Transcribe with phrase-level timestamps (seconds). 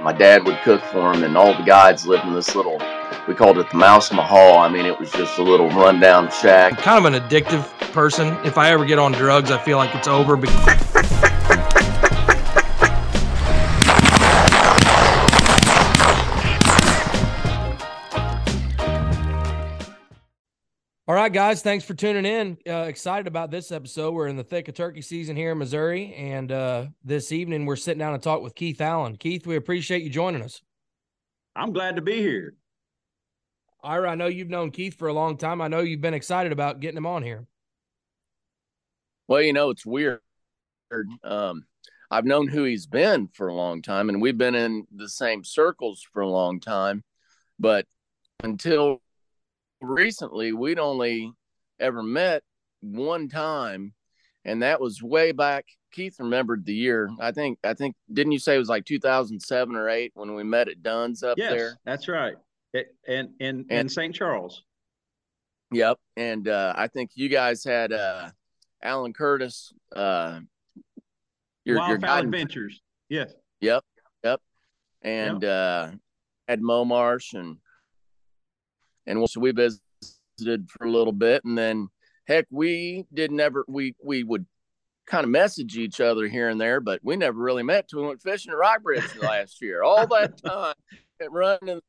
[0.00, 2.80] my dad would cook for him, and all the guides lived in this little.
[3.26, 4.58] We called it the Mouse Mahal.
[4.58, 6.78] I mean, it was just a little rundown shack.
[6.78, 8.36] kind of an addictive person.
[8.44, 10.36] If I ever get on drugs, I feel like it's over.
[10.36, 10.42] All
[21.28, 22.56] right, guys, thanks for tuning in.
[22.66, 24.14] Uh, excited about this episode.
[24.14, 27.76] We're in the thick of turkey season here in Missouri, and uh, this evening we're
[27.76, 29.14] sitting down and talk with Keith Allen.
[29.14, 30.62] Keith, we appreciate you joining us.
[31.54, 32.54] I'm glad to be here.
[33.84, 35.60] Ira, I know you've known Keith for a long time.
[35.60, 37.46] I know you've been excited about getting him on here.
[39.26, 40.20] Well, you know, it's weird.
[41.22, 41.66] Um,
[42.10, 45.44] I've known who he's been for a long time, and we've been in the same
[45.44, 47.04] circles for a long time.
[47.58, 47.84] But
[48.42, 49.02] until
[49.80, 51.32] recently we'd only
[51.80, 52.42] ever met
[52.80, 53.92] one time
[54.44, 58.38] and that was way back keith remembered the year i think i think didn't you
[58.38, 61.78] say it was like 2007 or 8 when we met at dunn's up yes, there?
[61.84, 62.34] that's right.
[62.74, 64.62] It, and in in st charles.
[65.72, 68.30] Yep and uh i think you guys had uh
[68.82, 70.40] alan curtis uh
[71.64, 72.80] your, Wildfowl your adventures.
[73.08, 73.32] Yes.
[73.60, 73.84] Yep
[74.24, 74.40] yep
[75.02, 75.50] and yep.
[75.50, 75.90] uh
[76.46, 77.58] had mo marsh and
[79.08, 81.88] and so we visited for a little bit, and then
[82.26, 84.46] heck, we did never we we would
[85.06, 88.08] kind of message each other here and there, but we never really met till we
[88.08, 89.82] went fishing at Rockbridge last year.
[89.82, 90.74] All that time
[91.30, 91.80] running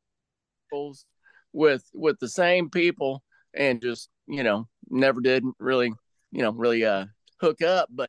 [1.52, 3.22] with with the same people
[3.54, 5.92] and just you know never did really
[6.32, 7.04] you know really uh
[7.40, 8.08] hook up but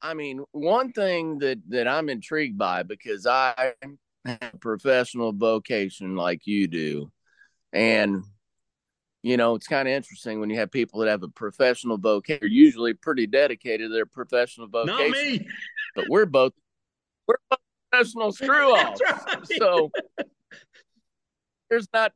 [0.00, 3.72] i mean one thing that that i'm intrigued by because i
[4.24, 7.10] have a professional vocation like you do
[7.72, 8.22] and
[9.22, 12.38] you know, it's kind of interesting when you have people that have a professional vocation.
[12.42, 15.10] They're usually pretty dedicated to their professional vocation.
[15.10, 15.46] Not me.
[15.96, 16.52] But we're both
[17.26, 17.58] we're both
[17.90, 19.00] professional screw offs.
[19.00, 19.46] Right.
[19.58, 19.90] So
[21.68, 22.12] there's not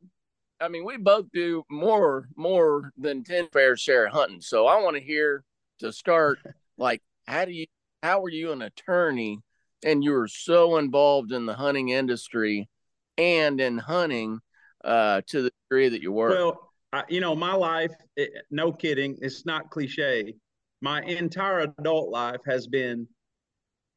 [0.61, 4.41] I mean, we both do more more than 10 fair share hunting.
[4.41, 5.43] So I want to hear
[5.79, 6.39] to start
[6.77, 7.65] like how do you
[8.01, 9.39] how are you an attorney
[9.85, 12.69] and you were so involved in the hunting industry
[13.17, 14.39] and in hunting
[14.85, 16.29] uh to the degree that you were?
[16.29, 20.35] Well, I, you know, my life, it, no kidding, it's not cliche.
[20.81, 23.07] My entire adult life has been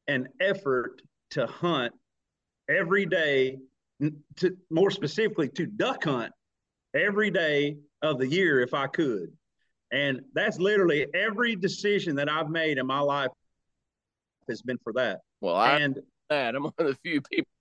[0.07, 1.93] an effort to hunt
[2.67, 3.59] every day,
[4.37, 6.33] to more specifically to duck hunt
[6.95, 9.31] every day of the year if I could.
[9.91, 13.31] And that's literally every decision that I've made in my life
[14.49, 15.19] has been for that.
[15.39, 15.99] Well, I and
[16.29, 17.51] that I'm one of the few people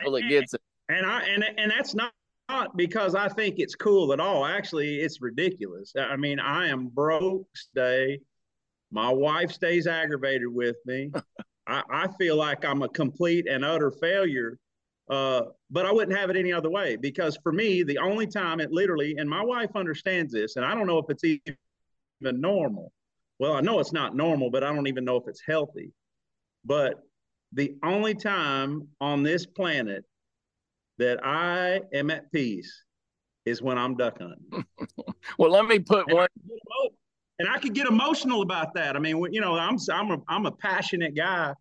[0.00, 0.62] that gets it.
[0.88, 2.12] And I and and that's not
[2.48, 4.44] not because I think it's cool at all.
[4.44, 5.92] Actually, it's ridiculous.
[5.98, 8.20] I mean, I am broke today.
[8.90, 11.10] My wife stays aggravated with me.
[11.66, 14.58] I, I, feel like I'm a complete and utter failure.
[15.10, 18.60] Uh, but I wouldn't have it any other way because for me, the only time
[18.60, 22.92] it literally, and my wife understands this, and I don't know if it's even normal.
[23.38, 25.92] Well, I know it's not normal, but I don't even know if it's healthy.
[26.64, 27.02] But
[27.52, 30.04] the only time on this planet
[30.98, 32.84] that I am at peace
[33.44, 34.64] is when I'm duck hunting.
[35.38, 36.28] well, let me put and one.
[36.42, 36.88] I
[37.38, 38.96] and I could get emotional about that.
[38.96, 41.52] I mean, you know, I'm I'm a I'm a passionate guy,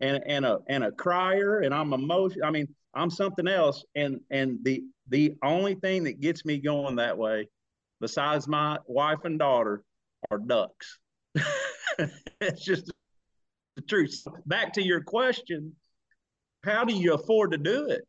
[0.00, 2.42] and and a and a crier, and I'm emotion.
[2.44, 3.84] I mean, I'm something else.
[3.94, 7.48] And and the the only thing that gets me going that way,
[8.00, 9.82] besides my wife and daughter,
[10.30, 10.98] are ducks.
[12.40, 12.92] it's just
[13.76, 14.22] the truth.
[14.46, 15.74] Back to your question,
[16.64, 18.02] how do you afford to do it?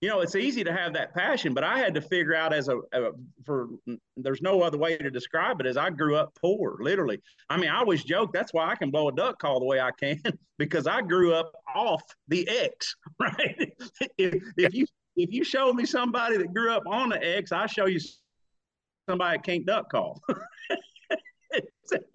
[0.00, 2.68] You know, it's easy to have that passion, but I had to figure out as
[2.68, 3.12] a, a,
[3.44, 3.68] for
[4.16, 7.20] there's no other way to describe it as I grew up poor, literally.
[7.48, 9.80] I mean, I always joke that's why I can blow a duck call the way
[9.80, 10.20] I can
[10.58, 13.72] because I grew up off the X, right?
[14.18, 14.86] if, if you
[15.16, 18.00] if you show me somebody that grew up on the X, I show you
[19.08, 20.20] somebody that can't duck call.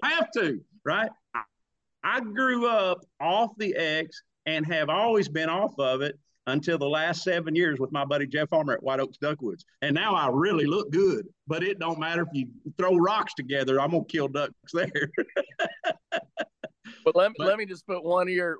[0.03, 1.09] I have to, right?
[2.03, 6.87] I grew up off the X and have always been off of it until the
[6.87, 9.65] last seven years with my buddy Jeff Farmer at White Oaks Duck Woods.
[9.81, 12.47] And now I really look good, but it don't matter if you
[12.77, 15.11] throw rocks together, I'm gonna kill ducks there.
[17.05, 18.57] but let, but, let me just put one of your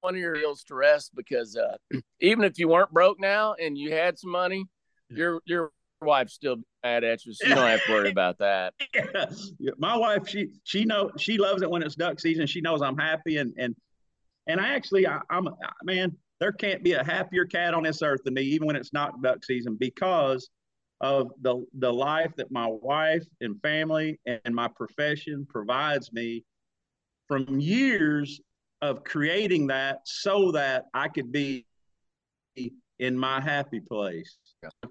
[0.00, 1.76] one of your deals to rest because uh,
[2.20, 4.64] even if you weren't broke now and you had some money,
[5.08, 5.70] your your
[6.00, 8.74] wife's still mad at you, so you don't have to worry about that.
[8.94, 9.26] Yeah.
[9.58, 9.72] yeah.
[9.78, 12.46] My wife, she she know she loves it when it's duck season.
[12.46, 13.74] She knows I'm happy and and
[14.46, 15.48] and I actually I, I'm
[15.82, 18.92] man there can't be a happier cat on this earth than me, even when it's
[18.92, 20.50] not duck season, because
[21.00, 26.44] of the the life that my wife and family and my profession provides me
[27.28, 28.42] from years
[28.82, 31.64] of creating that so that I could be
[32.98, 34.36] in my happy place,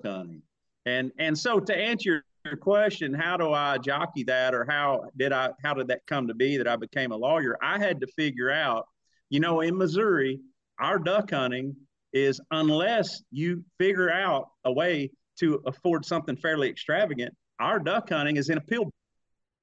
[0.04, 0.42] hunting.
[0.88, 5.32] And and so to answer your question, how do I jockey that, or how did
[5.32, 7.60] I how did that come to be that I became a lawyer?
[7.62, 8.88] I had to figure out,
[9.30, 10.40] you know, in Missouri,
[10.80, 11.76] our duck hunting
[12.14, 15.10] is unless you figure out a way
[15.40, 18.90] to afford something fairly extravagant, our duck hunting is in a pill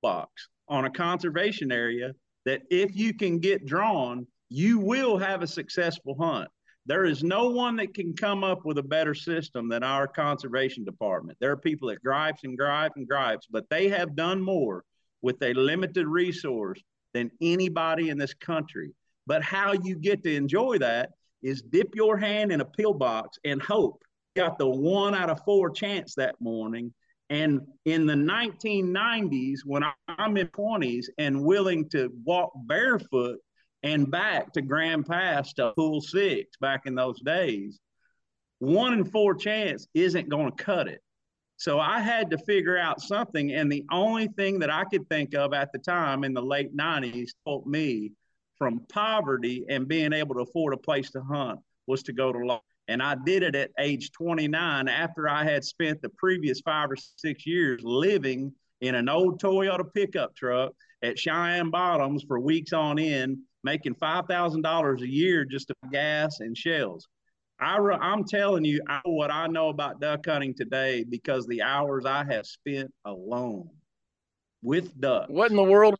[0.03, 2.12] box on a conservation area
[2.45, 6.49] that if you can get drawn, you will have a successful hunt.
[6.87, 10.85] There is no one that can come up with a better system than our conservation
[10.85, 11.39] department.
[11.41, 14.85] There are people that gripes and gripes and gripes, but they have done more
[15.23, 16.81] with a limited resource
[17.12, 18.93] than anybody in this country.
[19.27, 21.11] But how you get to enjoy that
[21.43, 24.03] is dip your hand in a pill box and hope.
[24.37, 26.93] Got the one out of four chance that morning.
[27.31, 33.39] And in the 1990s, when I'm in 20s and willing to walk barefoot
[33.83, 37.79] and back to Grand Pass to Pool Six back in those days,
[38.59, 41.01] one in four chance isn't going to cut it.
[41.57, 43.53] So I had to figure out something.
[43.53, 46.77] And the only thing that I could think of at the time in the late
[46.77, 48.13] 90s told me
[48.61, 52.39] from poverty and being able to afford a place to hunt was to go to
[52.39, 52.61] law.
[52.89, 56.97] And I did it at age 29 after I had spent the previous five or
[57.17, 58.53] six years living
[58.83, 60.73] in an old Toyota pickup truck
[61.03, 66.57] at Cheyenne Bottoms for weeks on end making $5,000 a year just to gas and
[66.57, 67.09] shells.
[67.59, 72.05] I, I'm telling you I, what I know about duck hunting today because the hours
[72.05, 73.71] I have spent alone
[74.62, 75.31] with ducks.
[75.31, 75.97] What in the world?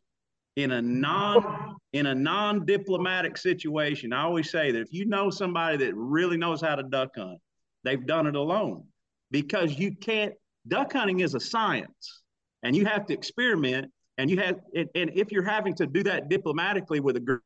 [0.57, 5.29] In a non in a non diplomatic situation, I always say that if you know
[5.29, 7.39] somebody that really knows how to duck hunt,
[7.83, 8.83] they've done it alone
[9.31, 10.33] because you can't.
[10.67, 12.21] Duck hunting is a science,
[12.63, 13.91] and you have to experiment.
[14.17, 17.41] And you have, and, and if you're having to do that diplomatically with a group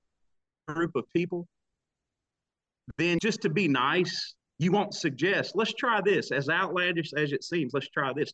[0.67, 1.47] group of people,
[2.97, 7.43] then just to be nice, you won't suggest, let's try this, as outlandish as it
[7.43, 8.33] seems, let's try this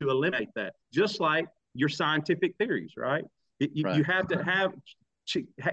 [0.00, 0.74] to eliminate that.
[0.92, 3.24] Just like your scientific theories, right?
[3.60, 3.96] It, you, right.
[3.96, 4.72] you have to have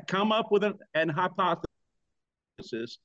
[0.08, 1.68] come up with an, an hypothesis,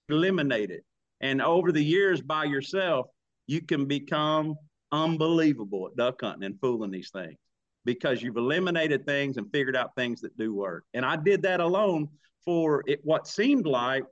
[0.08, 0.84] eliminate it.
[1.20, 3.06] And over the years by yourself,
[3.46, 4.54] you can become
[4.92, 7.36] unbelievable at duck hunting and fooling these things
[7.84, 10.84] because you've eliminated things and figured out things that do work.
[10.94, 12.08] And I did that alone
[12.44, 14.04] for it, what seemed like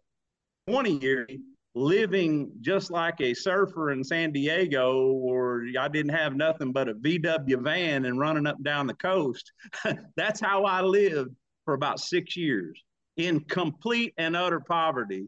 [0.69, 1.31] 20 years
[1.78, 6.94] living just like a surfer in San Diego, or I didn't have nothing but a
[6.94, 9.52] VW van and running up and down the coast.
[10.16, 11.34] That's how I lived
[11.64, 12.82] for about six years
[13.16, 15.26] in complete and utter poverty,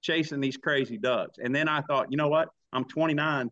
[0.00, 1.38] chasing these crazy ducks.
[1.42, 2.48] And then I thought, you know what?
[2.72, 3.50] I'm 29.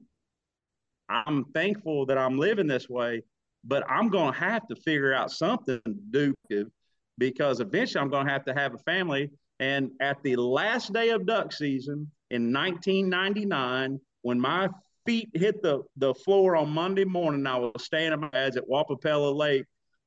[1.08, 3.23] I'm thankful that I'm living this way,
[3.64, 6.70] but I'm going to have to figure out something to do
[7.19, 9.31] because eventually I'm going to have to have a family.
[9.58, 14.69] And at the last day of duck season in 1999, when my
[15.06, 18.69] feet hit the, the floor on Monday morning, I was staying at my dad's at
[18.69, 19.65] Wappapello Lake,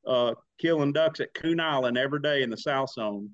[0.07, 3.29] uh, killing ducks at Coon Island every day in the South Zone.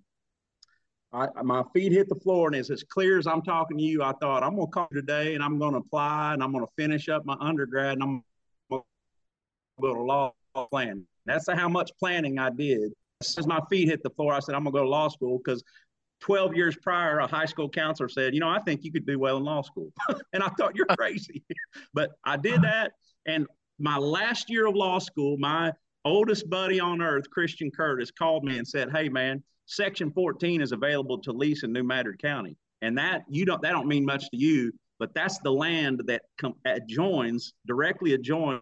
[1.12, 4.03] I, my feet hit the floor, and it's as clear as I'm talking to you.
[4.03, 6.65] I thought I'm going to come today, and I'm going to apply, and I'm going
[6.65, 8.24] to finish up my undergrad, and I'm
[8.71, 8.83] to
[9.81, 10.33] go to law
[10.71, 11.06] plan.
[11.25, 14.63] That's how much planning I did as my feet hit the floor, I said, I'm
[14.63, 15.63] going to go to law school because
[16.21, 19.19] 12 years prior, a high school counselor said, You know, I think you could do
[19.19, 19.92] well in law school.
[20.33, 21.44] and I thought, You're crazy.
[21.94, 22.92] but I did that.
[23.26, 23.47] And
[23.80, 25.71] my last year of law school, my
[26.06, 30.71] oldest buddy on earth, Christian Curtis, called me and said, Hey, man, Section 14 is
[30.71, 32.57] available to lease in New Madrid County.
[32.81, 36.21] And that you don't that don't mean much to you, but that's the land that
[36.38, 38.61] com- adjoins directly adjoins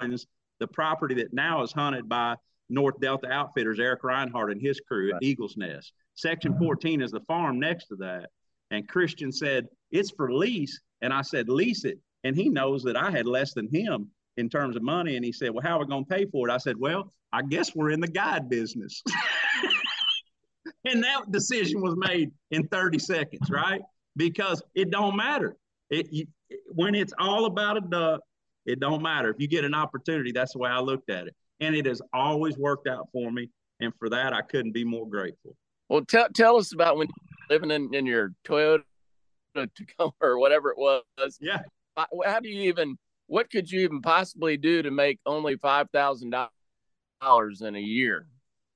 [0.00, 2.36] the property that now is hunted by
[2.70, 5.92] North Delta Outfitters, Eric Reinhardt and his crew at Eagles Nest.
[6.14, 8.30] Section 14 is the farm next to that.
[8.70, 10.80] And Christian said, It's for lease.
[11.00, 11.98] And I said, Lease it.
[12.24, 15.16] And he knows that I had less than him in terms of money.
[15.16, 16.52] And he said, Well, how are we going to pay for it?
[16.52, 19.02] I said, Well, I guess we're in the guide business.
[20.84, 23.80] and that decision was made in 30 seconds, right?
[24.16, 25.56] Because it don't matter.
[25.90, 26.26] It, you,
[26.68, 28.20] when it's all about a duck,
[28.66, 29.30] it don't matter.
[29.30, 32.02] If you get an opportunity, that's the way I looked at it and it has
[32.12, 33.48] always worked out for me.
[33.80, 35.56] And for that, I couldn't be more grateful.
[35.92, 37.08] Well, tell tell us about when
[37.50, 38.82] living in, in your Toyota
[39.54, 41.36] Tacoma or whatever it was.
[41.38, 41.58] Yeah.
[42.24, 42.96] How do you even?
[43.26, 46.34] What could you even possibly do to make only five thousand
[47.20, 48.26] dollars in a year?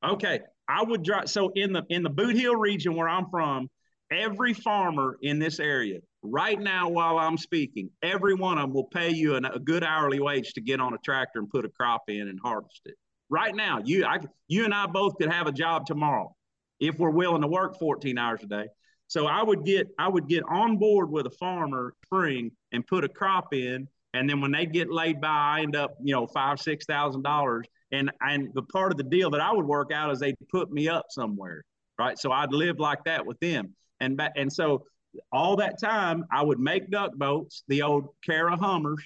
[0.06, 1.30] Okay, I would drive.
[1.30, 3.70] So in the in the Bootheel region where I'm from,
[4.10, 8.88] every farmer in this area right now while I'm speaking, every one of them will
[8.88, 11.70] pay you an, a good hourly wage to get on a tractor and put a
[11.70, 12.96] crop in and harvest it.
[13.30, 14.18] Right now, you I,
[14.48, 16.36] you and I both could have a job tomorrow
[16.80, 18.66] if we're willing to work 14 hours a day.
[19.08, 23.04] So I would get I would get on board with a farmer spring and put
[23.04, 26.26] a crop in, and then when they get laid by, I end up you know
[26.26, 27.66] five six thousand dollars.
[27.92, 30.72] And and the part of the deal that I would work out is they'd put
[30.72, 31.62] me up somewhere,
[31.98, 32.18] right?
[32.18, 34.84] So I'd live like that with them, and and so
[35.30, 39.02] all that time I would make duck boats, the old Cara Hummers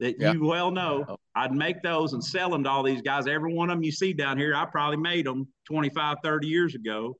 [0.00, 1.18] that you well know.
[1.34, 3.26] I'd make those and sell them to all these guys.
[3.26, 6.74] Every one of them you see down here, I probably made them 25, 30 years
[6.74, 7.16] ago.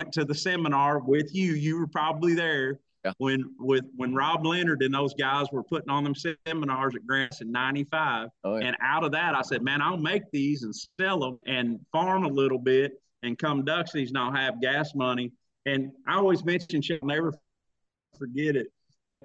[0.00, 1.54] Went to the seminar with you.
[1.54, 3.12] You were probably there yeah.
[3.18, 7.40] when with when Rob Leonard and those guys were putting on them seminars at Grants
[7.40, 8.28] in 95.
[8.44, 8.66] Oh, yeah.
[8.66, 12.24] And out of that, I said, man, I'll make these and sell them and farm
[12.24, 15.32] a little bit and come duck season, I'll have gas money.
[15.64, 17.34] And I always mention, she'll never
[18.18, 18.68] forget it.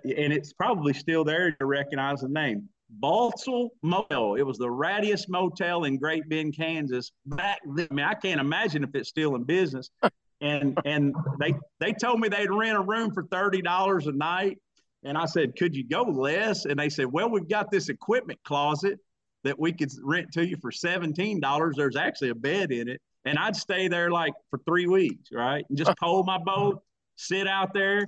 [0.03, 2.69] And it's probably still there to recognize the name.
[2.99, 4.35] Balsall Motel.
[4.35, 7.87] It was the rattiest motel in Great Bend, Kansas back then.
[7.89, 9.89] I mean, I can't imagine if it's still in business.
[10.43, 14.57] And and they they told me they'd rent a room for thirty dollars a night.
[15.03, 16.65] And I said, could you go less?
[16.65, 18.97] And they said, well, we've got this equipment closet
[19.43, 21.75] that we could rent to you for seventeen dollars.
[21.77, 25.63] There's actually a bed in it, and I'd stay there like for three weeks, right,
[25.69, 26.81] and just pole my boat,
[27.17, 28.07] sit out there,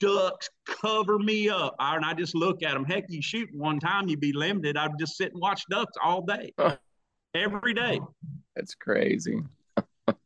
[0.00, 1.74] ducks cover me up.
[1.78, 2.84] And I just look at them.
[2.84, 4.76] Heck, you shoot one time, you'd be limited.
[4.76, 6.52] I'd just sit and watch ducks all day,
[7.34, 8.00] every day.
[8.56, 9.40] That's crazy.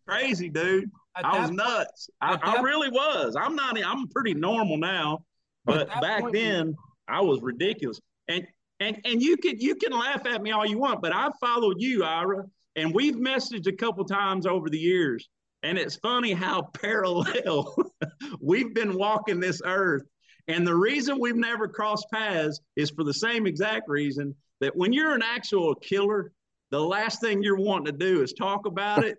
[0.09, 0.91] crazy, dude.
[1.17, 2.11] At I was nuts.
[2.21, 3.37] I, I, really was.
[3.41, 3.83] I'm not.
[3.83, 5.25] I'm pretty normal now,
[5.65, 6.77] but back point, then
[7.09, 8.01] I was ridiculous.
[8.29, 8.47] And
[8.81, 11.77] and and you can you can laugh at me all you want, but I've followed
[11.79, 15.27] you, Ira, and we've messaged a couple times over the years.
[15.67, 17.75] And it's funny how parallel
[18.41, 20.05] we've been walking this earth.
[20.49, 24.93] And the reason we've never crossed paths is for the same exact reason that when
[24.93, 26.33] you're an actual killer,
[26.71, 29.19] the last thing you're wanting to do is talk about it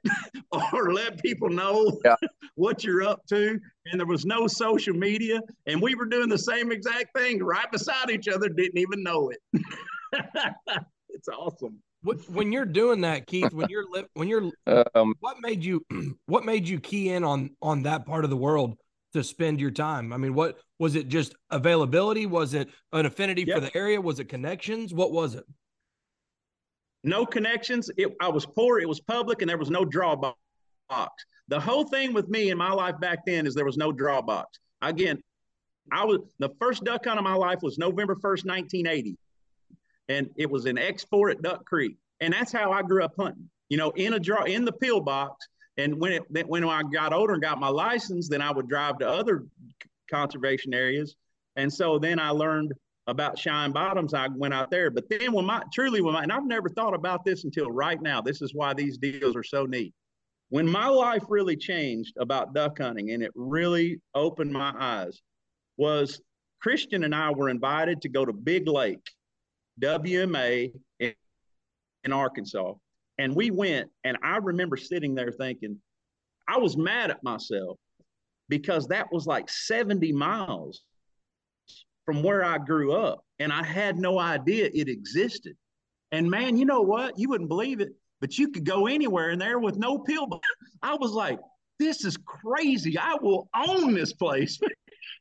[0.74, 2.16] or let people know yeah.
[2.56, 3.60] what you're up to.
[3.86, 5.42] And there was no social media.
[5.66, 9.30] And we were doing the same exact thing right beside each other, didn't even know
[9.32, 9.40] it.
[11.10, 11.82] it's awesome
[12.30, 14.52] when you're doing that, Keith, when you're when you're
[14.96, 15.86] um, what made you
[16.26, 18.78] what made you key in on on that part of the world
[19.14, 20.14] to spend your time?
[20.14, 21.08] I mean, what was it?
[21.08, 22.26] Just availability?
[22.26, 23.56] Was it an affinity yep.
[23.56, 24.00] for the area?
[24.00, 24.94] Was it connections?
[24.94, 25.46] What was it?
[27.04, 27.90] No connections.
[27.98, 28.80] It, I was poor.
[28.80, 30.34] It was public, and there was no drawbox.
[31.50, 34.46] The whole thing with me in my life back then is there was no drawbox.
[34.82, 35.22] Again,
[35.92, 39.18] I was the first duck hunt of my life was November first, nineteen eighty
[40.10, 43.50] and it was an export at Duck Creek, and that's how I grew up hunting.
[43.70, 45.48] You know, in a draw in the pillbox.
[45.80, 48.98] And when it when I got older and got my license, then I would drive
[49.00, 49.44] to other
[50.10, 51.16] conservation areas,
[51.56, 52.74] and so then I learned
[53.06, 54.14] about Cheyenne Bottoms.
[54.14, 56.94] I went out there, but then when my truly when my and I've never thought
[56.94, 58.22] about this until right now.
[58.22, 59.94] This is why these deals are so neat.
[60.50, 65.22] When my life really changed about duck hunting, and it really opened my eyes,
[65.78, 66.22] was
[66.62, 69.06] Christian and I were invited to go to Big Lake
[69.82, 71.14] WMA in,
[72.04, 72.74] in Arkansas.
[73.18, 75.80] And we went, and I remember sitting there thinking,
[76.48, 77.78] I was mad at myself
[78.50, 80.84] because that was like 70 miles
[82.06, 83.22] from where I grew up.
[83.40, 85.56] And I had no idea it existed.
[86.12, 87.18] And man, you know what?
[87.20, 87.90] You wouldn't believe it,
[88.22, 90.28] but you could go anywhere in there with no pill.
[90.82, 91.40] I was like,
[91.80, 92.98] this is crazy.
[92.98, 94.60] I will own this place.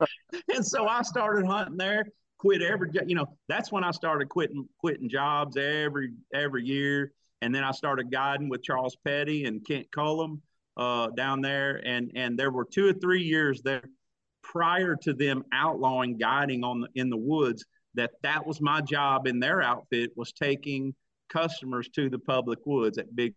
[0.54, 2.06] and so I started hunting there
[2.46, 7.12] quit every you know that's when i started quitting quitting jobs every every year.
[7.42, 10.42] And then i started guiding with charles petty and kent cullum
[10.76, 11.82] uh, down there.
[11.84, 13.82] And and there were two or three years there
[14.42, 19.26] prior to them outlawing guiding on the, in the woods that that was my job
[19.26, 20.94] in their outfit was taking
[21.28, 23.34] customers to the public woods at big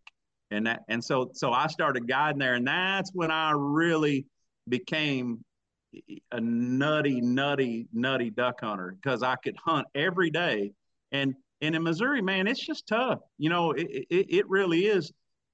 [0.52, 2.54] and that and so so i started guiding there.
[2.54, 4.28] And that's when i really
[4.68, 5.44] became
[6.32, 10.74] a nutty, nutty, nutty duck hunter because I could hunt every day.
[11.12, 13.20] And and in Missouri, man, it's just tough.
[13.38, 15.12] You know, it, it, it really is.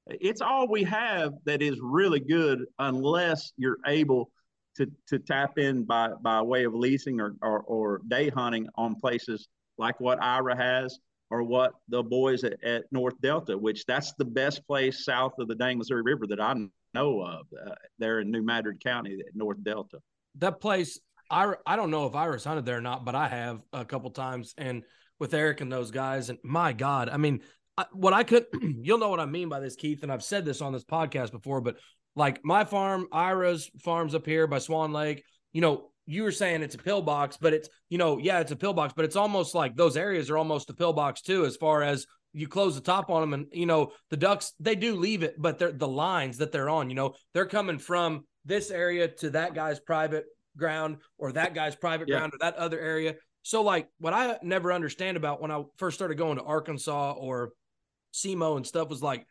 [0.08, 4.30] It's all we have that is really good unless you're able
[4.78, 8.96] to, to tap in by, by way of leasing or, or, or day hunting on
[8.96, 9.48] places
[9.80, 11.00] like what Ira has
[11.32, 15.48] or what the boys at, at, North Delta, which that's the best place south of
[15.48, 16.54] the Dang Missouri River that I
[16.94, 17.48] know of.
[17.66, 19.98] Uh, there in New Madrid County, North Delta
[20.40, 21.00] that place,
[21.30, 24.10] I I don't know if Ira's hunted there or not, but I have a couple
[24.12, 24.84] times, and
[25.20, 27.42] with Eric and those guys, and my God, I mean,
[27.78, 28.46] I, what I could,
[28.82, 31.32] you'll know what I mean by this, Keith, and I've said this on this podcast
[31.32, 31.78] before, but
[32.16, 35.24] like my farm, Ira's farms up here by Swan Lake,
[35.54, 38.56] you know, you were saying it's a pillbox, but it's, you know, yeah, it's a
[38.56, 42.06] pillbox, but it's almost like those areas are almost a pillbox too, as far as
[42.36, 45.42] you close the top on them and you know the ducks they do leave it
[45.42, 49.32] but they're the lines that they're on you know they're coming from this area to
[49.32, 50.26] that guy's private
[50.58, 52.18] ground or that guy's private yeah.
[52.18, 53.16] ground or that other area.
[53.42, 57.52] So like what I never understand about when I first started going to Arkansas or
[58.14, 59.26] SEMO and stuff was like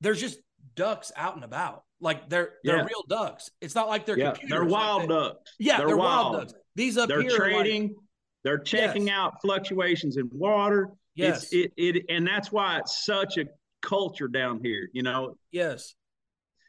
[0.00, 0.38] there's just
[0.74, 1.84] ducks out and about.
[2.00, 2.84] Like they're they're yeah.
[2.84, 3.50] real ducks.
[3.60, 5.54] It's not like they're yeah, They're wild like they, ducks.
[5.60, 6.32] Yeah, they're, they're wild.
[6.34, 6.48] wild.
[6.48, 6.60] ducks.
[6.74, 7.82] These up they're here trading.
[7.82, 7.96] Like,
[8.44, 9.16] they're checking yes.
[9.16, 10.88] out fluctuations in water.
[11.14, 11.44] Yes.
[11.52, 13.44] It's, it, it and that's why it's such a
[13.82, 14.88] culture down here.
[14.92, 15.36] You know.
[15.52, 15.94] Yes.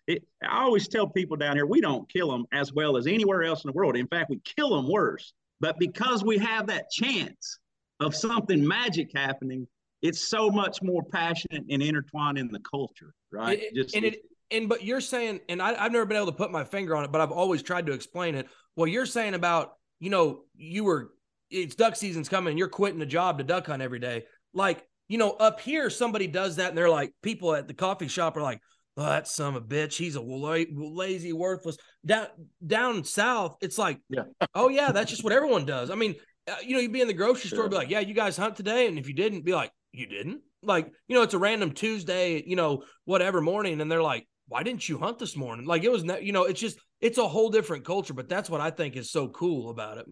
[0.08, 3.44] It, I always tell people down here we don't kill them as well as anywhere
[3.44, 3.96] else in the world.
[3.96, 5.34] In fact, we kill them worse.
[5.60, 7.60] But because we have that chance
[8.02, 9.66] of something magic happening,
[10.02, 13.62] it's so much more passionate and intertwined in the culture, right?
[13.62, 14.20] It, Just and it,
[14.52, 17.06] and but you're saying, and I, I've never been able to put my finger on
[17.06, 18.48] it, but I've always tried to explain it.
[18.76, 21.14] Well, you're saying about you know you were
[21.50, 24.26] it's duck season's coming, and you're quitting a job to duck hunt every day.
[24.54, 28.08] Like you know, up here somebody does that, and they're like, people at the coffee
[28.08, 28.60] shop are like,
[28.98, 31.78] oh, that son of a bitch, he's a lazy, worthless.
[32.06, 32.28] Down
[32.66, 34.24] down south, it's like, yeah,
[34.56, 35.90] oh yeah, that's just what everyone does.
[35.90, 36.16] I mean,
[36.48, 38.56] uh, you know, you'd be in the grocery store, be like, yeah, you guys hunt
[38.56, 40.42] today, and if you didn't, be like, you didn't.
[40.62, 44.64] Like, you know, it's a random Tuesday, you know, whatever morning, and they're like, why
[44.64, 45.66] didn't you hunt this morning?
[45.66, 48.14] Like, it was, you know, it's just, it's a whole different culture.
[48.14, 50.06] But that's what I think is so cool about it.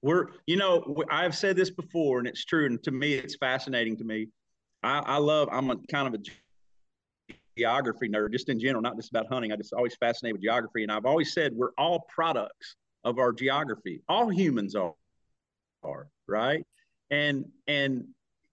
[0.00, 3.96] We're, you know, I've said this before, and it's true, and to me, it's fascinating
[3.96, 4.28] to me.
[4.82, 5.48] I, I love.
[5.50, 6.18] I'm a kind of a
[7.58, 9.52] geography nerd, just in general, not just about hunting.
[9.52, 13.32] I just always fascinated with geography, and I've always said we're all products of our
[13.32, 14.00] geography.
[14.08, 14.94] All humans are,
[15.82, 16.64] are right,
[17.10, 18.06] and and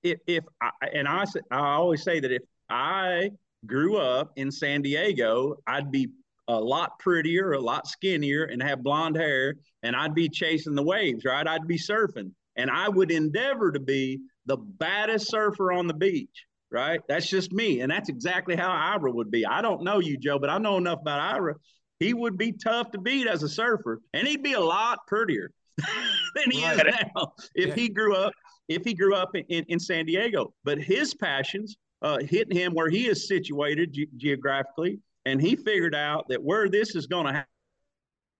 [0.04, 3.32] if, if I, and I, I always say that if I
[3.66, 6.10] grew up in San Diego, I'd be
[6.48, 10.84] a lot prettier, a lot skinnier, and have blonde hair, and I'd be chasing the
[10.84, 11.48] waves, right?
[11.48, 16.46] I'd be surfing, and I would endeavor to be the baddest surfer on the beach,
[16.72, 17.00] right?
[17.08, 19.46] That's just me, and that's exactly how Ira would be.
[19.46, 21.56] I don't know you, Joe, but I know enough about Ira.
[22.00, 25.52] He would be tough to beat as a surfer, and he'd be a lot prettier
[25.78, 26.78] than he right.
[26.78, 27.76] is now if yeah.
[27.76, 28.34] he grew up
[28.68, 30.54] if he grew up in, in, San Diego.
[30.64, 35.96] But his passions uh, hit him where he is situated ge- geographically, and he figured
[35.96, 37.46] out that where this is going to ha-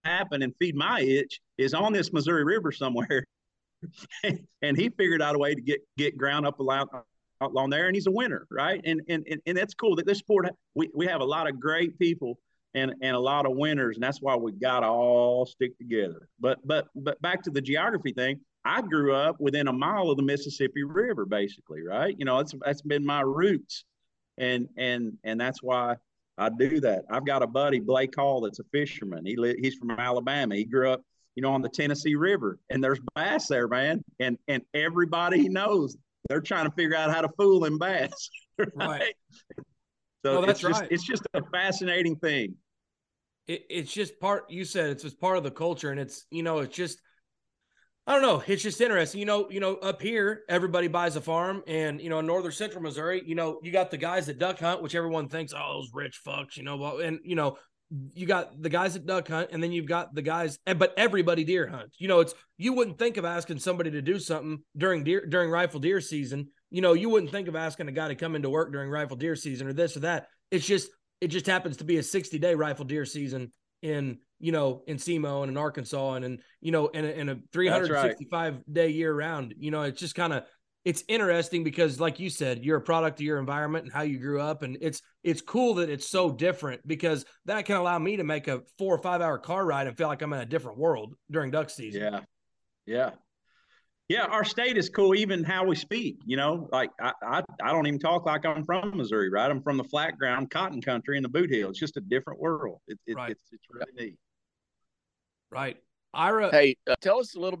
[0.04, 3.24] happen and feed my itch is on this Missouri River somewhere.
[4.62, 6.88] and he figured out a way to get get ground up along,
[7.40, 8.80] along there, and he's a winner, right?
[8.84, 11.60] And and and, and that's cool that this sport we, we have a lot of
[11.60, 12.38] great people
[12.74, 16.28] and and a lot of winners, and that's why we got to all stick together.
[16.38, 20.16] But but but back to the geography thing, I grew up within a mile of
[20.16, 22.14] the Mississippi River, basically, right?
[22.18, 23.84] You know, that's that's been my roots,
[24.38, 25.96] and and and that's why
[26.38, 27.04] I do that.
[27.10, 29.24] I've got a buddy, Blake Hall, that's a fisherman.
[29.24, 30.54] He li- he's from Alabama.
[30.54, 31.02] He grew up,
[31.34, 34.02] you know, on the Tennessee River, and there's bass there, man.
[34.20, 35.96] And and everybody knows,
[36.28, 38.30] they're trying to figure out how to fool them bass.
[38.58, 38.88] Right.
[38.88, 39.14] right.
[40.24, 40.90] So that's it's just right.
[40.90, 42.54] it's just a fascinating thing.
[43.46, 44.50] It, it's just part.
[44.50, 46.98] You said it's just part of the culture, and it's you know it's just
[48.06, 48.42] I don't know.
[48.46, 49.18] It's just interesting.
[49.18, 52.52] You know, you know, up here, everybody buys a farm, and you know, in northern
[52.52, 55.80] central Missouri, you know, you got the guys that duck hunt, which everyone thinks, oh,
[55.80, 57.58] those rich fucks, you know, well, and you know,
[58.14, 60.92] you got the guys that duck hunt, and then you've got the guys, eh, but
[60.96, 61.96] everybody deer hunts.
[61.98, 65.50] You know, it's you wouldn't think of asking somebody to do something during deer during
[65.50, 66.48] rifle deer season.
[66.70, 69.16] You know, you wouldn't think of asking a guy to come into work during rifle
[69.16, 70.28] deer season or this or that.
[70.50, 74.52] It's just it just happens to be a 60 day rifle deer season in you
[74.52, 78.54] know, in SEMO and in Arkansas and in, you know, in a, in a 365
[78.54, 78.72] right.
[78.72, 80.44] day year round, you know, it's just kind of,
[80.86, 84.20] it's interesting because like you said, you're a product of your environment and how you
[84.20, 84.62] grew up.
[84.62, 88.46] And it's, it's cool that it's so different because that can allow me to make
[88.46, 91.16] a four or five hour car ride and feel like I'm in a different world
[91.28, 92.02] during duck season.
[92.02, 92.20] Yeah.
[92.86, 93.10] Yeah.
[94.08, 96.20] Yeah, our state is cool, even how we speak.
[96.24, 99.50] You know, like I, I, I don't even talk like I'm from Missouri, right?
[99.50, 101.70] I'm from the flat ground, cotton country, in the Bootheel.
[101.70, 102.80] It's just a different world.
[102.86, 103.32] It, it, right.
[103.32, 104.18] It's it's really neat.
[105.50, 105.78] Right.
[106.14, 106.52] Ira.
[106.52, 107.58] Hey, uh, tell us a little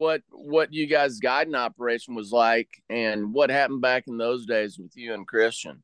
[0.00, 4.78] what what you guys' guiding operation was like and what happened back in those days
[4.78, 5.82] with you and Christian.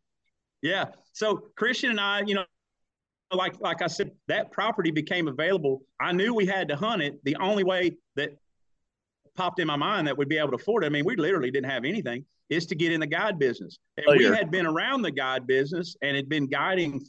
[0.62, 0.86] Yeah.
[1.12, 2.44] So Christian and I, you know,
[3.30, 5.82] like like I said, that property became available.
[6.00, 7.22] I knew we had to hunt it.
[7.24, 8.30] The only way that
[9.36, 10.86] popped in my mind that we'd be able to afford it.
[10.86, 12.24] I mean, we literally didn't have anything.
[12.48, 13.78] Is to get in the guide business.
[13.98, 17.04] And we had been around the guide business and had been guiding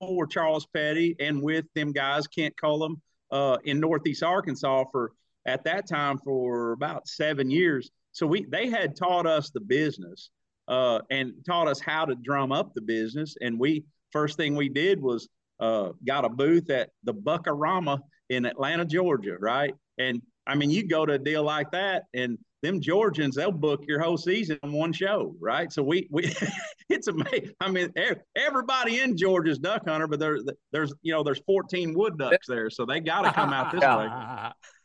[0.00, 5.12] for Charles Petty and with them guys, Kent Cullum, uh, in Northeast Arkansas for
[5.46, 7.90] at that time for about seven years.
[8.12, 10.30] So we they had taught us the business
[10.68, 13.36] uh, and taught us how to drum up the business.
[13.40, 15.28] And we first thing we did was
[15.60, 19.74] uh, got a booth at the Buckarama in Atlanta, Georgia, right?
[19.98, 23.84] And I mean, you go to a deal like that, and them Georgians, they'll book
[23.86, 25.72] your whole season in one show, right?
[25.72, 26.34] So we we
[26.88, 27.52] it's amazing.
[27.60, 27.92] I mean,
[28.36, 32.70] everybody in Georgia's duck hunter, but there's there's you know there's 14 wood ducks there,
[32.70, 34.08] so they got to come out this way.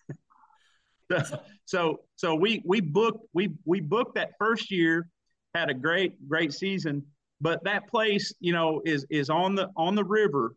[1.66, 5.10] so so we we booked we we booked that first year,
[5.56, 7.04] had a great great season,
[7.42, 10.56] but that place you know is is on the on the river,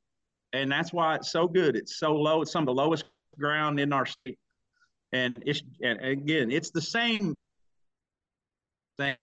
[0.52, 1.76] and that's why it's so good.
[1.76, 2.42] It's so low.
[2.42, 3.04] It's some of the lowest
[3.38, 4.38] ground in our state
[5.12, 7.34] and it's and again it's the same
[8.98, 9.16] thing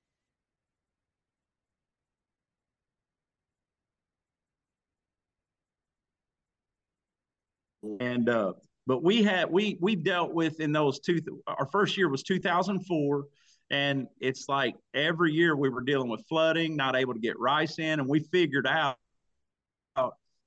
[7.99, 8.53] and uh
[8.87, 13.25] but we had we we dealt with in those two our first year was 2004
[13.69, 17.77] and it's like every year we were dealing with flooding not able to get rice
[17.77, 18.97] in and we figured out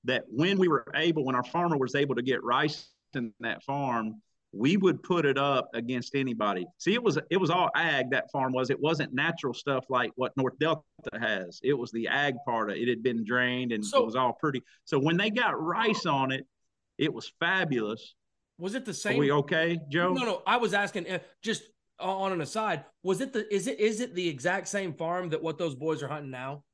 [0.04, 3.62] that when we were able when our farmer was able to get rice in that
[3.62, 4.20] farm
[4.52, 6.66] we would put it up against anybody.
[6.78, 8.70] See, it was it was all ag that farm was.
[8.70, 10.82] It wasn't natural stuff like what North Delta
[11.20, 11.60] has.
[11.62, 12.82] It was the ag part of it.
[12.82, 14.62] It had been drained and so, it was all pretty.
[14.84, 16.46] So when they got rice on it,
[16.98, 18.14] it was fabulous.
[18.60, 19.16] Was it the same?
[19.16, 20.12] Are we okay, Joe?
[20.12, 20.42] No, no.
[20.46, 21.62] I was asking uh, just
[21.98, 22.84] on an aside.
[23.02, 26.02] Was it the is it is it the exact same farm that what those boys
[26.02, 26.64] are hunting now?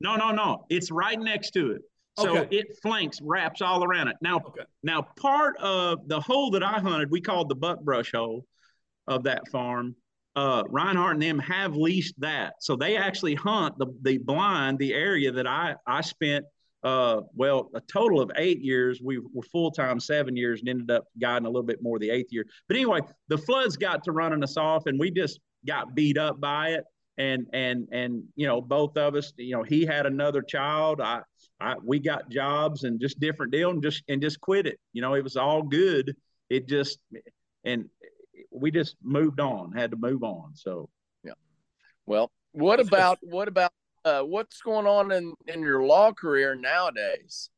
[0.00, 0.66] No, no, no.
[0.68, 1.82] It's right next to it.
[2.18, 2.56] So okay.
[2.56, 4.16] it flanks, wraps all around it.
[4.22, 4.62] Now, okay.
[4.82, 8.46] now part of the hole that I hunted, we called the buck brush hole
[9.06, 9.94] of that farm.
[10.34, 14.92] Uh, Reinhardt and them have leased that, so they actually hunt the the blind, the
[14.92, 16.44] area that I I spent.
[16.82, 19.00] Uh, well, a total of eight years.
[19.02, 22.10] We were full time seven years and ended up guiding a little bit more the
[22.10, 22.46] eighth year.
[22.68, 26.40] But anyway, the floods got to running us off, and we just got beat up
[26.40, 26.84] by it.
[27.18, 31.00] And and and you know both of us you know he had another child.
[31.00, 31.22] I
[31.60, 34.78] i we got jobs and just different deal and just and just quit it.
[34.92, 36.14] You know it was all good.
[36.50, 36.98] It just
[37.64, 37.86] and
[38.50, 40.50] we just moved on had to move on.
[40.54, 40.90] So.
[41.24, 41.32] Yeah.
[42.04, 43.72] Well what about what about
[44.06, 47.50] uh, what's going on in in your law career nowadays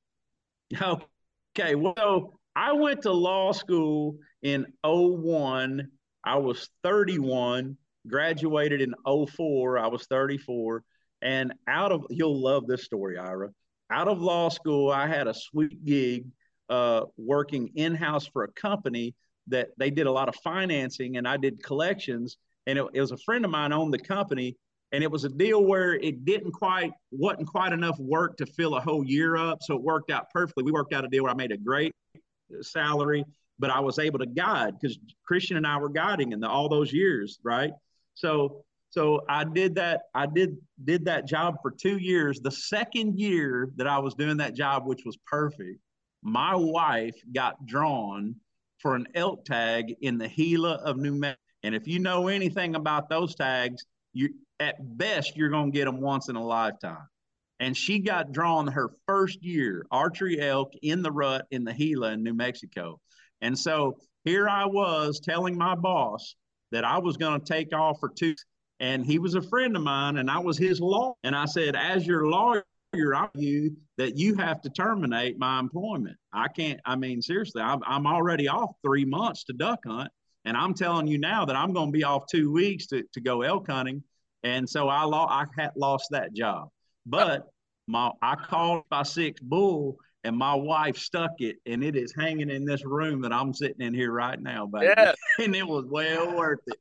[0.83, 5.89] okay well i went to law school in 01
[6.25, 7.77] i was 31
[8.09, 9.79] graduated in 04.
[9.79, 10.83] I was 34.
[11.23, 13.51] And out of, you'll love this story, Ira.
[13.91, 16.27] Out of law school, I had a sweet gig
[16.69, 19.15] uh, working in house for a company
[19.49, 22.37] that they did a lot of financing and I did collections.
[22.67, 24.57] And it, it was a friend of mine owned the company.
[24.93, 28.77] And it was a deal where it didn't quite, wasn't quite enough work to fill
[28.77, 29.59] a whole year up.
[29.63, 30.65] So it worked out perfectly.
[30.65, 33.25] We worked out a deal where I made a great uh, salary,
[33.59, 36.69] but I was able to guide because Christian and I were guiding in the, all
[36.69, 37.73] those years, right?
[38.15, 40.03] So so I did that.
[40.15, 42.41] I did did that job for two years.
[42.41, 45.79] The second year that I was doing that job, which was perfect,
[46.23, 48.37] my wife got drawn
[48.79, 51.41] for an elk tag in the Gila of New Mexico.
[51.65, 55.85] And if you know anything about those tags, you at best you're going to get
[55.85, 57.07] them once in a lifetime.
[57.61, 62.13] And she got drawn her first year archery elk in the rut in the Gila
[62.13, 63.01] in New Mexico.
[63.41, 66.35] And so here I was telling my boss,
[66.71, 68.35] that I was going to take off for two.
[68.81, 71.13] And he was a friend of mine, and I was his lawyer.
[71.25, 76.17] And I said, as your lawyer, I you that you have to terminate my employment.
[76.33, 76.81] I can't.
[76.85, 80.11] I mean, seriously, I'm, I'm already off three months to duck hunt,
[80.45, 83.21] and I'm telling you now that I'm going to be off two weeks to, to
[83.21, 84.03] go elk hunting.
[84.45, 85.33] And so I lost.
[85.33, 86.69] I had lost that job,
[87.05, 87.49] but
[87.87, 92.51] my I called my six bull and my wife stuck it and it is hanging
[92.51, 94.93] in this room that I'm sitting in here right now, baby.
[94.97, 95.13] Yeah.
[95.45, 96.79] and it was well worth it.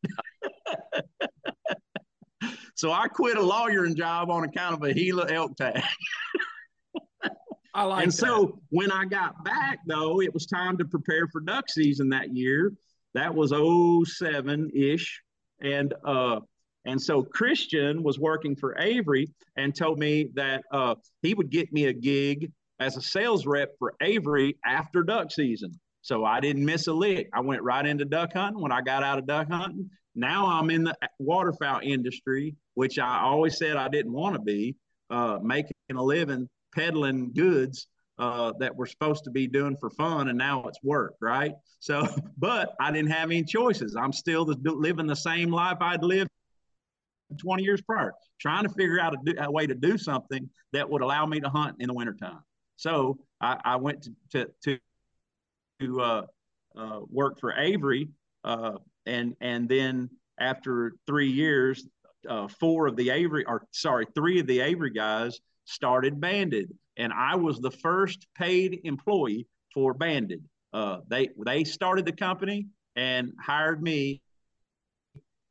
[2.75, 5.81] so I quit a lawyering job on account of a Gila elk tag.
[7.73, 8.17] I like and that.
[8.17, 12.35] so when I got back though, it was time to prepare for duck season that
[12.35, 12.73] year.
[13.13, 15.21] That was 07 ish.
[15.61, 16.41] And uh
[16.87, 21.73] and so Christian was working for Avery and told me that uh, he would get
[21.73, 25.77] me a gig as a sales rep for Avery after duck season.
[26.01, 27.27] So I didn't miss a lick.
[27.33, 29.89] I went right into duck hunting when I got out of duck hunting.
[30.15, 34.77] Now I'm in the waterfowl industry, which I always said I didn't want to be,
[35.09, 37.87] uh, making a living peddling goods
[38.19, 41.53] uh, that we're supposed to be doing for fun, and now it's work, right?
[41.79, 43.95] So, but I didn't have any choices.
[43.95, 46.29] I'm still the, living the same life I'd lived
[47.37, 50.89] 20 years prior, trying to figure out a, do, a way to do something that
[50.89, 52.39] would allow me to hunt in the wintertime.
[52.77, 54.79] So I, I went to to
[55.79, 56.21] to, uh,
[56.75, 58.09] uh, work for Avery,
[58.43, 61.87] uh, and and then after three years,
[62.27, 67.13] uh, four of the Avery, or sorry, three of the Avery guys started Banded, and
[67.13, 70.43] I was the first paid employee for Banded.
[70.73, 74.21] Uh, they they started the company and hired me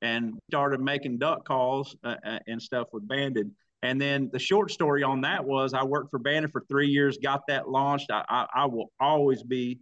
[0.03, 3.51] and started making duck calls uh, uh, and stuff with Banded.
[3.83, 7.19] And then the short story on that was I worked for Banded for three years,
[7.23, 8.11] got that launched.
[8.11, 9.79] I, I, I will always be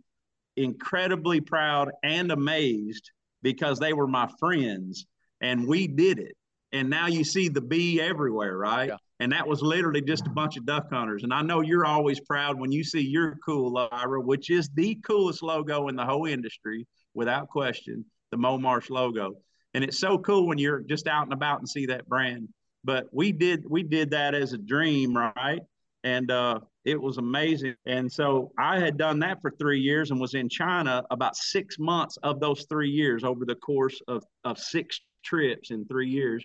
[0.56, 3.10] incredibly proud and amazed
[3.42, 5.06] because they were my friends
[5.40, 6.36] and we did it.
[6.74, 8.88] And now you see the bee everywhere, right?
[8.88, 8.96] Yeah.
[9.20, 11.22] And that was literally just a bunch of duck hunters.
[11.22, 14.96] And I know you're always proud when you see your cool Lyra, which is the
[14.96, 19.36] coolest logo in the whole industry, without question, the Mo Marsh logo.
[19.72, 22.48] And it's so cool when you're just out and about and see that brand.
[22.82, 25.62] But we did we did that as a dream, right?
[26.02, 27.76] And uh, it was amazing.
[27.86, 31.78] And so I had done that for three years and was in China about six
[31.78, 36.44] months of those three years over the course of, of six trips in three years.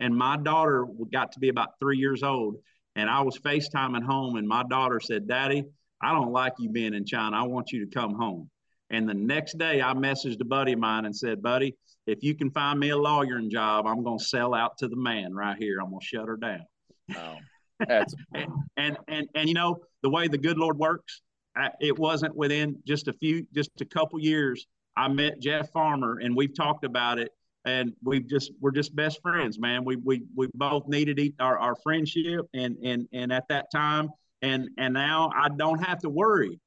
[0.00, 2.56] And my daughter got to be about three years old.
[2.96, 5.64] And I was FaceTiming home, and my daughter said, Daddy,
[6.02, 7.36] I don't like you being in China.
[7.36, 8.50] I want you to come home.
[8.90, 12.34] And the next day, I messaged a buddy of mine and said, Buddy, if you
[12.34, 15.56] can find me a lawyering job, I'm going to sell out to the man right
[15.56, 15.80] here.
[15.80, 16.64] I'm going to shut her down.
[17.14, 17.36] Oh.
[17.86, 21.22] That's and, and and and you know the way the good Lord works.
[21.80, 24.66] It wasn't within just a few, just a couple years.
[24.96, 27.32] I met Jeff Farmer, and we've talked about it,
[27.64, 29.84] and we've just we're just best friends, man.
[29.84, 34.08] We we we both needed our our friendship, and and and at that time,
[34.42, 36.58] and and now I don't have to worry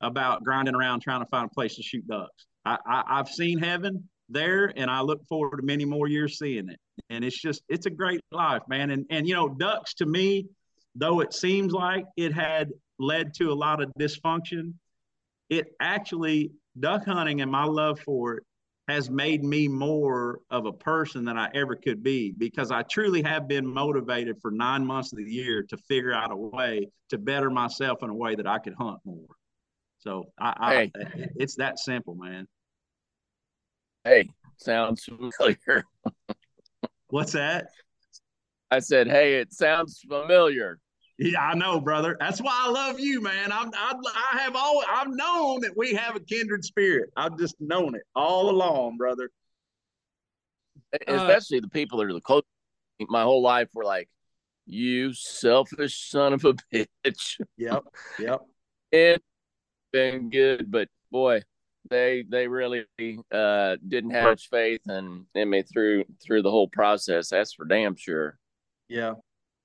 [0.00, 2.46] about grinding around trying to find a place to shoot ducks.
[2.64, 6.68] I, I I've seen heaven there, and I look forward to many more years seeing
[6.68, 6.78] it
[7.10, 8.90] and it's just it's a great life, man.
[8.90, 10.46] And and you know, ducks to me,
[10.94, 14.74] though it seems like it had led to a lot of dysfunction,
[15.48, 18.42] it actually duck hunting and my love for it
[18.88, 23.22] has made me more of a person than I ever could be because I truly
[23.22, 27.18] have been motivated for nine months of the year to figure out a way to
[27.18, 29.26] better myself in a way that I could hunt more.
[29.98, 30.92] So I, hey.
[30.94, 32.46] I it's that simple, man.
[34.04, 35.84] Hey, sounds familiar.
[37.08, 37.68] What's that?
[38.70, 40.78] I said, "Hey, it sounds familiar."
[41.18, 42.16] Yeah, I know, brother.
[42.18, 43.52] That's why I love you, man.
[43.52, 43.94] I'm, I,
[44.32, 47.10] I have all, I've known that we have a kindred spirit.
[47.16, 49.30] I've just known it all along, brother.
[51.06, 52.42] Especially uh, the people that are the close.
[53.08, 54.08] My whole life were like,
[54.66, 57.84] "You selfish son of a bitch." Yep,
[58.18, 58.40] yep.
[58.92, 59.24] It's
[59.92, 61.42] been good, but boy,
[61.90, 62.84] they they really
[63.32, 67.30] uh, didn't have much faith in, in me through through the whole process.
[67.30, 68.38] That's for damn sure.
[68.88, 69.14] Yeah,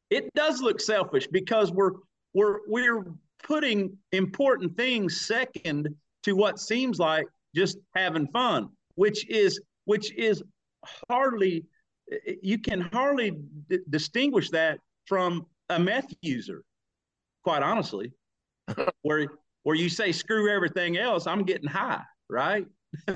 [0.10, 1.92] it does look selfish because we're
[2.34, 3.06] we're we're
[3.44, 5.90] putting important things second
[6.24, 10.44] to what seems like just having fun, which is which is
[11.10, 11.66] hardly
[12.42, 13.32] you can hardly
[13.70, 16.64] d- distinguish that from a meth user,
[17.44, 18.12] quite honestly,
[19.02, 19.28] where
[19.64, 22.66] where you say screw everything else, I'm getting high, right?
[23.08, 23.16] yeah.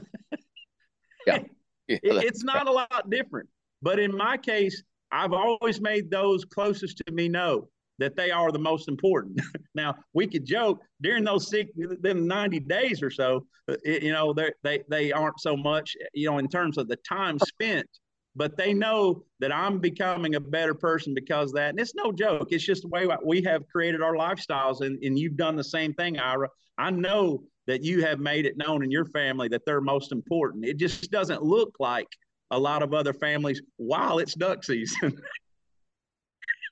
[1.27, 1.39] yeah
[1.87, 3.49] it, it's not a lot different.
[3.81, 8.51] But in my case, I've always made those closest to me know that they are
[8.51, 9.39] the most important.
[9.75, 11.71] now we could joke during those six,
[12.01, 16.29] then 90 days or so, uh, it, you know, they they aren't so much, you
[16.29, 17.87] know, in terms of the time spent
[18.35, 21.69] but they know that I'm becoming a better person because that.
[21.69, 22.47] And it's no joke.
[22.51, 24.81] It's just the way we have created our lifestyles.
[24.81, 26.49] And, and you've done the same thing, Ira.
[26.77, 30.65] I know that you have made it known in your family that they're most important.
[30.65, 32.07] It just doesn't look like
[32.53, 35.17] a lot of other families while it's duck season.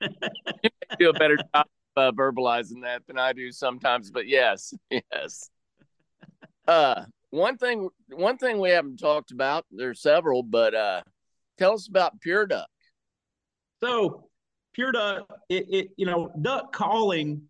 [0.00, 1.66] you do a better job
[1.96, 5.50] uh, verbalizing that than I do sometimes, but yes, yes.
[6.66, 9.64] Uh, one thing, one thing we haven't talked about.
[9.70, 11.02] There's several, but uh,
[11.58, 12.68] Tell us about Pure Duck.
[13.82, 14.28] So,
[14.72, 17.42] Pure Duck, it, it you know, duck calling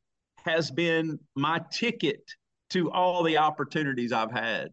[0.44, 2.22] has been my ticket
[2.70, 4.68] to all the opportunities I've had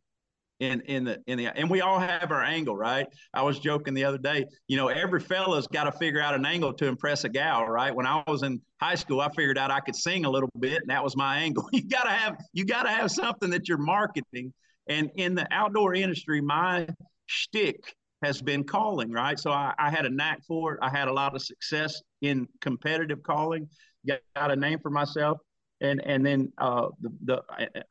[0.59, 3.07] in in the in the and we all have our angle, right?
[3.33, 6.45] I was joking the other day, you know, every fella's got to figure out an
[6.45, 7.93] angle to impress a gal, right?
[7.95, 10.81] When I was in high school, I figured out I could sing a little bit,
[10.81, 11.67] and that was my angle.
[11.79, 14.53] You gotta have you gotta have something that you're marketing.
[14.87, 16.87] And in the outdoor industry, my
[17.27, 19.39] shtick has been calling, right?
[19.39, 20.79] So I, I, had a knack for it.
[20.81, 23.69] I had a lot of success in competitive calling,
[24.05, 25.37] got, got a name for myself.
[25.79, 27.41] And and then uh, the the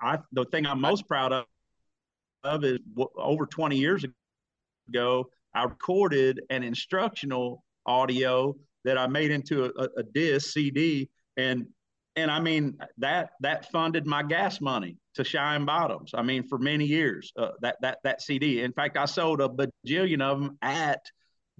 [0.02, 1.46] I, the thing I'm most proud of,
[2.44, 2.78] of is
[3.16, 4.04] over 20 years
[4.88, 11.66] ago, I recorded an instructional audio that I made into a, a disc CD, and
[12.16, 16.12] and I mean that that funded my gas money to Cheyenne Bottoms.
[16.14, 18.62] I mean, for many years, uh, that that that CD.
[18.62, 21.00] In fact, I sold a bajillion of them at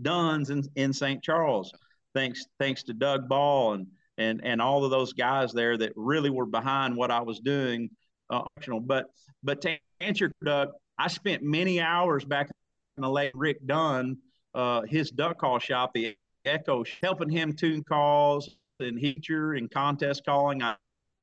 [0.00, 1.22] Dunn's in, in St.
[1.22, 1.72] Charles,
[2.14, 3.86] thanks thanks to Doug Ball and
[4.16, 7.90] and and all of those guys there that really were behind what I was doing.
[8.30, 8.42] Uh,
[8.82, 9.06] but
[9.42, 12.50] but to answer Doug, I spent many hours back
[12.96, 14.18] in the late Rick Dunn,
[14.54, 20.24] uh, his duck call shop, the Echo, helping him tune calls and heater and contest
[20.24, 20.62] calling.
[20.62, 20.76] I,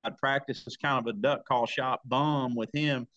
[0.04, 3.08] I'd practice as kind of a duck call shop bum with him.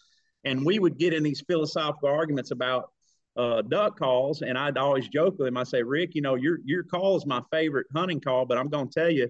[0.44, 2.90] And we would get in these philosophical arguments about
[3.36, 4.42] uh, duck calls.
[4.42, 5.56] And I'd always joke with him.
[5.56, 8.68] I say, Rick, you know, your, your call is my favorite hunting call, but I'm
[8.68, 9.28] going to tell you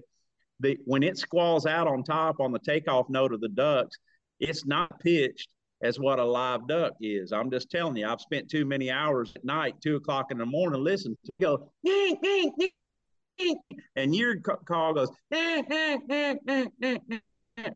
[0.61, 3.97] that when it squalls out on top on the takeoff note of the ducks,
[4.39, 5.49] it's not pitched
[5.81, 7.31] as what a live duck is.
[7.31, 10.45] I'm just telling you, I've spent too many hours at night, two o'clock in the
[10.45, 11.71] morning, listen to go,
[13.95, 15.09] and your call goes,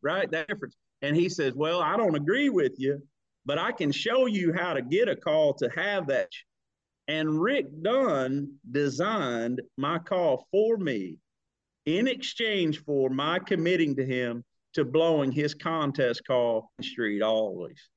[0.02, 0.30] right?
[0.32, 0.76] That difference.
[1.02, 3.02] And he says, Well, I don't agree with you,
[3.46, 6.30] but I can show you how to get a call to have that.
[7.08, 11.18] And Rick Dunn designed my call for me
[11.86, 17.90] in exchange for my committing to him to blowing his contest call street always.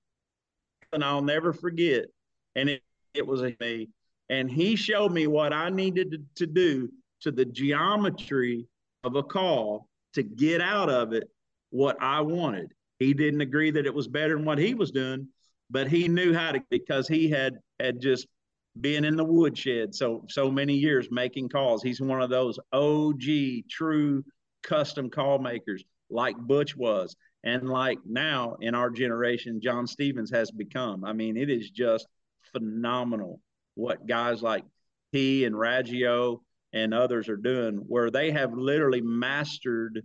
[0.92, 2.06] And I'll never forget.
[2.54, 2.82] And it,
[3.14, 3.88] it was me.
[4.28, 6.88] And he showed me what I needed to, to do
[7.20, 8.66] to the geometry
[9.04, 11.30] of a call to get out of it
[11.70, 12.72] what I wanted.
[12.98, 15.28] He didn't agree that it was better than what he was doing,
[15.70, 18.26] but he knew how to because he had had just
[18.80, 21.82] been in the woodshed so so many years making calls.
[21.82, 23.22] He's one of those OG
[23.70, 24.24] true
[24.62, 30.50] custom call makers like Butch was and like now in our generation John Stevens has
[30.50, 31.04] become.
[31.04, 32.06] I mean, it is just
[32.52, 33.40] phenomenal
[33.76, 34.64] what guys like
[35.12, 36.40] he and Raggio
[36.72, 40.02] and others are doing where they have literally mastered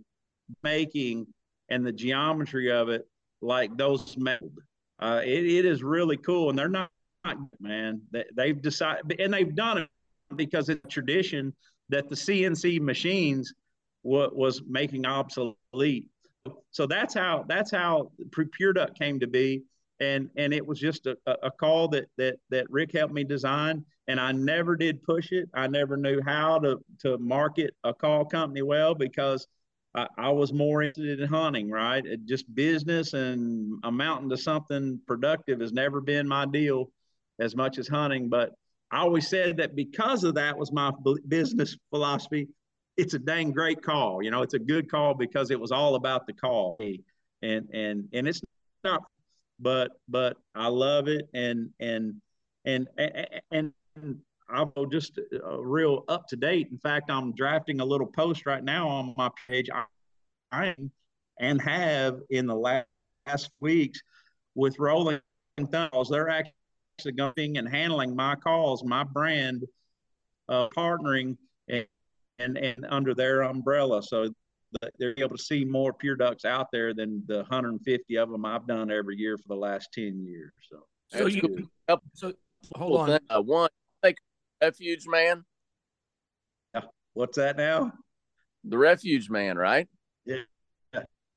[0.62, 1.26] making
[1.68, 3.06] and the geometry of it
[3.40, 4.58] like those meld.
[5.00, 6.90] Uh, it, it is really cool, and they're not,
[7.58, 8.00] man.
[8.12, 9.88] They, they've decided, and they've done it
[10.36, 11.52] because it's tradition
[11.88, 13.52] that the CNC machines
[14.02, 16.08] what was making obsolete.
[16.72, 18.10] So that's how that's how
[18.52, 19.62] Pure Duck came to be,
[20.00, 23.84] and and it was just a, a call that that that Rick helped me design,
[24.08, 25.48] and I never did push it.
[25.54, 29.46] I never knew how to to market a call company well because
[29.94, 32.04] I, I was more interested in hunting, right?
[32.04, 36.90] It just business and amounting to something productive has never been my deal
[37.38, 38.30] as much as hunting.
[38.30, 38.52] But
[38.90, 40.90] I always said that because of that was my
[41.28, 42.48] business philosophy.
[43.02, 44.22] It's a dang great call.
[44.22, 46.78] You know, it's a good call because it was all about the call.
[47.42, 48.40] And and and it's
[48.84, 49.02] not
[49.58, 52.20] but but I love it and and
[52.64, 52.86] and
[53.50, 56.68] and, and I'll just uh, real up to date.
[56.70, 59.68] In fact, I'm drafting a little post right now on my page.
[59.74, 59.84] I,
[60.52, 60.76] I
[61.40, 62.86] and have in the last,
[63.26, 64.00] last weeks
[64.54, 65.20] with Rolling
[65.58, 65.88] Thunder.
[66.08, 69.64] They're actually going and handling my calls, my brand,
[70.48, 71.36] uh, partnering
[72.42, 74.02] and, and and under their umbrella.
[74.02, 74.28] So
[74.98, 78.66] they're able to see more pure ducks out there than the 150 of them I've
[78.66, 80.52] done every year for the last 10 years.
[80.70, 80.86] So,
[81.18, 81.68] so you,
[82.14, 82.32] so
[82.74, 83.18] hold on.
[83.28, 83.68] Uh, one,
[84.02, 84.16] like
[84.62, 85.44] refuge man.
[86.74, 86.82] Yeah.
[87.12, 87.92] What's that now?
[88.64, 89.88] The refuge man, right?
[90.24, 90.36] Yeah.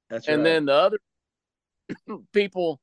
[0.09, 0.43] That's and right.
[0.43, 0.99] then the other
[2.33, 2.79] people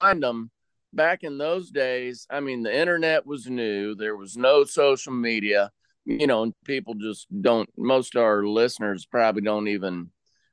[0.00, 0.50] find them
[0.92, 2.26] back in those days.
[2.28, 3.94] I mean, the internet was new.
[3.94, 5.70] There was no social media
[6.06, 10.10] you know, people just don't, most of our listeners probably don't even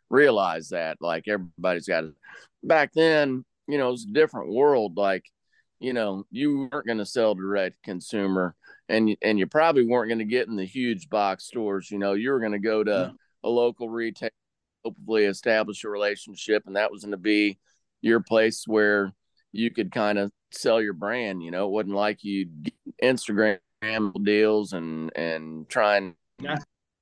[0.09, 0.97] realize that.
[0.99, 2.13] Like everybody's got it.
[2.63, 4.97] Back then, you know, it's a different world.
[4.97, 5.23] Like,
[5.79, 8.55] you know, you weren't going to sell direct consumer
[8.89, 11.91] and, and you probably weren't going to get in the huge box stores.
[11.91, 13.13] You know, you were going to go to
[13.43, 14.29] a local retail,
[14.83, 16.63] hopefully establish a relationship.
[16.65, 17.59] And that was going to be
[18.01, 19.13] your place where
[19.51, 21.43] you could kind of sell your brand.
[21.43, 22.49] You know, it wasn't like you
[23.03, 23.59] Instagram
[24.23, 26.57] deals and and trying yeah,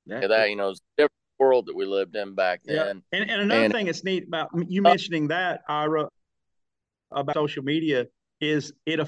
[0.06, 0.26] yeah.
[0.26, 3.02] that you know it's a different world that we lived in back then.
[3.12, 3.18] Yeah.
[3.20, 6.08] And, and another and, thing that's neat about you uh, mentioning that Ira
[7.10, 8.06] about social media
[8.40, 9.00] is it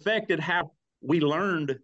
[0.00, 1.78] affected how we learned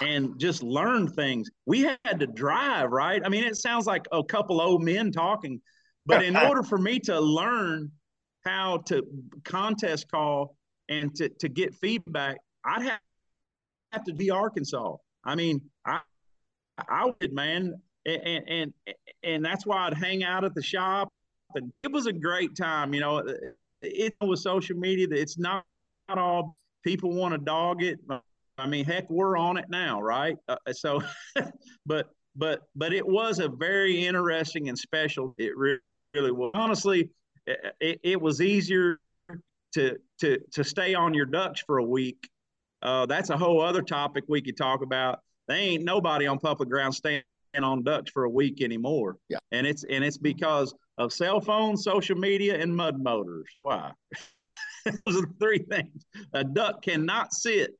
[0.00, 1.50] and just learned things.
[1.66, 3.20] We had to drive, right?
[3.24, 5.60] I mean, it sounds like a couple old men talking,
[6.06, 7.90] but in order for me to learn
[8.44, 9.02] how to
[9.44, 10.56] contest call
[10.88, 13.00] and to, to get feedback, I'd have
[13.92, 14.96] have to be Arkansas.
[15.24, 16.00] I mean, I
[16.88, 18.72] I would, man, and and
[19.22, 21.12] and that's why I'd hang out at the shop,
[21.54, 22.94] and it was a great time.
[22.94, 23.22] You know,
[23.82, 25.64] it was social media, it's not,
[26.08, 27.98] not all people want to dog it.
[28.58, 30.36] I mean, heck, we're on it now, right?
[30.48, 31.02] Uh, so,
[31.86, 35.34] but but but it was a very interesting and special.
[35.38, 35.78] It really,
[36.14, 36.52] really was.
[36.54, 37.10] Honestly,
[37.46, 38.98] it, it was easier
[39.74, 42.28] to to to stay on your ducks for a week
[42.82, 45.20] uh, that's a whole other topic we could talk about.
[45.48, 47.24] They ain't nobody on public ground standing
[47.60, 49.16] on ducks for a week anymore.
[49.28, 49.38] Yeah.
[49.52, 53.48] And it's and it's because of cell phones, social media, and mud motors.
[53.62, 53.92] Why?
[54.84, 56.04] Those are the three things.
[56.32, 57.72] A duck cannot sit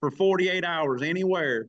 [0.00, 1.68] for 48 hours anywhere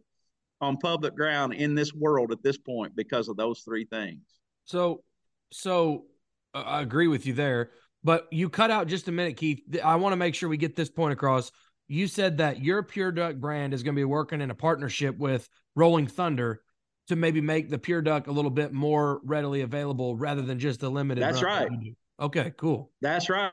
[0.61, 4.21] on public ground in this world at this point because of those three things.
[4.65, 5.03] So,
[5.51, 6.05] so
[6.53, 7.71] uh, I agree with you there,
[8.03, 9.61] but you cut out just a minute, Keith.
[9.83, 11.51] I want to make sure we get this point across.
[11.91, 15.17] You said that your Pure Duck brand is going to be working in a partnership
[15.17, 16.61] with Rolling Thunder
[17.09, 20.79] to maybe make the Pure Duck a little bit more readily available rather than just
[20.79, 21.21] the limited.
[21.21, 21.67] That's right.
[21.69, 21.95] That
[22.27, 22.91] okay, cool.
[23.01, 23.51] That's right.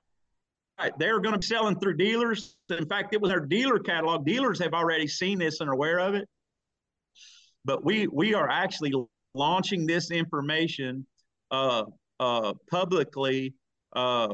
[1.00, 2.54] They're going to be selling through dealers.
[2.70, 4.24] In fact, it was our dealer catalog.
[4.24, 6.28] Dealers have already seen this and are aware of it.
[7.64, 8.92] But we we are actually
[9.34, 11.04] launching this information
[11.50, 11.82] uh,
[12.20, 13.54] uh, publicly
[13.96, 14.32] uh,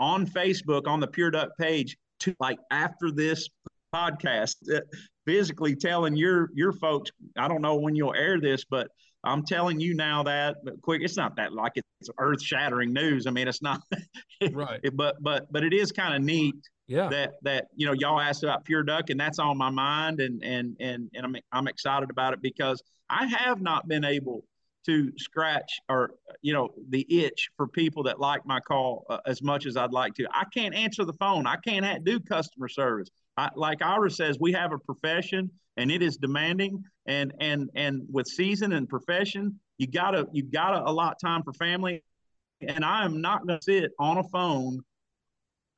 [0.00, 3.48] on Facebook on the Pure Duck page to like after this
[3.94, 4.80] podcast, uh,
[5.26, 7.10] physically telling your your folks.
[7.36, 8.88] I don't know when you'll air this, but
[9.24, 11.02] I'm telling you now that quick.
[11.02, 13.26] It's not that like it's earth shattering news.
[13.26, 13.80] I mean, it's not
[14.52, 14.80] right.
[14.94, 16.56] but but but it is kind of neat.
[16.86, 17.08] Yeah.
[17.08, 20.42] That that you know y'all asked about pure duck, and that's on my mind, and
[20.44, 24.44] and and and I'm I'm excited about it because I have not been able
[24.86, 26.10] to scratch or
[26.42, 29.92] you know the itch for people that like my call uh, as much as I'd
[29.92, 30.26] like to.
[30.32, 31.46] I can't answer the phone.
[31.46, 33.08] I can't do customer service.
[33.36, 36.84] I, like Ira says, we have a profession and it is demanding.
[37.06, 42.02] And and and with season and profession, you gotta you gotta allot time for family.
[42.60, 44.80] And I am not to sit on a phone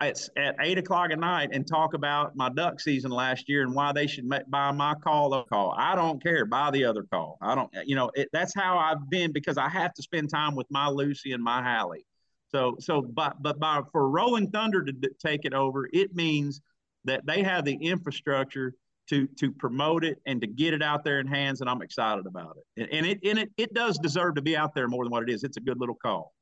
[0.01, 3.75] at, at eight o'clock at night and talk about my duck season last year and
[3.75, 5.75] why they should make, buy my call call.
[5.77, 6.45] I don't care.
[6.45, 7.39] Buy the other call.
[7.41, 10.55] I don't, you know, it, that's how I've been because I have to spend time
[10.55, 12.05] with my Lucy and my Hallie.
[12.51, 16.61] So, so, but, but by, for Rolling Thunder to d- take it over, it means
[17.05, 18.75] that they have the infrastructure
[19.09, 22.27] to to promote it and to get it out there in hands, and I'm excited
[22.27, 22.89] about it.
[22.93, 25.31] And it and it it does deserve to be out there more than what it
[25.31, 25.45] is.
[25.45, 26.33] It's a good little call.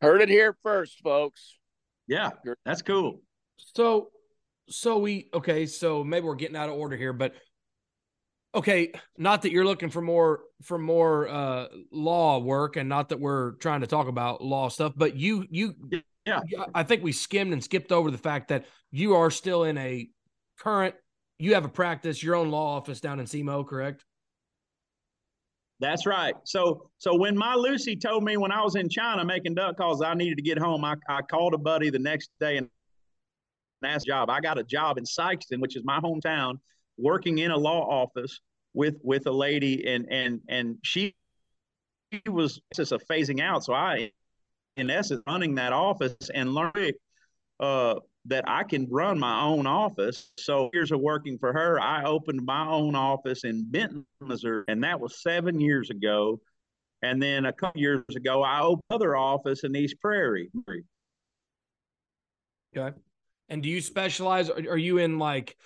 [0.00, 1.58] Heard it here first, folks.
[2.06, 2.30] Yeah,
[2.64, 3.20] that's cool.
[3.74, 4.10] So,
[4.68, 5.66] so we okay.
[5.66, 7.34] So maybe we're getting out of order here, but
[8.54, 8.92] okay.
[9.16, 13.52] Not that you're looking for more for more uh law work, and not that we're
[13.52, 15.74] trying to talk about law stuff, but you you
[16.26, 16.40] yeah.
[16.74, 20.08] I think we skimmed and skipped over the fact that you are still in a
[20.58, 20.94] current.
[21.38, 24.04] You have a practice, your own law office down in SEMO, correct?
[25.82, 26.36] That's right.
[26.44, 30.00] So so when my Lucy told me when I was in China making duck calls,
[30.00, 30.84] I needed to get home.
[30.84, 32.68] I, I called a buddy the next day and
[33.84, 34.30] asked job.
[34.30, 36.60] I got a job in Sikeston, which is my hometown,
[36.98, 38.40] working in a law office
[38.74, 41.16] with with a lady and and and she
[42.26, 43.64] was just a phasing out.
[43.64, 44.12] So I
[44.76, 46.92] in essence running that office and learning
[47.58, 50.30] uh, that I can run my own office.
[50.38, 54.84] So years of working for her, I opened my own office in Benton, Missouri, and
[54.84, 56.40] that was seven years ago.
[57.02, 60.50] And then a couple years ago, I opened another office in East Prairie.
[62.76, 62.96] Okay.
[63.48, 64.48] And do you specialize?
[64.50, 65.56] Are you in like,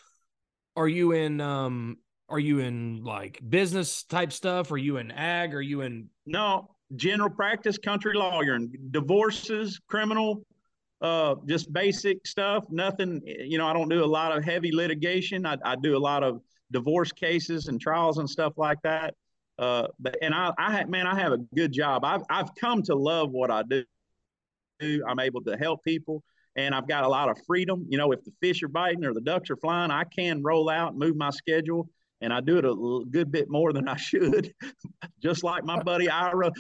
[0.77, 1.99] are you in, um,
[2.31, 4.73] are you in like business type stuff?
[4.73, 5.55] Are you in ag?
[5.55, 6.09] Are you in?
[6.25, 10.43] No, general practice, country lawyer, and divorces, criminal,
[11.01, 12.65] uh, just basic stuff.
[12.71, 15.47] Nothing, you know, I don't do a lot of heavy litigation.
[15.47, 16.41] I, I do a lot of
[16.73, 19.15] divorce cases and trials and stuff like that.
[19.59, 22.05] Uh, but and I, I man, I have a good job.
[22.05, 23.85] I've I've come to love what I do.
[25.09, 26.23] I'm able to help people,
[26.57, 27.87] and I've got a lot of freedom.
[27.89, 30.69] You know, if the fish are biting or the ducks are flying, I can roll
[30.69, 31.89] out and move my schedule,
[32.21, 34.53] and I do it a good bit more than I should,
[35.23, 36.51] just like my buddy Ira.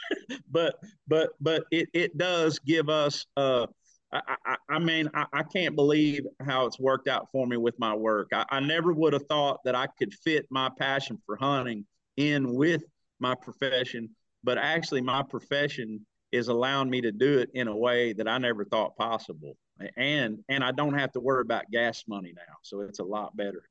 [0.50, 0.76] but
[1.08, 3.66] but but it it does give us uh
[4.12, 7.74] I, I, I mean, I, I, can't believe how it's worked out for me with
[7.78, 8.28] my work.
[8.32, 11.84] I, I never would have thought that I could fit my passion for hunting
[12.16, 12.84] in with
[13.18, 14.10] my profession,
[14.44, 18.38] but actually, my profession is allowing me to do it in a way that I
[18.38, 19.56] never thought possible.
[19.96, 23.36] And and I don't have to worry about gas money now, so it's a lot
[23.36, 23.68] better.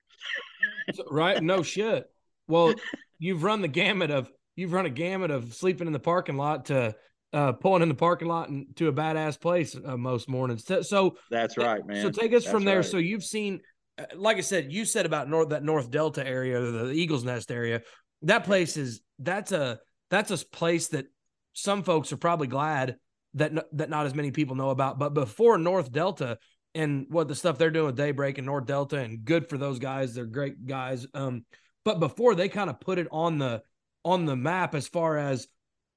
[1.09, 1.41] right?
[1.41, 2.09] No shit.
[2.47, 2.73] Well,
[3.19, 6.65] you've run the gamut of you've run a gamut of sleeping in the parking lot
[6.65, 6.95] to
[7.33, 10.65] uh, pulling in the parking lot and to a badass place uh, most mornings.
[10.87, 12.01] So that's right, man.
[12.01, 12.77] So take us that's from there.
[12.77, 12.85] Right.
[12.85, 13.61] So you've seen,
[13.97, 17.51] uh, like I said, you said about North that North Delta area, the Eagles Nest
[17.51, 17.81] area.
[18.21, 19.79] That place is that's a
[20.09, 21.07] that's a place that
[21.53, 22.97] some folks are probably glad
[23.35, 24.97] that that not as many people know about.
[24.99, 26.37] But before North Delta
[26.73, 29.79] and what the stuff they're doing with Daybreak and North Delta, and good for those
[29.79, 30.13] guys.
[30.13, 31.07] They're great guys.
[31.13, 31.45] Um,
[31.85, 33.61] but before they kind of put it on the
[34.03, 35.47] on the map as far as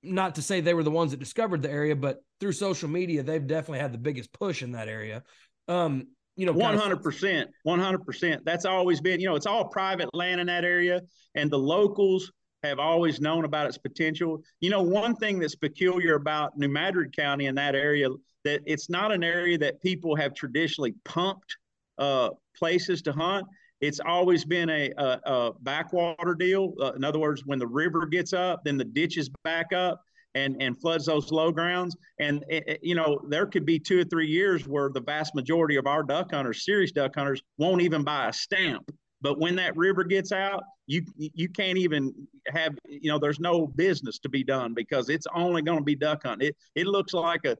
[0.03, 3.22] not to say they were the ones that discovered the area, but through social media,
[3.24, 5.24] they've definitely had the biggest push in that area.
[5.66, 8.45] Um, you know, one hundred percent, one hundred percent.
[8.45, 11.03] That's always been, you know, it's all private land in that area,
[11.34, 12.30] and the locals
[12.62, 14.42] have always known about its potential.
[14.61, 18.09] You know, one thing that's peculiar about New Madrid County in that area
[18.44, 21.56] that it's not an area that people have traditionally pumped
[21.98, 23.46] uh, places to hunt.
[23.80, 26.74] It's always been a, a, a backwater deal.
[26.80, 30.02] Uh, in other words, when the river gets up, then the ditches back up
[30.34, 31.96] and and floods those low grounds.
[32.18, 35.34] And it, it, you know, there could be two or three years where the vast
[35.34, 38.90] majority of our duck hunters, serious duck hunters, won't even buy a stamp.
[39.20, 42.14] But when that river gets out, you you can't even
[42.48, 45.96] have you know there's no business to be done because it's only going to be
[45.96, 46.48] duck hunting.
[46.48, 47.56] It it looks like a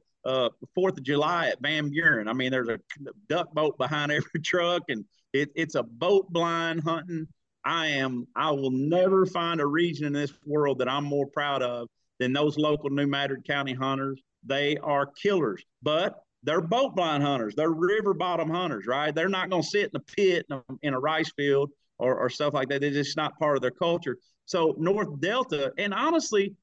[0.75, 2.27] Fourth of July at Van Buren.
[2.27, 2.79] I mean, there's a
[3.27, 7.27] duck boat behind every truck, and it, it's a boat blind hunting.
[7.65, 8.27] I am.
[8.35, 11.87] I will never find a region in this world that I'm more proud of
[12.19, 14.21] than those local New Madrid County hunters.
[14.45, 17.55] They are killers, but they're boat blind hunters.
[17.55, 19.13] They're river bottom hunters, right?
[19.13, 22.15] They're not going to sit in a pit in a, in a rice field or,
[22.15, 22.81] or stuff like that.
[22.81, 24.17] They're just not part of their culture.
[24.45, 26.55] So North Delta, and honestly,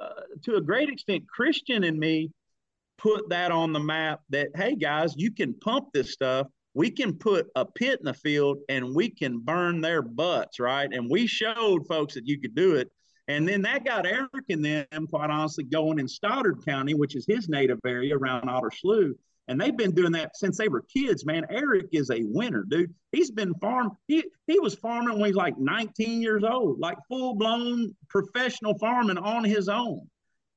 [0.00, 2.30] uh, to a great extent, Christian and me
[2.98, 6.46] put that on the map that hey guys, you can pump this stuff.
[6.74, 10.88] We can put a pit in the field and we can burn their butts, right?
[10.92, 12.90] And we showed folks that you could do it.
[13.26, 17.24] And then that got Eric and them, quite honestly, going in Stoddard County, which is
[17.26, 19.14] his native area around Otter Slough.
[19.48, 21.44] And they've been doing that since they were kids, man.
[21.50, 22.94] Eric is a winner, dude.
[23.12, 23.92] He's been farm.
[24.08, 29.18] He he was farming when he's like 19 years old, like full blown professional farming
[29.18, 30.08] on his own.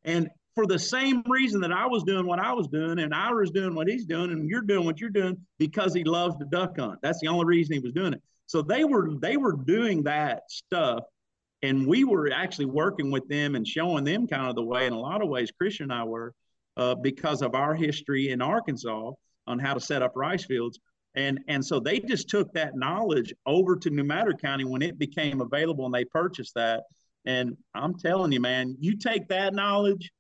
[0.06, 3.52] And for the same reason that I was doing what I was doing, and Ira's
[3.52, 6.80] doing what he's doing, and you're doing what you're doing because he loves to duck
[6.80, 7.00] hunt.
[7.04, 8.22] That's the only reason he was doing it.
[8.48, 11.04] So they were they were doing that stuff,
[11.64, 14.86] and we were actually working with them and showing them kind of the way.
[14.86, 16.34] In a lot of ways, Christian and I were
[16.76, 19.12] uh, because of our history in Arkansas
[19.48, 20.80] on how to set up rice fields.
[21.16, 25.00] And, and so they just took that knowledge over to New Madrid County when it
[25.00, 26.84] became available and they purchased that.
[27.26, 30.12] And I'm telling you, man, you take that knowledge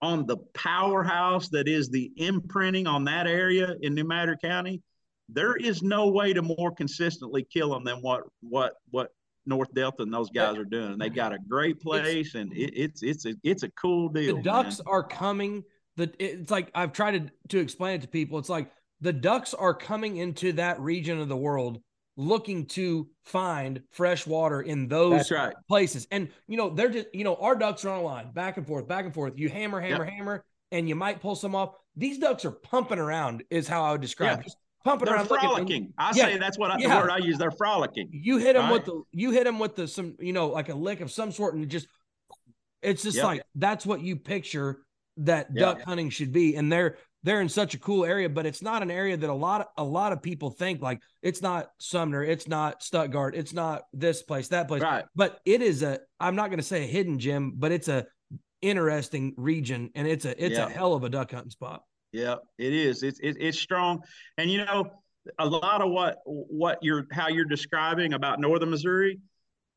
[0.00, 4.82] on the powerhouse that is the imprinting on that area in New Madrid County,
[5.28, 9.10] there is no way to more consistently kill them than what what what
[9.46, 10.98] North Delta and those guys are doing.
[10.98, 14.36] They got a great place, and it, it's it's a it's a cool deal.
[14.36, 14.86] The ducks man.
[14.86, 15.64] are coming.
[15.96, 18.38] The it's like I've tried to to explain it to people.
[18.38, 18.70] It's like
[19.00, 21.80] the ducks are coming into that region of the world
[22.16, 25.54] looking to find fresh water in those right.
[25.68, 26.06] places.
[26.10, 28.66] And you know, they're just you know, our ducks are on a line, back and
[28.66, 29.34] forth, back and forth.
[29.36, 30.12] You hammer, hammer, yep.
[30.12, 31.74] hammer, and you might pull some off.
[31.96, 34.46] These ducks are pumping around, is how I would describe yeah.
[34.46, 34.54] it.
[34.84, 35.92] Pumping they're around, frolicking.
[35.98, 36.26] I yeah.
[36.26, 36.94] say that's what I, yeah.
[36.94, 37.38] the word I use.
[37.38, 38.10] They're frolicking.
[38.12, 38.72] You hit them right?
[38.72, 41.32] with the you hit them with the some you know like a lick of some
[41.32, 41.88] sort, and just
[42.82, 43.24] it's just yep.
[43.24, 44.82] like that's what you picture
[45.16, 45.78] that yep.
[45.78, 46.56] duck hunting should be.
[46.56, 49.34] And they're they're in such a cool area, but it's not an area that a
[49.34, 53.52] lot of a lot of people think like it's not Sumner, it's not Stuttgart, it's
[53.52, 54.82] not this place, that place.
[54.82, 55.04] Right.
[55.16, 58.06] But it is a I'm not going to say a hidden gem, but it's a
[58.60, 60.66] interesting region and it's a it's yeah.
[60.66, 61.82] a hell of a duck hunting spot.
[62.14, 63.02] Yeah, it is.
[63.02, 64.00] It's it, it's strong.
[64.38, 64.88] And you know,
[65.40, 69.18] a lot of what what you're how you're describing about northern Missouri,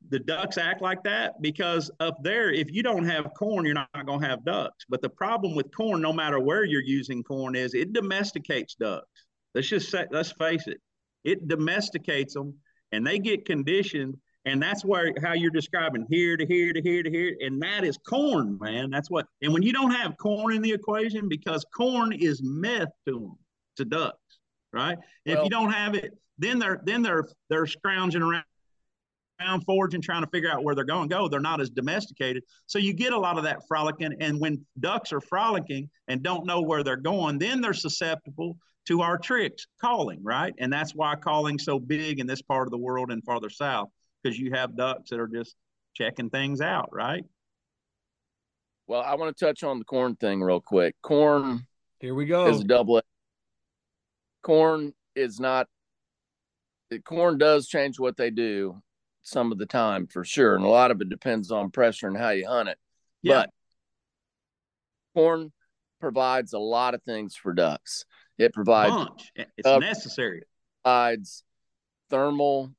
[0.10, 3.90] the ducks act like that because up there, if you don't have corn, you're not
[4.06, 4.86] going to have ducks.
[4.88, 9.26] But the problem with corn, no matter where you're using corn, is it domesticates ducks.
[9.56, 10.78] Let's just say, let's face it,
[11.24, 12.54] it domesticates them,
[12.92, 14.16] and they get conditioned.
[14.46, 17.84] And that's where how you're describing here to here to here to here, and that
[17.84, 18.90] is corn, man.
[18.90, 19.26] That's what.
[19.42, 23.38] And when you don't have corn in the equation, because corn is meth to them,
[23.76, 24.40] to ducks,
[24.72, 24.98] right?
[25.26, 28.46] Well, if you don't have it, then they're then they're they're scrounging around
[29.40, 31.28] around foraging, trying to figure out where they're going to go.
[31.28, 32.44] They're not as domesticated.
[32.66, 34.16] So you get a lot of that frolicking.
[34.20, 38.58] And when ducks are frolicking and don't know where they're going, then they're susceptible
[38.88, 40.54] to our tricks, calling, right?
[40.60, 43.90] And that's why calling's so big in this part of the world and farther south,
[44.22, 45.55] because you have ducks that are just
[45.93, 47.24] checking things out, right?
[48.88, 50.95] Well, I want to touch on the corn thing real quick.
[51.01, 51.65] Corn
[51.99, 53.01] here we go is a double
[54.43, 55.68] corn is not
[57.03, 58.82] corn does change what they do
[59.24, 60.55] some of the time for sure.
[60.55, 62.78] And a lot of it depends on pressure and how you hunt it.
[63.22, 63.41] Yeah.
[63.41, 63.49] But
[65.13, 65.51] corn
[65.99, 68.05] provides a lot of things for ducks.
[68.38, 69.32] It provides Bunch.
[69.36, 70.43] it's uh, necessary.
[70.84, 71.43] Provides
[72.09, 72.72] thermal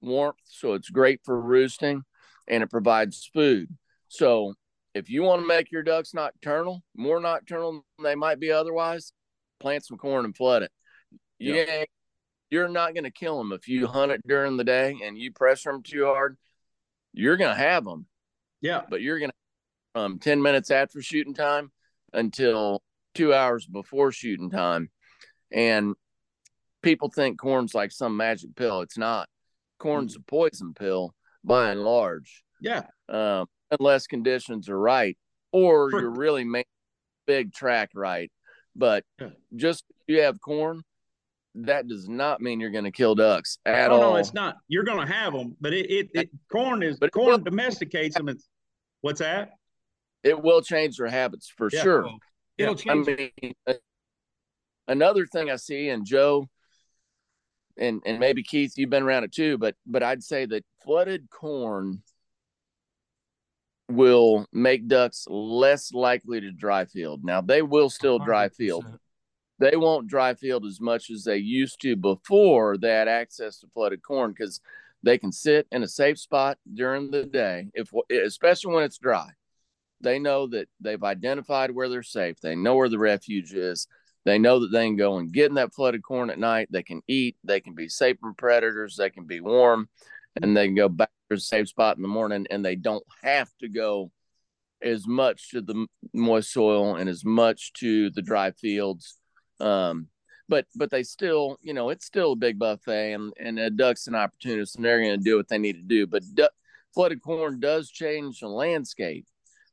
[0.00, 2.02] warmth, so it's great for roosting,
[2.48, 3.68] and it provides food.
[4.08, 4.54] So
[4.94, 9.12] if you want to make your ducks nocturnal, more nocturnal than they might be otherwise,
[9.60, 10.72] plant some corn and flood it.
[11.38, 11.62] You yeah.
[11.62, 11.88] ain't
[12.50, 15.32] you're not going to kill them if you hunt it during the day and you
[15.32, 16.36] pressure them too hard.
[17.12, 18.06] You're going to have them.
[18.60, 21.70] Yeah, but you're going to um 10 minutes after shooting time
[22.12, 22.82] until
[23.14, 24.90] 2 hours before shooting time.
[25.52, 25.94] And
[26.82, 28.82] people think corn's like some magic pill.
[28.82, 29.28] It's not.
[29.80, 32.44] Corn's a poison pill by and large.
[32.60, 32.82] Yeah.
[33.08, 35.16] Um, unless conditions are right,
[35.52, 36.66] or you're really making
[37.26, 38.30] big track right.
[38.76, 39.30] But yeah.
[39.56, 40.82] just you have corn,
[41.54, 44.00] that does not mean you're going to kill ducks at oh, all.
[44.00, 44.56] No, it's not.
[44.68, 48.28] You're going to have them, but it, it, it corn is but corn domesticates them.
[48.28, 48.48] It's,
[49.00, 49.50] what's that?
[50.22, 51.82] It will change their habits for yeah.
[51.82, 52.10] sure.
[52.58, 52.94] It'll yeah.
[52.94, 53.08] change.
[53.08, 53.76] I mean,
[54.86, 56.46] another thing I see, and Joe,
[57.76, 61.30] and and maybe Keith, you've been around it too, but but I'd say that flooded
[61.30, 62.02] corn
[63.88, 67.24] will make ducks less likely to dry field.
[67.24, 68.54] Now they will still dry 100%.
[68.54, 68.84] field.
[69.58, 73.66] They won't dry field as much as they used to before they had access to
[73.74, 74.60] flooded corn because
[75.02, 79.28] they can sit in a safe spot during the day, if especially when it's dry.
[80.00, 82.40] They know that they've identified where they're safe.
[82.40, 83.86] They know where the refuge is.
[84.24, 86.68] They know that they can go and get in that flooded corn at night.
[86.70, 87.36] They can eat.
[87.42, 88.96] They can be safe from predators.
[88.96, 89.88] They can be warm,
[90.40, 92.46] and they can go back to a safe spot in the morning.
[92.50, 94.10] And they don't have to go
[94.82, 99.16] as much to the moist soil and as much to the dry fields.
[99.58, 100.08] Um,
[100.48, 104.06] but but they still, you know, it's still a big buffet, and and a duck's
[104.06, 106.06] an opportunist, and they're going to do what they need to do.
[106.06, 106.50] But du-
[106.92, 109.26] flooded corn does change the landscape.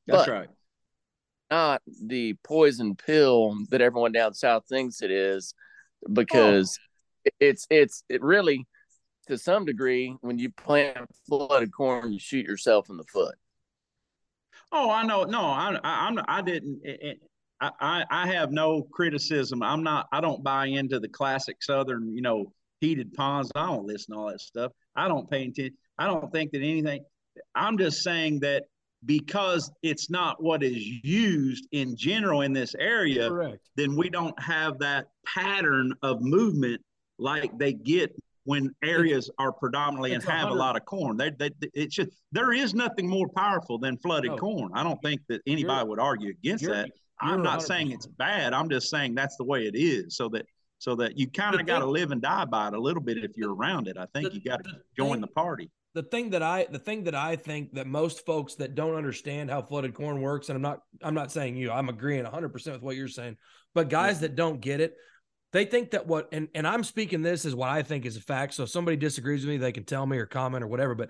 [0.05, 0.49] That's but right
[1.49, 5.53] not the poison pill that everyone down south thinks it is
[6.13, 6.77] because
[7.27, 7.31] oh.
[7.39, 8.65] it's it's it really
[9.27, 13.35] to some degree when you plant flooded corn you shoot yourself in the foot
[14.71, 17.19] oh i know no i i'm i didn't it,
[17.59, 19.63] I, I have no criticism.
[19.63, 20.07] I'm not.
[20.11, 23.51] I don't buy into the classic Southern, you know, heated ponds.
[23.55, 24.71] I don't listen to all that stuff.
[24.95, 25.75] I don't pay attention.
[25.97, 27.03] I don't think that anything.
[27.55, 28.65] I'm just saying that
[29.05, 33.69] because it's not what is used in general in this area, Correct.
[33.75, 36.81] then we don't have that pattern of movement
[37.19, 40.55] like they get when areas are predominantly and have 100.
[40.55, 41.17] a lot of corn.
[41.17, 44.37] They, they, it's just there is nothing more powerful than flooded no.
[44.37, 44.71] corn.
[44.73, 46.91] I don't think that anybody you're, would argue against that.
[47.19, 47.63] I'm not 100%.
[47.63, 48.53] saying it's bad.
[48.53, 50.15] I'm just saying that's the way it is.
[50.15, 50.45] So that
[50.79, 53.17] so that you kind of got to live and die by it a little bit
[53.17, 53.97] if you're around it.
[53.97, 56.77] I think the, you got to join thing, the party the thing that I the
[56.77, 60.55] thing that I think that most folks that don't understand how flooded corn works, and
[60.55, 63.37] I'm not I'm not saying you, I'm agreeing 100 percent with what you're saying,
[63.73, 64.21] but guys yeah.
[64.21, 64.93] that don't get it,
[65.53, 68.21] they think that what and and I'm speaking this is what I think is a
[68.21, 68.53] fact.
[68.53, 70.93] So if somebody disagrees with me, they can tell me or comment or whatever.
[70.93, 71.09] But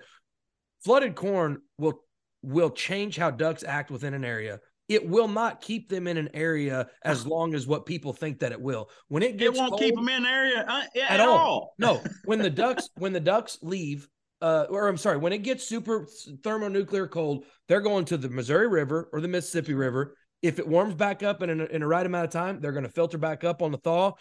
[0.82, 2.00] flooded corn will
[2.40, 4.58] will change how ducks act within an area.
[4.88, 8.52] It will not keep them in an area as long as what people think that
[8.52, 8.88] it will.
[9.08, 11.36] When it gets it won't cold, keep them in an area uh, at, at all.
[11.36, 11.74] all.
[11.78, 14.08] no, when the ducks when the ducks leave
[14.40, 16.06] uh, or I'm sorry, when it gets super
[16.42, 20.16] thermonuclear cold, they're going to the Missouri River or the Mississippi River.
[20.42, 22.84] If it warms back up in a, in a right amount of time, they're going
[22.84, 24.12] to filter back up on the thaw.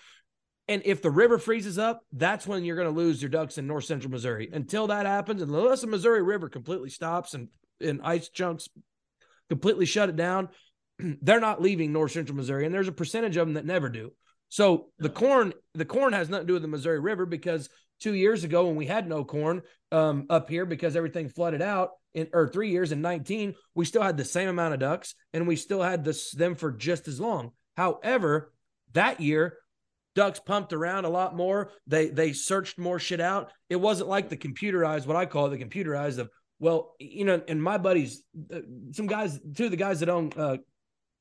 [0.67, 3.67] And if the river freezes up, that's when you're going to lose your ducks in
[3.67, 4.49] north central Missouri.
[4.51, 7.47] Until that happens, unless the Missouri River completely stops and,
[7.79, 8.67] and ice chunks
[9.49, 10.49] completely shut it down,
[10.99, 12.65] they're not leaving north central Missouri.
[12.65, 14.11] And there's a percentage of them that never do.
[14.49, 17.69] So the corn, the corn has nothing to do with the Missouri River because
[17.99, 21.91] two years ago when we had no corn um, up here because everything flooded out
[22.13, 25.47] in or three years in 19 we still had the same amount of ducks and
[25.47, 27.51] we still had this them for just as long.
[27.75, 28.53] However
[28.93, 29.57] that year
[30.15, 31.71] ducks pumped around a lot more.
[31.85, 33.51] They they searched more shit out.
[33.69, 36.29] It wasn't like the computerized what i call the computerized of
[36.59, 38.23] well you know and my buddies
[38.53, 40.57] uh, some guys two of the guys that own uh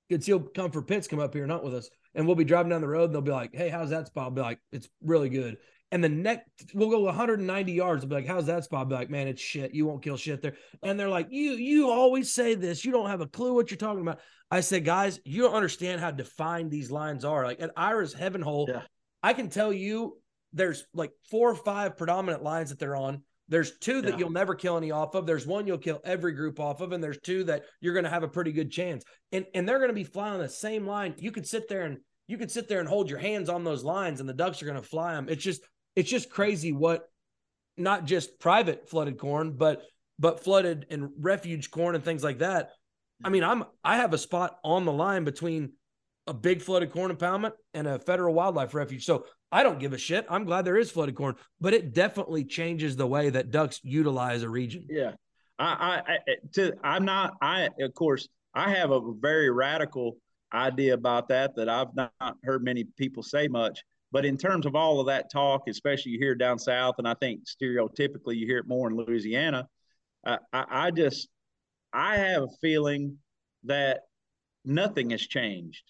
[0.09, 2.89] concealed comfort pits come up here not with us and we'll be driving down the
[2.89, 4.24] road and they'll be like hey how's that spot?
[4.24, 5.59] I'll be like it's really good
[5.97, 8.05] and the next we'll go 190 yards.
[8.05, 8.80] I'll be like, how's that spot?
[8.80, 9.74] I'll be like, man, it's shit.
[9.74, 10.57] You won't kill shit there.
[10.82, 12.84] And they're like, you you always say this.
[12.84, 14.20] You don't have a clue what you're talking about.
[14.51, 17.47] I said, guys, you don't understand how defined these lines are.
[17.47, 18.82] Like at Ira's Heaven Hole, yeah.
[19.22, 20.18] I can tell you
[20.53, 23.22] there's like four or five predominant lines that they're on.
[23.49, 24.18] There's two that yeah.
[24.18, 25.24] you'll never kill any off of.
[25.24, 28.11] There's one you'll kill every group off of, and there's two that you're going to
[28.11, 29.03] have a pretty good chance.
[29.32, 31.14] And and they're going to be flying the same line.
[31.16, 33.82] You could sit there and you could sit there and hold your hands on those
[33.82, 35.28] lines, and the ducks are going to fly them.
[35.30, 35.62] It's just
[35.97, 37.09] it's just crazy what
[37.76, 39.82] not just private flooded corn, but
[40.18, 42.70] but flooded and refuge corn and things like that.
[43.24, 45.72] I mean, I'm I have a spot on the line between
[46.26, 49.05] a big flooded corn impoundment and a federal wildlife refuge.
[49.05, 50.26] So I don't give a shit.
[50.28, 54.42] I'm glad there is flooded corn, but it definitely changes the way that ducks utilize
[54.42, 54.86] a region.
[54.90, 55.12] Yeah.
[55.59, 56.18] I, I,
[56.55, 60.18] to, I'm not, I, of course, I have a very radical
[60.53, 63.82] idea about that, that I've not heard many people say much.
[64.17, 67.12] But in terms of all of that talk, especially you hear down south, and I
[67.12, 69.69] think stereotypically you hear it more in Louisiana,
[70.27, 71.29] uh, I, I just
[71.93, 73.19] I have a feeling
[73.64, 74.05] that
[74.64, 75.83] nothing has changed.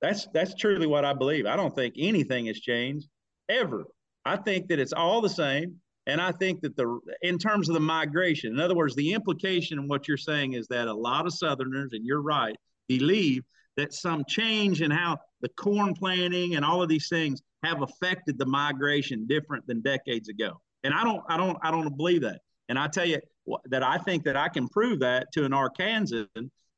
[0.00, 1.44] That's that's truly what I believe.
[1.44, 3.08] I don't think anything has changed
[3.48, 3.82] ever.
[4.24, 5.80] I think that it's all the same.
[6.06, 9.80] And I think that the in terms of the migration, in other words, the implication
[9.80, 12.54] of what you're saying is that a lot of Southerners, and you're right,
[12.86, 13.42] believe
[13.76, 18.38] that some change in how the corn planting and all of these things have affected
[18.38, 20.60] the migration different than decades ago.
[20.84, 22.40] And I don't, I don't, I don't believe that.
[22.68, 23.20] And I tell you
[23.66, 26.26] that I think that I can prove that to an Arkansan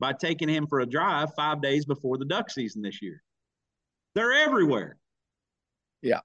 [0.01, 3.23] by taking him for a drive five days before the duck season this year.
[4.15, 4.97] They're everywhere.
[6.03, 6.21] Yeah.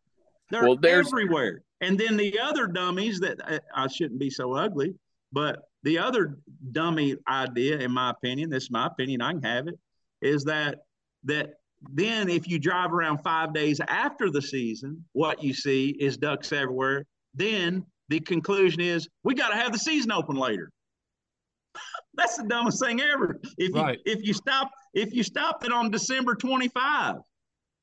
[0.49, 1.63] They're well, everywhere.
[1.81, 4.95] And then the other dummies that I, I shouldn't be so ugly,
[5.31, 6.37] but the other
[6.71, 9.79] dummy idea, in my opinion, this is my opinion, I can have it,
[10.21, 10.79] is that
[11.23, 11.53] that
[11.93, 16.51] then if you drive around five days after the season, what you see is ducks
[16.51, 17.05] everywhere.
[17.33, 20.71] Then the conclusion is we got to have the season open later.
[22.15, 23.39] That's the dumbest thing ever.
[23.57, 23.99] If right.
[24.05, 27.15] you if you stop if you stopped it on December 25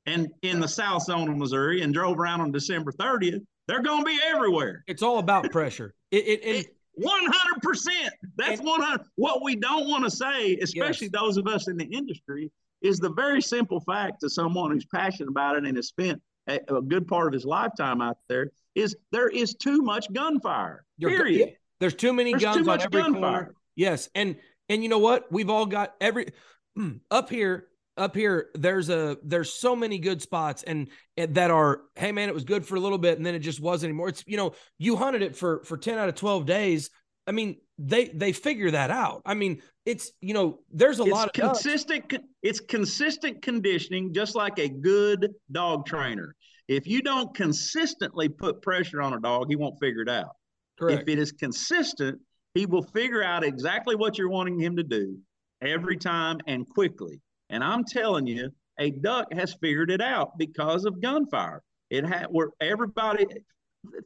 [0.06, 4.00] and in the South Zone of Missouri and drove around on December 30th, they're going
[4.00, 4.84] to be everywhere.
[4.86, 5.94] It's all about pressure.
[6.10, 6.66] It, it, it,
[6.96, 8.12] one hundred percent.
[8.36, 9.06] That's one hundred.
[9.16, 11.20] What we don't want to say, especially yes.
[11.20, 12.50] those of us in the industry,
[12.82, 16.60] is the very simple fact to someone who's passionate about it and has spent a,
[16.74, 20.84] a good part of his lifetime out there is there is too much gunfire.
[20.98, 21.54] You're, period.
[21.80, 23.20] There's too many There's guns too on every gunfire.
[23.20, 23.54] corner.
[23.74, 24.36] Yes, and
[24.68, 25.30] and you know what?
[25.30, 26.28] We've all got every
[27.10, 27.66] up here.
[27.96, 32.28] Up here, there's a there's so many good spots and, and that are hey man,
[32.28, 34.08] it was good for a little bit and then it just wasn't anymore.
[34.08, 36.90] It's you know you hunted it for for ten out of twelve days.
[37.26, 39.22] I mean, they they figure that out.
[39.24, 42.08] I mean, it's you know, there's a it's lot of consistent.
[42.08, 42.24] Ducks.
[42.42, 46.34] It's consistent conditioning, just like a good dog trainer.
[46.68, 50.30] If you don't consistently put pressure on a dog, he won't figure it out.
[50.78, 51.02] Correct.
[51.02, 52.20] If it is consistent,
[52.54, 55.18] he will figure out exactly what you're wanting him to do
[55.62, 57.20] every time and quickly.
[57.50, 61.62] And I'm telling you, a duck has figured it out because of gunfire.
[61.90, 63.26] It had where everybody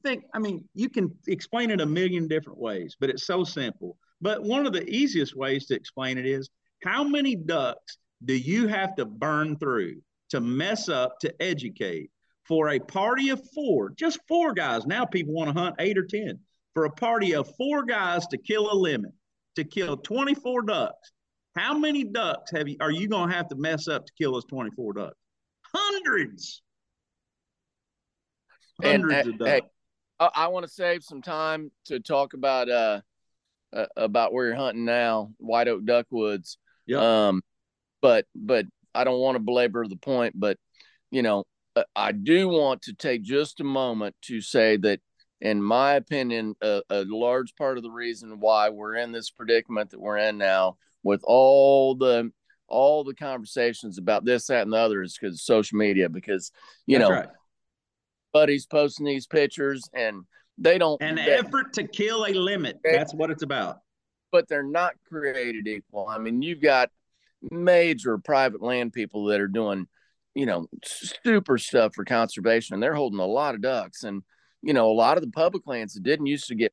[0.02, 3.96] think, I mean, you can explain it a million different ways, but it's so simple.
[4.20, 6.50] But one of the easiest ways to explain it is
[6.84, 12.10] how many ducks do you have to burn through to mess up to educate
[12.46, 14.86] for a party of four, just four guys?
[14.86, 16.38] Now people want to hunt eight or 10
[16.74, 19.12] for a party of four guys to kill a limit,
[19.56, 21.12] to kill 24 ducks.
[21.56, 24.32] How many ducks have you, are you going to have to mess up to kill
[24.32, 25.16] those 24 ducks?
[25.74, 26.62] Hundreds.
[28.82, 29.50] Hundreds and, of ducks.
[29.50, 29.60] Hey,
[30.18, 33.00] I, I want to save some time to talk about uh,
[33.72, 36.58] uh, about where you're hunting now, White Oak Duck Woods.
[36.86, 37.28] Yeah.
[37.28, 37.42] Um,
[38.02, 40.38] but but I don't want to belabor the point.
[40.38, 40.58] But
[41.10, 41.44] you know,
[41.76, 45.00] uh, I do want to take just a moment to say that,
[45.40, 49.90] in my opinion, a, a large part of the reason why we're in this predicament
[49.90, 52.30] that we're in now, with all the
[52.68, 56.08] all the conversations about this, that, and the other, is because social media.
[56.08, 56.52] Because
[56.86, 57.28] you That's know, right.
[58.32, 60.24] buddies posting these pictures and
[60.56, 62.78] they don't an they, effort to kill a limit.
[62.84, 63.78] That's what it's about.
[64.30, 66.06] But they're not created equal.
[66.08, 66.90] I mean you've got
[67.50, 69.86] major private land people that are doing
[70.34, 74.04] you know super stuff for conservation and they're holding a lot of ducks.
[74.04, 74.22] And
[74.62, 76.72] you know a lot of the public lands that didn't used to get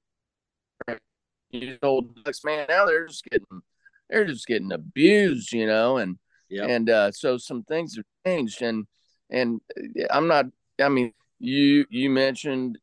[1.51, 3.61] you old ducks man now they're just getting
[4.09, 6.17] they're just getting abused you know and
[6.49, 6.69] yep.
[6.69, 8.85] and uh so some things have changed and
[9.29, 9.61] and
[10.09, 10.45] i'm not
[10.81, 12.77] i mean you you mentioned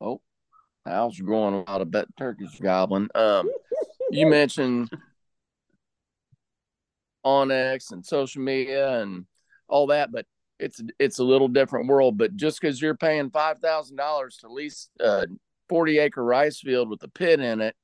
[0.00, 0.20] oh
[0.86, 3.48] how's growing a lot of bet turkeys goblin um
[4.10, 4.90] you mentioned
[7.24, 9.26] onX and social media and
[9.68, 10.26] all that but
[10.58, 14.48] it's it's a little different world but just because you're paying five thousand dollars to
[14.48, 15.26] lease a
[15.68, 17.76] 40 acre rice field with a pit in it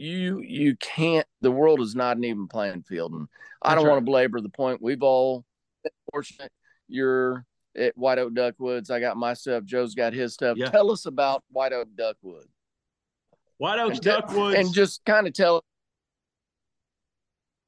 [0.00, 3.28] you you can't the world is not an even playing field and
[3.62, 3.90] i don't right.
[3.90, 5.44] want to belabor the point we've all
[5.84, 6.50] been fortunate
[6.88, 7.44] you're
[7.76, 8.90] at White Oak Duck Woods.
[8.90, 9.64] I got my stuff.
[9.64, 10.56] Joe's got his stuff.
[10.56, 10.70] Yeah.
[10.70, 12.46] Tell us about White Oak duck Duckwood.
[13.58, 14.58] White Oaks Duck Woods.
[14.58, 15.64] And just kind of tell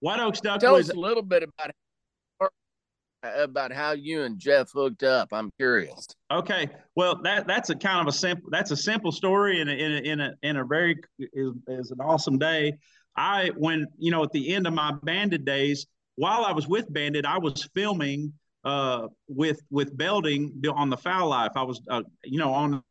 [0.00, 0.64] White Oaks Duck Woods.
[0.64, 1.70] Tell us a little bit about
[3.22, 5.28] about how you and Jeff hooked up.
[5.32, 6.08] I'm curious.
[6.30, 9.72] Okay, well that that's a kind of a simple that's a simple story in a,
[9.72, 12.72] in a, in a, in a very is, is an awesome day.
[13.16, 16.92] I when you know at the end of my banded days, while I was with
[16.92, 18.32] Banded, I was filming
[18.64, 21.52] uh, with with Belding on the Fowl Life.
[21.56, 22.82] I was, uh, you know, on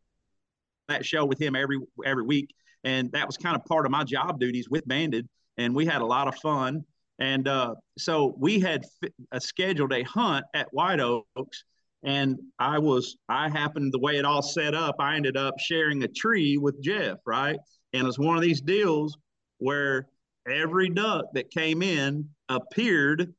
[0.87, 2.53] that show with him every every week,
[2.83, 5.27] and that was kind of part of my job duties with Banded,
[5.57, 6.83] and we had a lot of fun.
[7.21, 11.63] And uh, so we had f- uh, scheduled a hunt at White Oaks,
[12.03, 14.95] and I was I happened the way it all set up.
[14.99, 17.59] I ended up sharing a tree with Jeff, right?
[17.93, 19.15] And it was one of these deals
[19.59, 20.07] where
[20.49, 23.35] every duck that came in appeared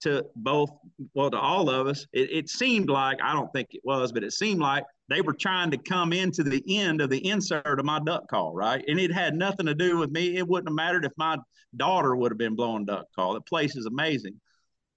[0.00, 0.70] to both,
[1.12, 4.24] well, to all of us, it, it seemed like, I don't think it was, but
[4.24, 7.84] it seemed like they were trying to come into the end of the insert of
[7.84, 8.82] my duck call, right?
[8.86, 10.36] And it had nothing to do with me.
[10.36, 11.36] It wouldn't have mattered if my
[11.76, 13.34] daughter would have been blowing duck call.
[13.34, 14.40] The place is amazing.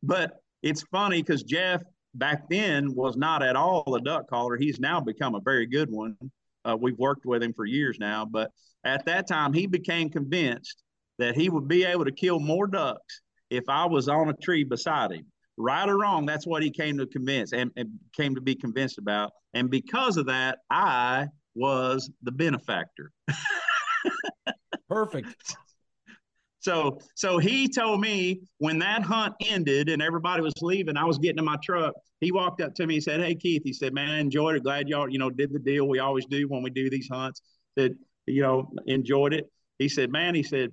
[0.04, 1.82] But it's funny because Jeff
[2.14, 4.56] back then was not at all a duck caller.
[4.56, 6.16] He's now become a very good one.
[6.64, 8.52] Uh, we've worked with him for years now, but
[8.86, 10.84] at that time he became convinced
[11.18, 14.64] that he would be able to kill more ducks if I was on a tree
[14.64, 15.26] beside him.
[15.58, 18.98] Right or wrong, that's what he came to convince and, and came to be convinced
[18.98, 19.32] about.
[19.54, 23.12] And because of that, I was the benefactor.
[24.90, 25.56] Perfect.
[26.60, 31.18] So so he told me when that hunt ended and everybody was leaving, I was
[31.18, 31.94] getting in my truck.
[32.22, 34.64] He walked up to me and said, Hey Keith, he said, Man, I enjoyed it.
[34.64, 37.42] Glad y'all, you know, did the deal we always do when we do these hunts.
[37.76, 37.92] That,
[38.26, 39.52] you know, enjoyed it.
[39.78, 40.72] He said, Man, he said,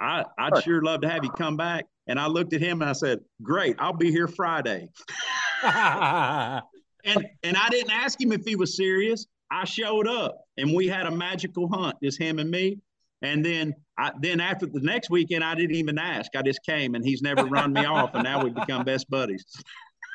[0.00, 1.86] I, I'd sure love to have you come back.
[2.06, 4.88] And I looked at him and I said, Great, I'll be here Friday.
[5.62, 6.62] and
[7.04, 9.26] and I didn't ask him if he was serious.
[9.50, 12.80] I showed up and we had a magical hunt, just him and me.
[13.22, 16.30] And then I, then after the next weekend, I didn't even ask.
[16.36, 19.44] I just came, and he's never run me off, and now we've become best buddies.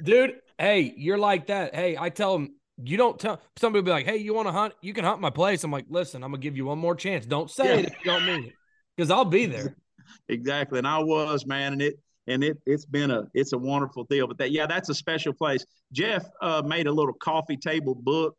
[0.04, 1.74] Dude, hey, you're like that.
[1.74, 4.74] Hey, I tell him you don't tell somebody be like, "Hey, you want to hunt?
[4.82, 7.26] You can hunt my place." I'm like, "Listen, I'm gonna give you one more chance.
[7.26, 7.80] Don't say yeah.
[7.80, 8.54] it if you don't mean it,
[8.96, 9.76] because I'll be there."
[10.28, 14.06] Exactly, and I was man, and it and it it's been a it's a wonderful
[14.06, 14.28] deal.
[14.28, 15.66] But that yeah, that's a special place.
[15.92, 18.36] Jeff uh, made a little coffee table book,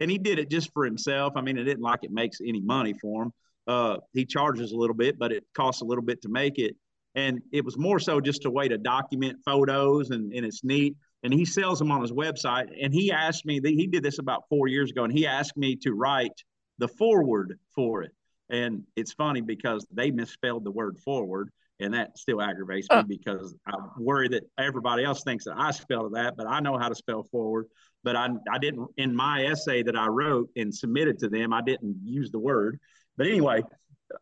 [0.00, 1.34] and he did it just for himself.
[1.36, 3.32] I mean, it didn't like it makes any money for him
[3.66, 6.76] uh, he charges a little bit, but it costs a little bit to make it.
[7.14, 10.96] And it was more so just a way to document photos, and, and it's neat.
[11.22, 12.66] And he sells them on his website.
[12.82, 15.76] And he asked me, he did this about four years ago, and he asked me
[15.76, 16.32] to write
[16.78, 18.12] the forward for it.
[18.50, 23.54] And it's funny because they misspelled the word forward, and that still aggravates me because
[23.66, 26.94] I worry that everybody else thinks that I spelled that, but I know how to
[26.94, 27.66] spell forward.
[28.02, 31.62] But I, I didn't, in my essay that I wrote and submitted to them, I
[31.62, 32.78] didn't use the word.
[33.16, 33.62] But anyway,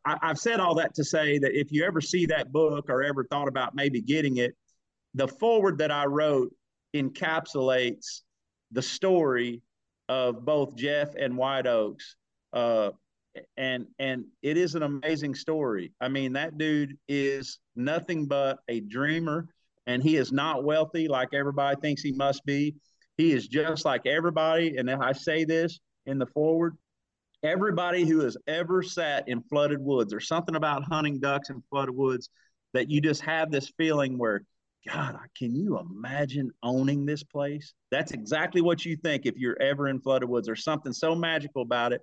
[0.04, 3.02] I, have said all that to say that if you ever see that book or
[3.02, 4.54] ever thought about maybe getting it,
[5.14, 6.54] the forward that I wrote
[6.94, 8.20] encapsulates
[8.70, 9.62] the story
[10.08, 12.16] of both Jeff and White Oaks.
[12.52, 12.90] Uh,
[13.56, 15.92] and and it is an amazing story.
[16.00, 19.48] I mean, that dude is nothing but a dreamer,
[19.86, 22.74] and he is not wealthy like everybody thinks he must be.
[23.16, 24.76] He is just like everybody.
[24.76, 26.76] And I say this in the forward,
[27.42, 31.94] everybody who has ever sat in flooded woods, there's something about hunting ducks in flooded
[31.94, 32.30] woods
[32.72, 34.42] that you just have this feeling where,
[34.88, 37.74] God, can you imagine owning this place?
[37.90, 40.46] That's exactly what you think if you're ever in flooded woods.
[40.46, 42.00] There's something so magical about it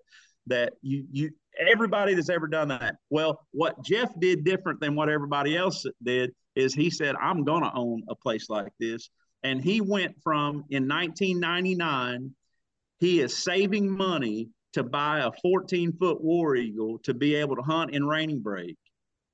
[0.48, 2.96] that you you everybody that's ever done that.
[3.10, 7.72] Well, what Jeff did different than what everybody else did is he said, I'm gonna
[7.74, 9.10] own a place like this.
[9.44, 12.34] And he went from in 1999,
[13.00, 17.62] he is saving money to buy a 14 foot war eagle to be able to
[17.62, 18.78] hunt in raining break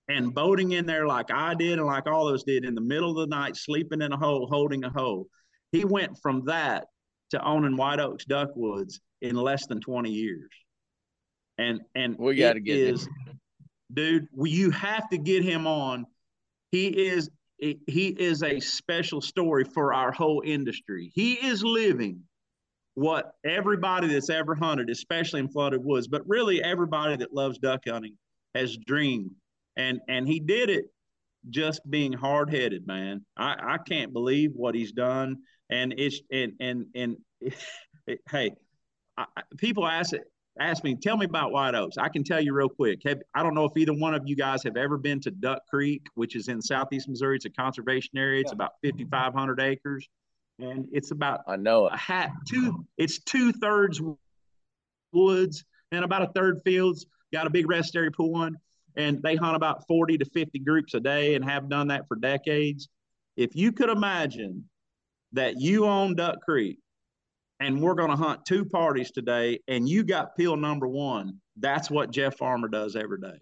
[0.08, 3.10] and boating in there like I did and like all those did in the middle
[3.12, 5.28] of the night, sleeping in a hole, holding a hole.
[5.72, 6.86] He went from that
[7.32, 10.49] to owning White Oaks Duck Woods in less than 20 years.
[11.58, 13.39] And and we got to get is, him.
[13.93, 14.28] dude.
[14.43, 16.06] You have to get him on.
[16.72, 21.12] He is he is a special story for our whole industry.
[21.16, 22.22] He is living
[22.95, 27.84] what everybody that's ever hunted, especially in flooded woods, but really everybody that loves duck
[27.88, 28.18] hunting
[28.53, 29.32] has dreamed.
[29.78, 30.86] And and he did it
[31.49, 33.26] just being hard headed, man.
[33.38, 35.38] I, I can't believe what he's done.
[35.70, 37.18] And it's and and and
[38.08, 38.51] it, hey,
[39.18, 39.26] I,
[39.58, 40.24] people ask it
[40.60, 41.97] ask me, tell me about White Oaks.
[41.97, 43.01] I can tell you real quick.
[43.06, 45.66] Have, I don't know if either one of you guys have ever been to Duck
[45.68, 47.36] Creek, which is in southeast Missouri.
[47.36, 48.41] It's a conservation area.
[48.41, 50.08] It's about 5,500 acres
[50.60, 52.86] and it's about I know a hat two.
[52.97, 54.01] It's two thirds
[55.12, 57.06] woods and about a third fields.
[57.34, 58.58] Got a big rest area pool one,
[58.95, 62.16] and they hunt about forty to fifty groups a day and have done that for
[62.16, 62.88] decades.
[63.36, 64.70] If you could imagine
[65.34, 66.80] that you own Duck Creek
[67.60, 71.39] and we're going to hunt two parties today, and you got pill number one.
[71.58, 73.39] That's what Jeff Farmer does every day.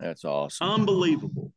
[0.00, 0.68] That's awesome.
[0.68, 1.52] Unbelievable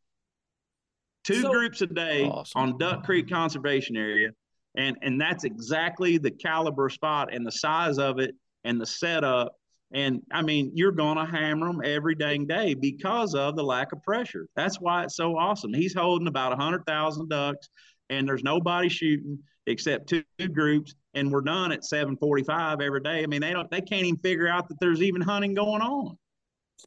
[1.24, 2.62] two so, groups a day awesome.
[2.62, 4.30] on Duck Creek Conservation Area.
[4.76, 9.54] And, and that's exactly the caliber spot and the size of it and the setup.
[9.94, 13.92] And I mean, you're going to hammer them every dang day because of the lack
[13.92, 14.48] of pressure.
[14.56, 15.74] That's why it's so awesome.
[15.74, 17.70] He's holding about 100,000 ducks,
[18.10, 19.39] and there's nobody shooting
[19.72, 20.93] except two, groups.
[21.13, 23.24] And we're done at 7:45 every day.
[23.24, 26.17] I mean, they don't, they can't even figure out that there's even hunting going on.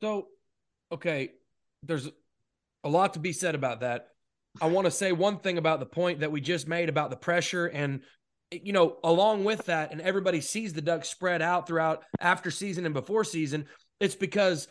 [0.00, 0.28] So,
[0.92, 1.30] okay,
[1.82, 2.10] there's
[2.82, 4.08] a lot to be said about that.
[4.62, 7.16] I want to say one thing about the point that we just made about the
[7.16, 8.00] pressure and
[8.62, 12.84] you know, along with that, and everybody sees the ducks spread out throughout after season
[12.84, 13.66] and before season,
[14.00, 14.68] it's because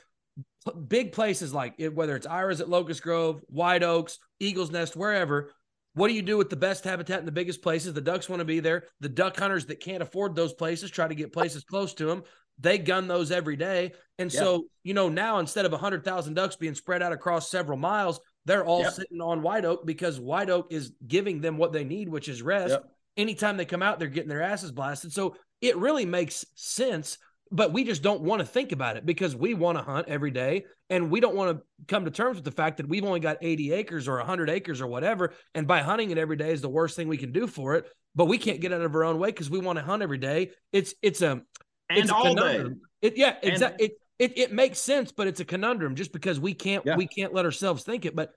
[0.87, 5.51] big places like it, whether it's Ira's at Locust Grove, White Oaks, Eagles Nest, wherever.
[5.95, 7.93] What do you do with the best habitat in the biggest places?
[7.93, 8.85] The ducks want to be there.
[8.99, 12.23] The duck hunters that can't afford those places try to get places close to them.
[12.59, 13.93] They gun those every day.
[14.19, 18.19] And so, you know, now instead of 100,000 ducks being spread out across several miles,
[18.45, 18.93] they're all yep.
[18.93, 22.41] sitting on White Oak because White Oak is giving them what they need, which is
[22.41, 22.71] rest.
[22.71, 22.85] Yep.
[23.17, 25.13] Anytime they come out, they're getting their asses blasted.
[25.13, 27.17] So it really makes sense
[27.53, 30.31] but we just don't want to think about it because we want to hunt every
[30.31, 33.19] day and we don't want to come to terms with the fact that we've only
[33.19, 35.33] got 80 acres or 100 acres or whatever.
[35.53, 37.85] And by hunting it every day is the worst thing we can do for it
[38.15, 40.17] but we can't get out of our own way because we want to hunt every
[40.17, 40.51] day.
[40.71, 41.43] It's it's a and
[41.89, 42.65] it's all day.
[43.01, 46.53] it, yeah exactly it, it it makes sense but it's a conundrum just because we
[46.53, 46.95] can't yeah.
[46.95, 48.15] we can't let ourselves think it.
[48.15, 48.31] But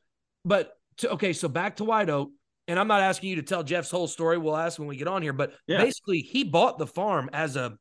[0.44, 2.30] but to, okay so back to white oak
[2.68, 4.38] and i'm not asking you to tell jeff's whole story.
[4.38, 5.78] We'll ask when we get on here but yeah.
[5.78, 7.76] basically he bought the farm as a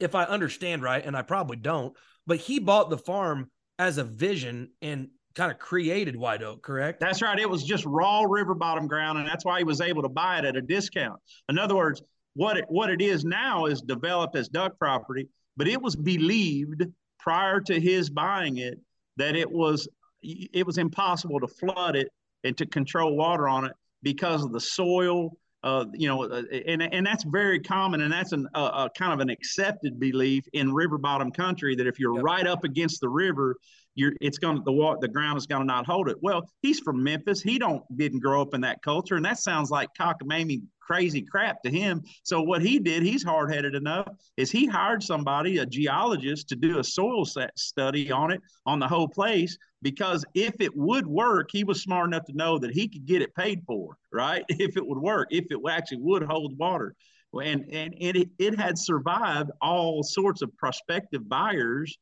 [0.00, 1.94] if I understand right, and I probably don't,
[2.26, 7.00] but he bought the farm as a vision and kind of created White Oak, correct?
[7.00, 7.38] That's right.
[7.38, 10.38] It was just raw river bottom ground, and that's why he was able to buy
[10.38, 11.20] it at a discount.
[11.48, 12.02] In other words,
[12.34, 16.84] what it, what it is now is developed as duck property, but it was believed
[17.18, 18.78] prior to his buying it
[19.16, 19.88] that it was
[20.22, 22.08] it was impossible to flood it
[22.44, 23.72] and to control water on it
[24.02, 25.30] because of the soil
[25.64, 29.14] uh, you know, uh, and and that's very common, and that's an, a, a, kind
[29.14, 32.22] of an accepted belief in river bottom country that if you're yep.
[32.22, 33.56] right up against the river,
[33.94, 36.18] you're it's going to the water the ground is going to not hold it.
[36.20, 37.40] Well, he's from Memphis.
[37.40, 41.62] He don't didn't grow up in that culture, and that sounds like cockamamie crazy crap
[41.62, 42.02] to him.
[42.22, 46.56] So what he did, he's hard headed enough, is he hired somebody, a geologist, to
[46.56, 49.56] do a soil study on it on the whole place.
[49.82, 53.22] Because if it would work, he was smart enough to know that he could get
[53.22, 54.44] it paid for, right?
[54.64, 56.94] If it would work, if it actually would hold water.
[57.34, 61.98] And, and, and it, it had survived all sorts of prospective buyers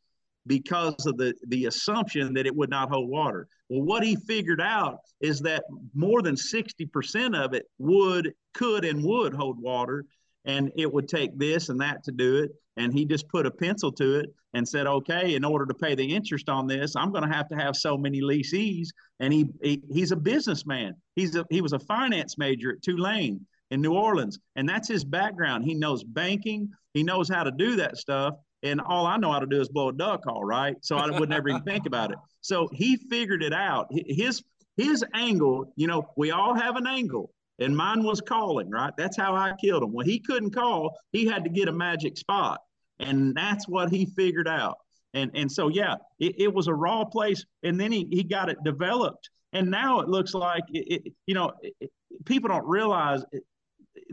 [0.47, 3.47] because of the, the assumption that it would not hold water.
[3.69, 5.65] Well, what he figured out is that
[5.95, 10.05] more than 60% of it would, could, and would hold water.
[10.45, 12.51] And it would take this and that to do it.
[12.77, 15.95] And he just put a pencil to it and said, okay, in order to pay
[15.95, 18.89] the interest on this, I'm going to have to have so many leasees.
[19.21, 20.95] And he, he he's a businessman.
[21.15, 24.39] He's a, he was a finance major at Tulane in New Orleans.
[24.57, 25.65] And that's his background.
[25.65, 29.41] He knows banking, he knows how to do that stuff and all I know how
[29.41, 30.77] to do is blow a duck call, right?
[30.83, 32.19] So I would never even think about it.
[32.41, 33.89] So he figured it out.
[33.91, 34.43] His
[34.77, 38.93] his angle, you know, we all have an angle, and mine was calling, right?
[38.97, 39.93] That's how I killed him.
[39.93, 42.61] When he couldn't call, he had to get a magic spot,
[42.99, 44.79] and that's what he figured out.
[45.15, 48.49] And and so yeah, it, it was a raw place, and then he he got
[48.49, 51.91] it developed, and now it looks like it, it you know it,
[52.25, 53.23] people don't realize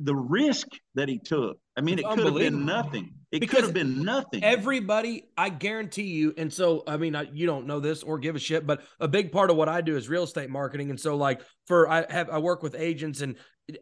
[0.01, 1.57] the risk that he took.
[1.77, 3.13] I mean, it could have been nothing.
[3.31, 4.43] It because could have been nothing.
[4.43, 6.33] Everybody, I guarantee you.
[6.37, 9.07] And so, I mean, I, you don't know this or give a shit, but a
[9.07, 10.89] big part of what I do is real estate marketing.
[10.89, 13.35] And so, like, for I have I work with agents and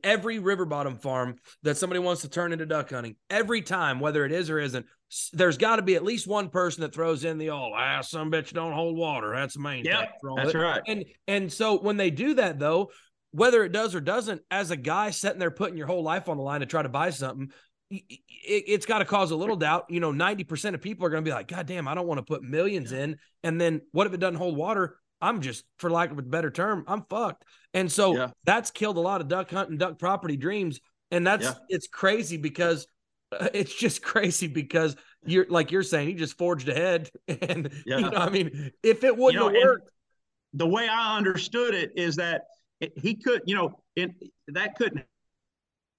[0.04, 4.26] every river bottom farm that somebody wants to turn into duck hunting, every time, whether
[4.26, 4.86] it is or isn't,
[5.32, 8.30] there's got to be at least one person that throws in the oh, ah, some
[8.30, 9.34] bitch don't hold water.
[9.34, 9.86] That's the main.
[9.86, 10.58] Yeah, that's it.
[10.58, 10.82] right.
[10.86, 12.92] And and so when they do that though,
[13.38, 16.38] whether it does or doesn't, as a guy sitting there putting your whole life on
[16.38, 17.52] the line to try to buy something,
[17.92, 19.86] it, has got to cause a little doubt.
[19.90, 22.18] You know, 90% of people are going to be like, God damn, I don't want
[22.18, 23.02] to put millions yeah.
[23.02, 23.18] in.
[23.44, 24.98] And then what if it doesn't hold water?
[25.22, 27.46] I'm just, for lack of a better term, I'm fucked.
[27.76, 28.32] And so yeah.
[28.44, 30.80] that's killed a lot of duck hunting, duck property dreams.
[31.12, 31.54] And that's, yeah.
[31.70, 32.88] it's crazy because
[33.54, 34.96] it's just crazy because
[35.28, 37.12] you're like you're saying, he just forged ahead.
[37.28, 39.92] And, you know, I mean, if it wouldn't you know, have worked.
[40.54, 42.46] The way I understood it is that
[42.96, 44.12] he could, you know, it,
[44.50, 45.04] that couldn't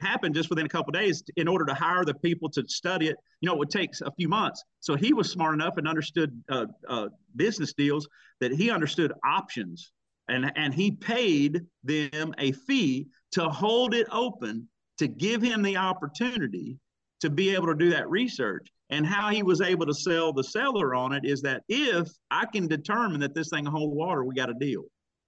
[0.00, 3.16] happen just within a couple days in order to hire the people to study it.
[3.40, 4.62] You know it would take a few months.
[4.80, 8.08] So he was smart enough and understood uh, uh, business deals
[8.40, 9.92] that he understood options
[10.28, 14.68] and and he paid them a fee to hold it open
[14.98, 16.78] to give him the opportunity
[17.20, 18.68] to be able to do that research.
[18.90, 22.46] And how he was able to sell the seller on it is that if i
[22.46, 24.84] can determine that this thing hold water we got a deal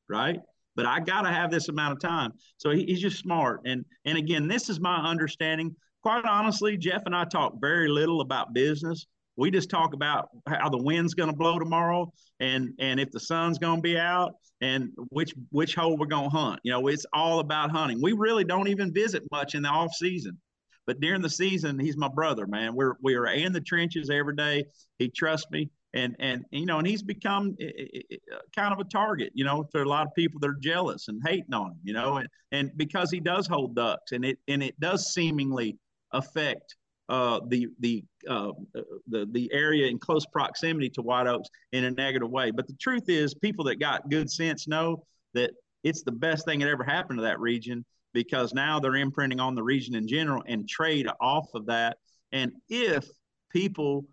[0.09, 0.41] right
[0.77, 2.33] but I got to have this amount of time.
[2.57, 3.61] So he, he's just smart.
[3.65, 5.75] And and again, this is my understanding.
[6.03, 9.07] Quite honestly, Jeff and I talk very little about business.
[9.37, 13.21] We just talk about how the wind's going to blow tomorrow, and and if the
[13.21, 16.61] sun's going to be out, and which which hole we're going to hunt.
[16.63, 18.01] You know, it's all about hunting.
[18.03, 20.39] We really don't even visit much in the off season.
[20.87, 22.75] But during the season, he's my brother, man.
[22.75, 24.65] We're we are in the trenches every day.
[24.99, 28.73] He trusts me, and and you know, and he's become eh, eh, eh, uh, kind
[28.73, 31.53] of a target, you know, to a lot of people that are jealous and hating
[31.53, 34.79] on him, you know, and and because he does hold ducks, and it and it
[34.81, 35.77] does seemingly
[36.13, 36.77] affect
[37.09, 41.85] uh, the the um, uh, the the area in close proximity to white oaks in
[41.85, 42.51] a negative way.
[42.51, 45.51] But the truth is, people that got good sense know that
[45.83, 49.55] it's the best thing that ever happened to that region because now they're imprinting on
[49.55, 51.99] the region in general and trade off of that.
[52.33, 53.07] And if
[53.51, 54.05] people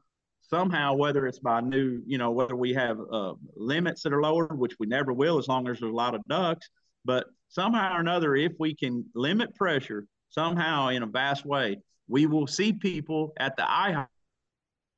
[0.49, 4.57] somehow, whether it's by new, you know, whether we have uh, limits that are lowered,
[4.57, 6.69] which we never will as long as there's a lot of ducks,
[7.05, 11.77] but somehow or another, if we can limit pressure somehow in a vast way,
[12.07, 13.63] we will see people at the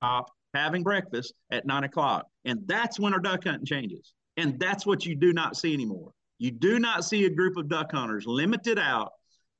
[0.01, 2.25] IHOP having breakfast at nine o'clock.
[2.45, 4.13] And that's when our duck hunting changes.
[4.37, 6.11] And that's what you do not see anymore.
[6.37, 9.11] You do not see a group of duck hunters limited out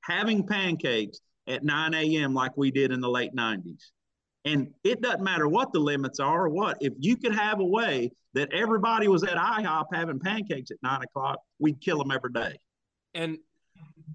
[0.01, 2.33] having pancakes at 9 a.m.
[2.33, 3.91] like we did in the late 90s.
[4.45, 6.77] And it doesn't matter what the limits are or what.
[6.79, 11.01] If you could have a way that everybody was at IHOP having pancakes at nine
[11.01, 12.57] o'clock, we'd kill them every day.
[13.13, 13.37] And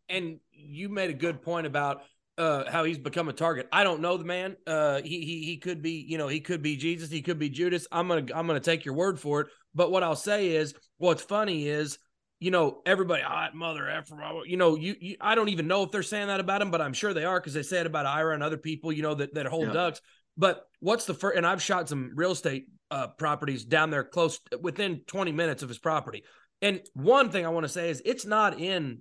[0.08, 2.02] and you made a good point about
[2.36, 3.68] uh, how he's become a target.
[3.72, 4.56] I don't know the man.
[4.66, 7.48] Uh, he he he could be, you know, he could be Jesus, he could be
[7.48, 7.86] Judas.
[7.92, 9.48] I'm gonna I'm gonna take your word for it.
[9.74, 11.98] But what I'll say is, what's funny is,
[12.44, 15.82] you know, everybody, hot oh, mother effer, you know, you, you I don't even know
[15.82, 17.86] if they're saying that about him, but I'm sure they are because they say it
[17.86, 19.72] about Ira and other people, you know, that that hold yeah.
[19.72, 20.02] ducks.
[20.36, 21.38] But what's the first?
[21.38, 25.70] And I've shot some real estate uh, properties down there close within 20 minutes of
[25.70, 26.24] his property.
[26.60, 29.00] And one thing I want to say is it's not in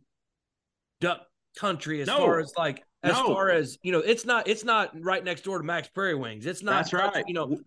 [1.01, 1.27] duck
[1.57, 2.19] country as no.
[2.19, 3.27] far as like as no.
[3.27, 6.45] far as you know it's not it's not right next door to Mack's Prairie Wings
[6.45, 7.57] it's not that's right you know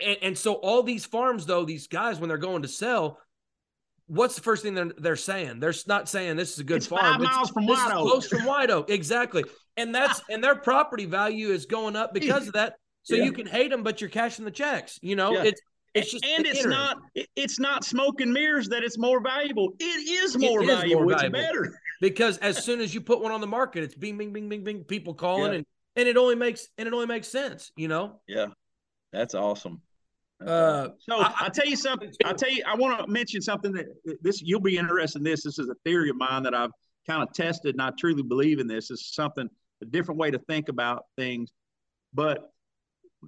[0.00, 3.18] and, and so all these farms though these guys when they're going to sell
[4.06, 6.86] what's the first thing they're, they're saying they're not saying this is a good it's
[6.86, 9.44] farm five it's, miles from white oak close from white oak exactly
[9.76, 13.24] and that's and their property value is going up because of that so yeah.
[13.24, 15.44] you can hate them but you're cashing the checks you know yeah.
[15.44, 15.60] it's
[15.94, 16.98] it's just and it's not
[17.36, 19.70] it's not smoke and mirrors that it's more valuable.
[19.78, 20.86] It is more, it valuable.
[20.86, 21.38] Is more valuable.
[21.38, 21.80] It's better.
[22.00, 24.64] because as soon as you put one on the market, it's bing, bing, bing, bing,
[24.64, 25.58] bing, people calling yeah.
[25.58, 28.20] and and it only makes and it only makes sense, you know?
[28.26, 28.46] Yeah.
[29.12, 29.80] That's awesome.
[30.40, 32.12] Uh, so I, I tell you something.
[32.24, 33.86] I tell you, I want to mention something that
[34.20, 35.24] this you'll be interested in.
[35.24, 36.72] This this is a theory of mine that I've
[37.06, 38.88] kind of tested, and I truly believe in this.
[38.88, 39.48] This is something
[39.82, 41.50] a different way to think about things.
[42.12, 42.50] But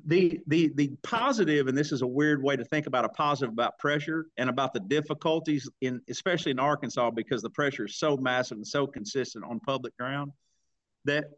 [0.04, 3.52] the the the positive and this is a weird way to think about a positive
[3.52, 8.16] about pressure and about the difficulties in especially in arkansas because the pressure is so
[8.16, 10.32] massive and so consistent on public ground
[11.04, 11.30] that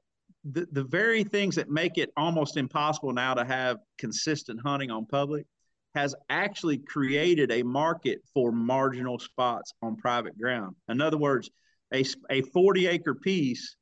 [0.44, 5.06] the, the very things that make it almost impossible now to have consistent hunting on
[5.06, 5.46] public
[5.98, 11.50] has actually created a market for marginal spots on private ground in other words
[11.92, 13.76] a, a 40 acre piece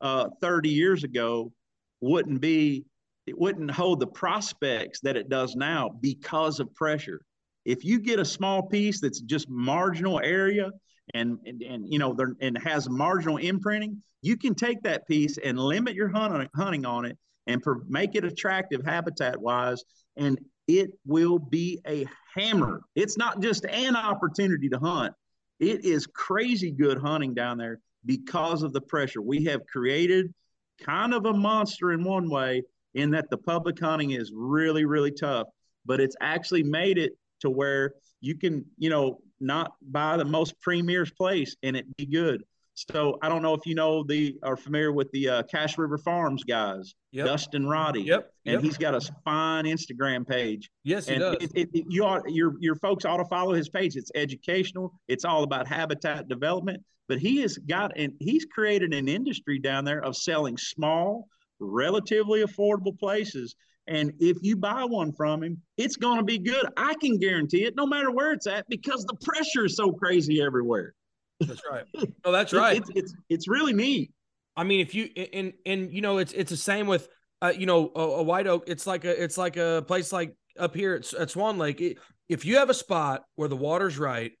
[0.00, 1.52] uh, 30 years ago
[2.00, 2.84] wouldn't be
[3.26, 7.20] it wouldn't hold the prospects that it does now because of pressure.
[7.64, 10.70] If you get a small piece that's just marginal area
[11.14, 15.58] and and, and you know and has marginal imprinting, you can take that piece and
[15.58, 17.16] limit your hunting hunting on it
[17.46, 19.84] and per, make it attractive habitat wise,
[20.16, 20.38] and
[20.78, 22.82] it will be a hammer.
[22.94, 25.14] It's not just an opportunity to hunt;
[25.58, 29.20] it is crazy good hunting down there because of the pressure.
[29.20, 30.32] We have created
[30.80, 32.62] kind of a monster in one way
[32.94, 35.48] in that the public hunting is really, really tough,
[35.84, 40.58] but it's actually made it to where you can, you know, not buy the most
[40.60, 42.42] premier place and it be good.
[42.88, 45.98] So I don't know if you know the are familiar with the uh, Cache River
[45.98, 47.26] Farms guys, yep.
[47.26, 48.02] Dustin Roddy.
[48.02, 48.32] Yep.
[48.46, 48.62] And yep.
[48.62, 50.70] he's got a fine Instagram page.
[50.84, 51.36] Yes, he and does.
[51.40, 53.96] It, it, it, you ought, your your folks ought to follow his page.
[53.96, 54.92] It's educational.
[55.08, 56.82] It's all about habitat development.
[57.08, 61.26] But he has got and he's created an industry down there of selling small
[61.60, 63.54] relatively affordable places.
[63.86, 66.66] And if you buy one from him, it's going to be good.
[66.76, 70.40] I can guarantee it, no matter where it's at, because the pressure is so crazy
[70.40, 70.94] everywhere.
[71.40, 71.84] That's right.
[72.24, 72.76] Oh, that's right.
[72.76, 74.12] it's, it's, it's really neat.
[74.56, 77.08] I mean, if you and and you know, it's it's the same with
[77.40, 78.64] uh, you know a, a, white oak.
[78.66, 81.80] It's like a it's like a place like up here at, at Swan Lake.
[81.80, 81.98] It,
[82.28, 84.32] if you have a spot where the water's right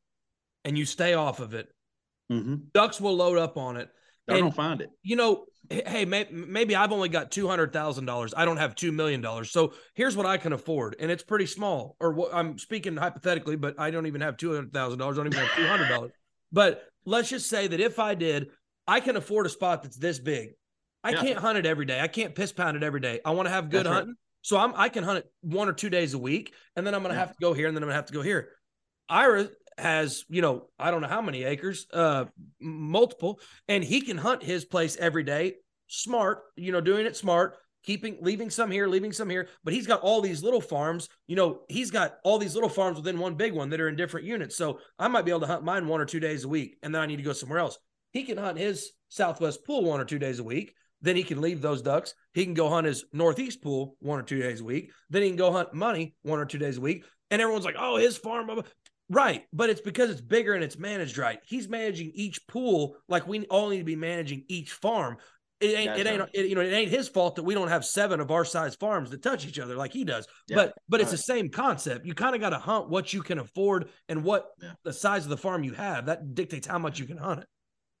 [0.64, 1.68] and you stay off of it,
[2.30, 2.56] mm-hmm.
[2.74, 3.88] ducks will load up on it.
[4.28, 4.90] I and, don't find it.
[5.02, 8.34] You know, hey, maybe I've only got two hundred thousand dollars.
[8.36, 9.50] I don't have two million dollars.
[9.50, 11.96] So here's what I can afford, and it's pretty small.
[12.00, 15.18] Or what I'm speaking hypothetically, but I don't even have two hundred thousand dollars.
[15.18, 16.12] I don't even have two hundred dollars.
[16.52, 18.48] But let's just say that if I did,
[18.86, 20.50] I can afford a spot that's this big.
[21.02, 21.22] I yeah.
[21.22, 22.00] can't hunt it every day.
[22.00, 23.20] I can't piss pound it every day.
[23.24, 24.08] I want to have good that's hunting.
[24.10, 24.16] Right.
[24.42, 27.02] So I'm I can hunt it one or two days a week, and then I'm
[27.02, 27.20] gonna yeah.
[27.20, 28.50] have to go here, and then I'm gonna have to go here.
[29.08, 32.26] Ira has, you know, I don't know how many acres, uh,
[32.60, 35.54] multiple, and he can hunt his place every day.
[35.88, 37.56] Smart, you know, doing it smart.
[37.82, 41.08] Keeping leaving some here, leaving some here, but he's got all these little farms.
[41.26, 43.96] You know, he's got all these little farms within one big one that are in
[43.96, 44.56] different units.
[44.56, 46.94] So I might be able to hunt mine one or two days a week, and
[46.94, 47.78] then I need to go somewhere else.
[48.12, 50.74] He can hunt his southwest pool one or two days a week.
[51.02, 52.14] Then he can leave those ducks.
[52.34, 54.92] He can go hunt his northeast pool one or two days a week.
[55.08, 57.04] Then he can go hunt money one or two days a week.
[57.30, 58.62] And everyone's like, "Oh, his farm."
[59.08, 61.40] Right, but it's because it's bigger and it's managed right.
[61.44, 65.16] He's managing each pool like we all need to be managing each farm.
[65.60, 67.84] It ain't, it ain't, it, you know, it ain't his fault that we don't have
[67.84, 70.26] seven of our size farms that touch each other like he does.
[70.48, 70.56] Yeah.
[70.56, 72.06] But, but it's the same concept.
[72.06, 74.72] You kind of got to hunt what you can afford and what yeah.
[74.84, 76.06] the size of the farm you have.
[76.06, 77.46] That dictates how much you can hunt it.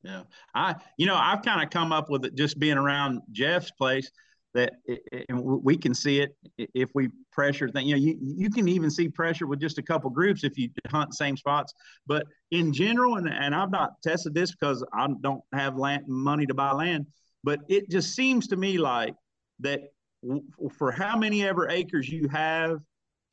[0.02, 0.22] Yeah,
[0.54, 4.10] I, you know, I've kind of come up with it just being around Jeff's place
[4.54, 4.72] that
[5.28, 6.36] and we can see it
[6.74, 9.82] if we pressure thing you know you, you can even see pressure with just a
[9.82, 11.72] couple groups if you hunt same spots
[12.06, 16.46] but in general and, and i've not tested this because i don't have land money
[16.46, 17.06] to buy land
[17.44, 19.14] but it just seems to me like
[19.60, 19.80] that
[20.76, 22.78] for how many ever acres you have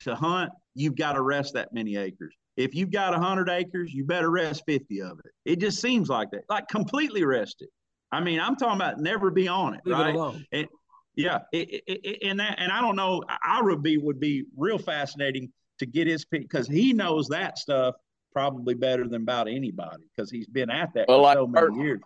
[0.00, 4.04] to hunt you've got to rest that many acres if you've got 100 acres you
[4.04, 7.68] better rest 50 of it it just seems like that like completely rest it
[8.10, 10.14] I mean, I'm talking about never be on it, Leave right?
[10.14, 10.68] It and,
[11.16, 13.22] yeah, it, it, it, and that, and I don't know.
[13.44, 17.96] Ira B would be real fascinating to get his pick because he knows that stuff
[18.32, 22.00] probably better than about anybody because he's been at that well, for so many years.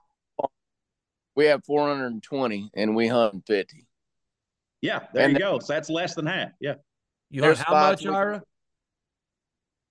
[1.35, 3.87] We have 420 and we hunt 50.
[4.81, 5.59] Yeah, there and you go.
[5.61, 6.51] So that's less than half.
[6.61, 6.75] Yeah.
[7.31, 8.43] You heard how much, Ira?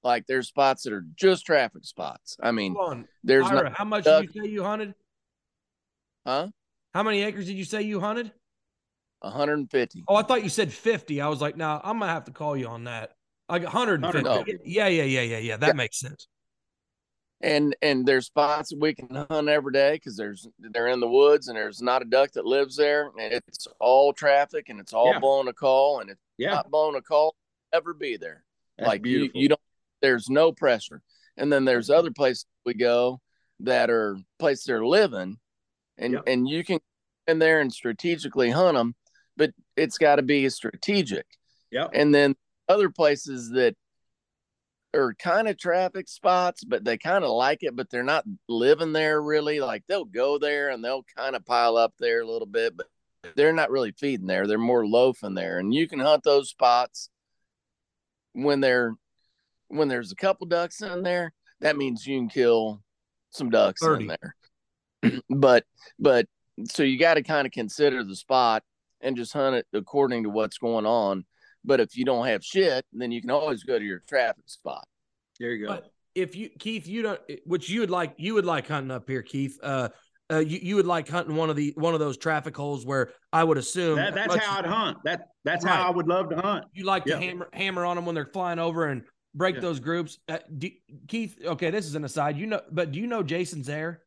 [0.04, 2.38] Like there's spots that are just traffic spots.
[2.42, 2.76] I mean,
[3.24, 4.94] there's Ira, not, how much did you say you hunted?
[6.26, 6.50] Huh?
[6.94, 8.32] How many acres did you say you hunted?
[9.22, 10.04] 150.
[10.08, 11.22] Oh, I thought you said 50.
[11.22, 13.12] I was like, now nah, I'm gonna have to call you on that.
[13.50, 14.28] Like 150.
[14.28, 14.44] Oh.
[14.64, 15.58] Yeah, yeah, yeah, yeah, yeah.
[15.58, 15.74] That yeah.
[15.74, 16.28] makes sense.
[17.44, 21.48] And and there's spots we can hunt every day because there's they're in the woods
[21.48, 25.14] and there's not a duck that lives there and it's all traffic and it's all
[25.14, 25.20] yeah.
[25.20, 26.54] blowing a call and it's yeah.
[26.54, 27.36] not blowing a call
[27.74, 28.44] ever be there.
[28.78, 29.40] That's like beautiful.
[29.40, 29.62] you, you don't
[30.02, 31.02] there's no pressure.
[31.38, 33.20] And then there's other places we go
[33.62, 35.38] that are places they're living
[35.98, 36.80] and and you can
[37.28, 38.96] in there and strategically hunt them
[39.38, 41.26] but it's got to be strategic.
[41.72, 41.88] Yeah.
[41.94, 42.36] And then
[42.70, 43.76] other places that
[44.94, 48.94] are kind of traffic spots, but they kind of like it, but they're not living
[48.94, 49.60] there really.
[49.60, 52.88] Like they'll go there and they'll kind of pile up there a little bit, but
[53.36, 54.48] they're not really feeding there.
[54.48, 55.60] They're more loafing there.
[55.60, 57.10] And you can hunt those spots
[58.34, 58.96] when they're
[59.68, 61.34] when there's a couple ducks in there.
[61.62, 62.82] That means you can kill
[63.30, 64.04] some ducks 30.
[64.04, 64.16] in
[65.02, 65.22] there.
[65.30, 65.66] but
[66.00, 66.28] but
[66.70, 68.64] so you got to kind of consider the spot
[69.00, 71.26] and just hunt it according to what's going on.
[71.64, 74.88] But if you don't have shit, then you can always go to your traffic spot.
[75.40, 75.74] There you go.
[75.74, 79.08] But if you Keith, you don't which you would like you would like hunting up
[79.08, 79.60] here, Keith.
[79.62, 79.90] Uh
[80.32, 83.10] uh, you, you would like hunting one of the one of those traffic holes where
[83.34, 84.98] I would assume that, that's how I'd hunt.
[85.04, 85.76] That that's right.
[85.76, 86.66] how I would love to hunt.
[86.74, 87.20] You like yep.
[87.20, 89.04] to hammer hammer on them when they're flying over and
[89.36, 89.62] break yep.
[89.62, 90.20] those groups.
[90.30, 90.70] Uh, do,
[91.08, 92.38] Keith, okay, this is an aside.
[92.38, 94.04] You know, but do you know Jason Zaire?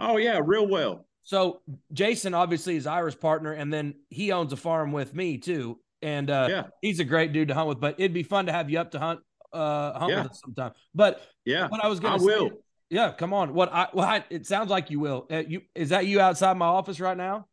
[0.00, 1.06] Oh yeah, real well.
[1.24, 1.60] So
[1.92, 5.78] Jason obviously is Ira's partner, and then he owns a farm with me too.
[6.02, 6.62] And uh, yeah.
[6.82, 7.80] he's a great dude to hunt with.
[7.80, 9.20] But it'd be fun to have you up to hunt
[9.52, 10.22] uh hunt yeah.
[10.22, 10.72] with us sometime.
[10.94, 12.50] But yeah, what I was gonna I say, will.
[12.90, 13.54] Yeah, come on.
[13.54, 15.26] What I well, I, it sounds like you will.
[15.30, 17.46] Uh, you is that you outside my office right now?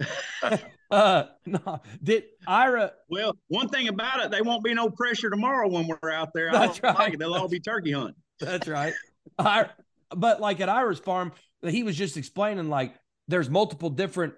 [0.90, 5.68] uh no did ira well one thing about it they won't be no pressure tomorrow
[5.68, 8.92] when we're out there that's right like they'll all be turkey hunting that's right
[9.38, 9.66] I,
[10.14, 11.32] but like at ira's farm
[11.62, 12.94] he was just explaining like
[13.26, 14.34] there's multiple different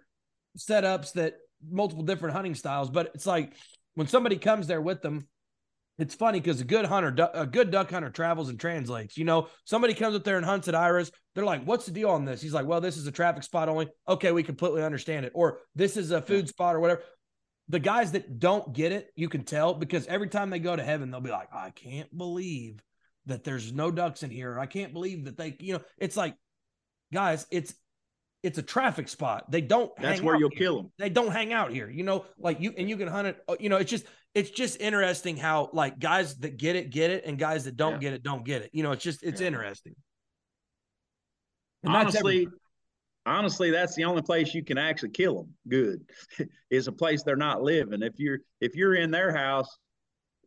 [0.57, 1.35] setups that
[1.69, 3.55] multiple different hunting styles, but it's like
[3.95, 5.27] when somebody comes there with them,
[5.99, 9.17] it's funny because a good hunter, a good duck hunter travels and translates.
[9.17, 11.11] You know, somebody comes up there and hunts at Ira's.
[11.35, 13.69] They're like, "What's the deal on this?" He's like, "Well, this is a traffic spot
[13.69, 15.33] only." Okay, we completely understand it.
[15.35, 17.03] Or this is a food spot or whatever.
[17.69, 20.85] The guys that don't get it, you can tell because every time they go to
[20.85, 22.81] heaven, they'll be like, "I can't believe
[23.27, 24.59] that there's no ducks in here.
[24.59, 26.37] I can't believe that they, you know." It's like,
[27.13, 27.75] guys, it's
[28.43, 29.51] it's a traffic spot.
[29.51, 29.91] They don't.
[29.97, 30.59] That's where you'll here.
[30.59, 30.93] kill them.
[30.99, 31.91] They don't hang out here.
[31.91, 33.43] You know, like you and you can hunt it.
[33.49, 37.11] Uh, you know, it's just it's just interesting how like guys that get it get
[37.11, 37.99] it, and guys that don't yeah.
[37.99, 38.71] get it don't get it.
[38.73, 39.49] You know, it's just it's yeah.
[39.49, 39.95] interesting.
[41.83, 42.49] And honestly,
[43.27, 45.55] honestly, that's the only place you can actually kill them.
[45.69, 46.05] Good
[46.71, 48.03] is a place they're not living.
[48.03, 49.79] If you're if you're in their house,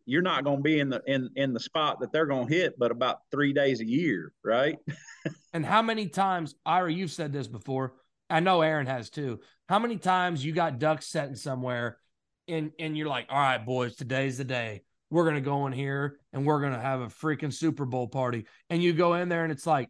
[0.05, 2.53] you're not going to be in the in in the spot that they're going to
[2.53, 4.77] hit but about three days a year right
[5.53, 7.93] and how many times ira you've said this before
[8.29, 11.97] i know aaron has too how many times you got ducks setting somewhere
[12.47, 15.73] and and you're like all right boys today's the day we're going to go in
[15.73, 19.29] here and we're going to have a freaking super bowl party and you go in
[19.29, 19.89] there and it's like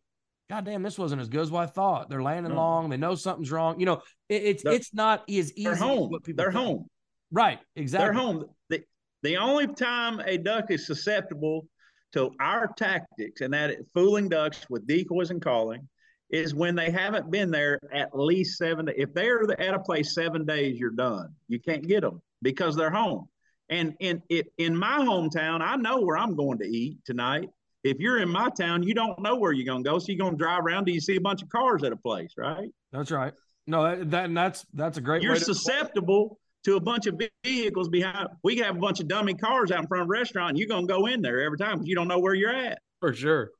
[0.52, 2.10] God damn, this wasn't as good as what I thought.
[2.10, 2.58] They're landing no.
[2.58, 2.90] long.
[2.90, 3.80] They know something's wrong.
[3.80, 5.64] You know, it, it's they're, it's not as easy.
[5.64, 6.12] They're home.
[6.26, 6.62] They're think.
[6.62, 6.88] home.
[7.32, 7.60] Right.
[7.78, 8.06] Exactly.
[8.06, 8.46] They're home.
[8.68, 8.84] The,
[9.23, 11.68] the only time a duck is susceptible
[12.14, 15.88] to our tactics and that fooling ducks with decoys and calling
[16.30, 18.89] is when they haven't been there at least seven.
[18.95, 21.34] If they're at a place seven days, you're done.
[21.48, 23.27] You can't get them because they're home.
[23.69, 24.22] And in
[24.57, 27.49] in my hometown, I know where I'm going to eat tonight.
[27.84, 30.18] If you're in my town, you don't know where you're going to go, so you're
[30.18, 32.69] going to drive around till you see a bunch of cars at a place, right?
[32.91, 33.34] That's right.
[33.68, 35.23] No, that, and that's that's a great.
[35.23, 38.30] You're susceptible to a bunch of vehicles behind.
[38.44, 40.58] We have a bunch of dummy cars out in front of a restaurant.
[40.58, 42.80] You're going to go in there every time because you don't know where you're at.
[43.00, 43.52] For sure.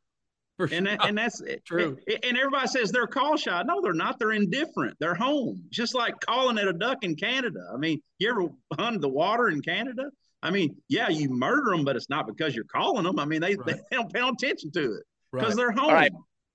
[0.58, 1.98] For and that, and that's true.
[2.08, 3.64] And everybody says they're call shy.
[3.64, 4.20] No, they're not.
[4.20, 4.98] They're indifferent.
[5.00, 5.64] They're home.
[5.70, 7.60] Just like calling it a duck in Canada.
[7.74, 8.48] I mean, you ever
[8.78, 10.12] hunted the water in Canada?
[10.44, 13.20] I mean, yeah, you murder them, but it's not because you're calling them.
[13.20, 13.66] I mean, they, right.
[13.66, 15.58] they don't pay no attention to it because right.
[15.58, 15.90] they're home.
[15.90, 16.12] All right.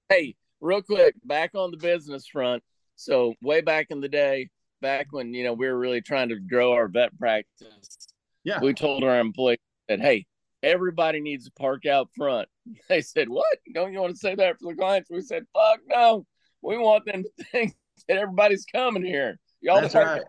[0.08, 2.62] Hey, real quick, back on the business front.
[2.96, 4.48] So way back in the day,
[4.80, 8.08] back when you know we were really trying to grow our vet practice,
[8.44, 9.58] yeah, we told our employees
[9.88, 10.26] that hey,
[10.62, 12.48] everybody needs to park out front.
[12.88, 13.46] They said, "What?
[13.74, 16.26] Don't you want to say that for the clients?" We said, "Fuck no,
[16.62, 17.74] we want them to think
[18.08, 20.22] that everybody's coming here." Y'all That's right.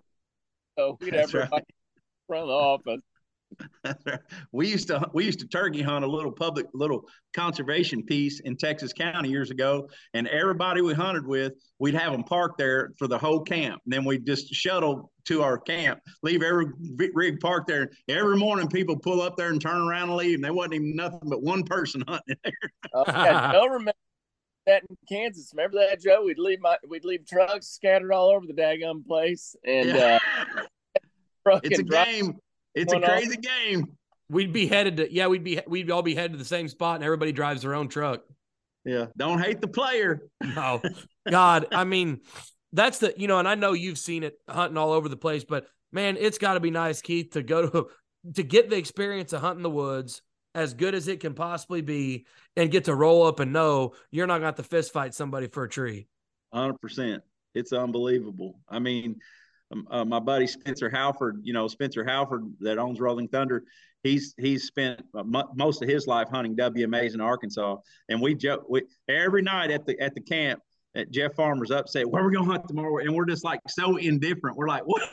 [0.77, 1.75] So we'd That's have everybody right.
[2.27, 3.01] front the office.
[4.51, 7.05] We used to we used to turkey hunt a little public little
[7.35, 12.23] conservation piece in Texas County years ago, and everybody we hunted with, we'd have them
[12.23, 13.81] parked there for the whole camp.
[13.85, 16.67] And then we'd just shuttle to our camp, leave every
[17.13, 17.91] rig parked there.
[18.07, 20.35] Every morning, people pull up there and turn around and leave.
[20.35, 22.71] And there wasn't even nothing but one person hunting there.
[22.93, 23.93] oh, yeah, Joe remember
[24.65, 25.51] that in Kansas.
[25.55, 26.23] Remember that, Joe?
[26.23, 30.19] We'd leave my we'd leave trucks scattered all over the daggum place, and yeah.
[31.45, 32.37] uh, it's a game
[32.77, 33.97] it's a crazy game.
[34.29, 36.95] We'd be headed to yeah, we'd be we'd all be headed to the same spot,
[36.95, 38.23] and everybody drives their own truck.
[38.85, 40.21] Yeah, don't hate the player.
[40.43, 40.81] No,
[41.29, 42.21] God, I mean,
[42.73, 45.43] that's the you know, and I know you've seen it hunting all over the place,
[45.43, 47.87] but man, it's got to be nice, Keith, to go to
[48.35, 50.21] to get the experience of hunting the woods
[50.55, 52.25] as good as it can possibly be,
[52.55, 55.63] and get to roll up and know you're not going to fist fight somebody for
[55.63, 56.07] a tree.
[56.53, 57.23] Hundred percent,
[57.53, 58.59] it's unbelievable.
[58.67, 59.19] I mean,
[59.71, 63.63] um, uh, my buddy Spencer Halford, you know Spencer Halford that owns Rolling Thunder,
[64.03, 65.23] he's he's spent uh,
[65.55, 67.77] most of his life hunting WMAs in Arkansas,
[68.09, 70.61] and we joke we, every night at the at the camp.
[70.95, 74.57] At Jeff Farmer's upset, where we gonna hunt tomorrow, and we're just like so indifferent.
[74.57, 75.03] We're like, what?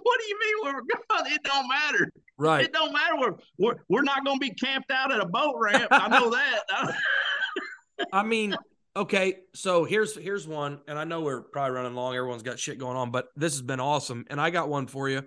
[0.00, 1.32] What do you mean where we're going?
[1.32, 2.12] It don't matter.
[2.38, 2.64] Right.
[2.64, 3.16] It don't matter.
[3.18, 5.88] We're we're, we're not gonna be camped out at a boat ramp.
[5.90, 6.94] I know that.
[8.12, 8.54] I mean,
[8.96, 12.14] Okay, so here's here's one, and I know we're probably running long.
[12.14, 15.08] Everyone's got shit going on, but this has been awesome, and I got one for
[15.08, 15.22] you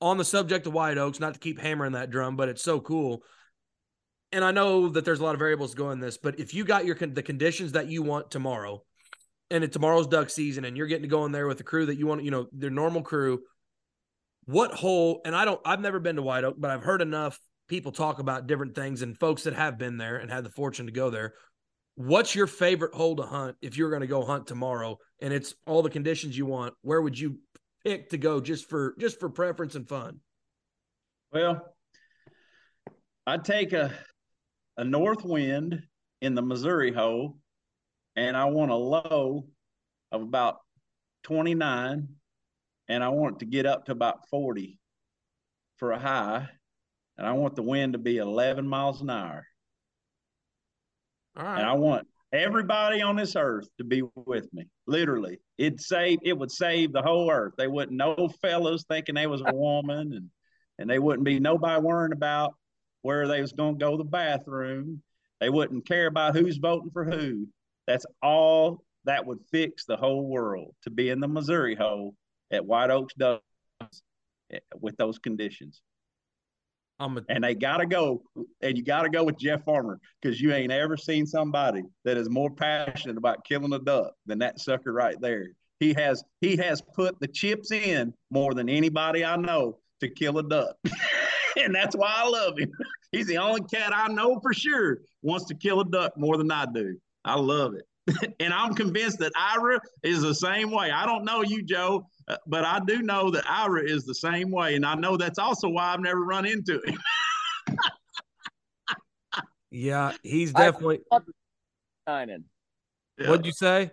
[0.00, 1.20] on the subject of white oaks.
[1.20, 3.22] Not to keep hammering that drum, but it's so cool.
[4.32, 6.86] And I know that there's a lot of variables going this, but if you got
[6.86, 8.82] your the conditions that you want tomorrow,
[9.50, 11.86] and it, tomorrow's duck season, and you're getting to go in there with the crew
[11.86, 13.40] that you want, you know, their normal crew.
[14.46, 15.20] What hole?
[15.26, 15.60] And I don't.
[15.62, 17.38] I've never been to White Oak, but I've heard enough
[17.68, 20.86] people talk about different things and folks that have been there and had the fortune
[20.86, 21.34] to go there
[21.98, 24.98] what's your favorite hole to hunt if you're going to go hunt tomorrow?
[25.20, 26.74] And it's all the conditions you want.
[26.82, 27.40] Where would you
[27.84, 30.20] pick to go just for just for preference and fun?
[31.32, 31.74] Well
[33.28, 33.92] i'd take a
[34.78, 35.82] a north wind
[36.22, 37.36] in the missouri hole
[38.16, 39.44] and i want a low
[40.10, 40.56] of about
[41.24, 42.08] 29
[42.88, 44.78] and i want it to get up to about 40
[45.76, 46.48] for a high
[47.18, 49.44] and i want the wind to be 11 miles an hour
[51.38, 54.66] and I want everybody on this earth to be with me.
[54.86, 57.54] Literally, it save it would save the whole earth.
[57.56, 60.30] They wouldn't no fellas thinking they was a woman, and
[60.78, 62.54] and they wouldn't be nobody worrying about
[63.02, 65.02] where they was going to go to the bathroom.
[65.40, 67.46] They wouldn't care about who's voting for who.
[67.86, 72.14] That's all that would fix the whole world to be in the Missouri hole
[72.50, 73.42] at White Oaks Ducks
[74.52, 75.80] eh, with those conditions.
[77.00, 78.22] A, and they got to go,
[78.60, 82.16] and you got to go with Jeff Farmer because you ain't ever seen somebody that
[82.16, 85.52] is more passionate about killing a duck than that sucker right there.
[85.80, 90.38] He has he has put the chips in more than anybody I know to kill
[90.38, 90.76] a duck,
[91.56, 92.70] and that's why I love him.
[93.12, 96.50] He's the only cat I know for sure wants to kill a duck more than
[96.50, 96.98] I do.
[97.24, 97.84] I love it.
[98.40, 100.90] and I'm convinced that Ira is the same way.
[100.90, 104.50] I don't know you, Joe, uh, but I do know that Ira is the same
[104.50, 106.98] way, and I know that's also why I've never run into him.
[109.70, 111.00] yeah, he's definitely
[112.06, 112.44] shining.
[113.16, 113.30] Yeah.
[113.30, 113.90] What'd you say?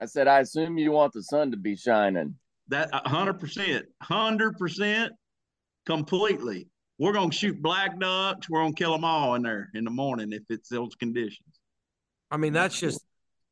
[0.00, 2.34] I said, I assume you want the sun to be shining.
[2.68, 5.12] That hundred percent, hundred percent,
[5.86, 6.68] completely.
[6.98, 8.48] We're gonna shoot black ducks.
[8.48, 11.60] We're gonna kill them all in there in the morning if it's those conditions.
[12.30, 13.04] I mean, that's just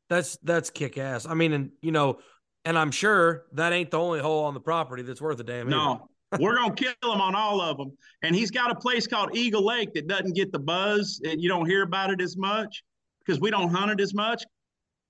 [0.09, 1.25] that's that's kick ass.
[1.25, 2.19] I mean, and you know,
[2.65, 5.69] and I'm sure that ain't the only hole on the property that's worth a damn.
[5.69, 6.07] No,
[6.39, 7.91] We're gonna kill him on all of them.
[8.21, 11.49] And he's got a place called Eagle Lake that doesn't get the buzz, and you
[11.49, 12.83] don't hear about it as much
[13.19, 14.43] because we don't hunt it as much.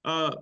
[0.05, 0.35] Uh,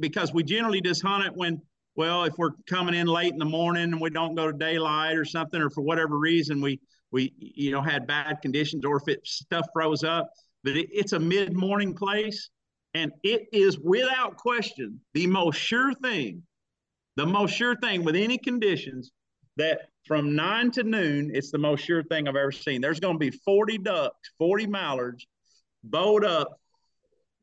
[0.00, 1.58] because we generally just hunt it when,
[1.94, 5.16] well, if we're coming in late in the morning and we don't go to daylight
[5.16, 6.80] or something, or for whatever reason we
[7.12, 10.30] we you know had bad conditions, or if it stuff froze up.
[10.64, 12.50] But it, it's a mid morning place,
[12.92, 16.42] and it is without question the most sure thing,
[17.16, 19.10] the most sure thing with any conditions
[19.56, 22.80] that from nine to noon, it's the most sure thing I've ever seen.
[22.80, 25.26] There's going to be 40 ducks, 40 mallards
[25.82, 26.60] bowed up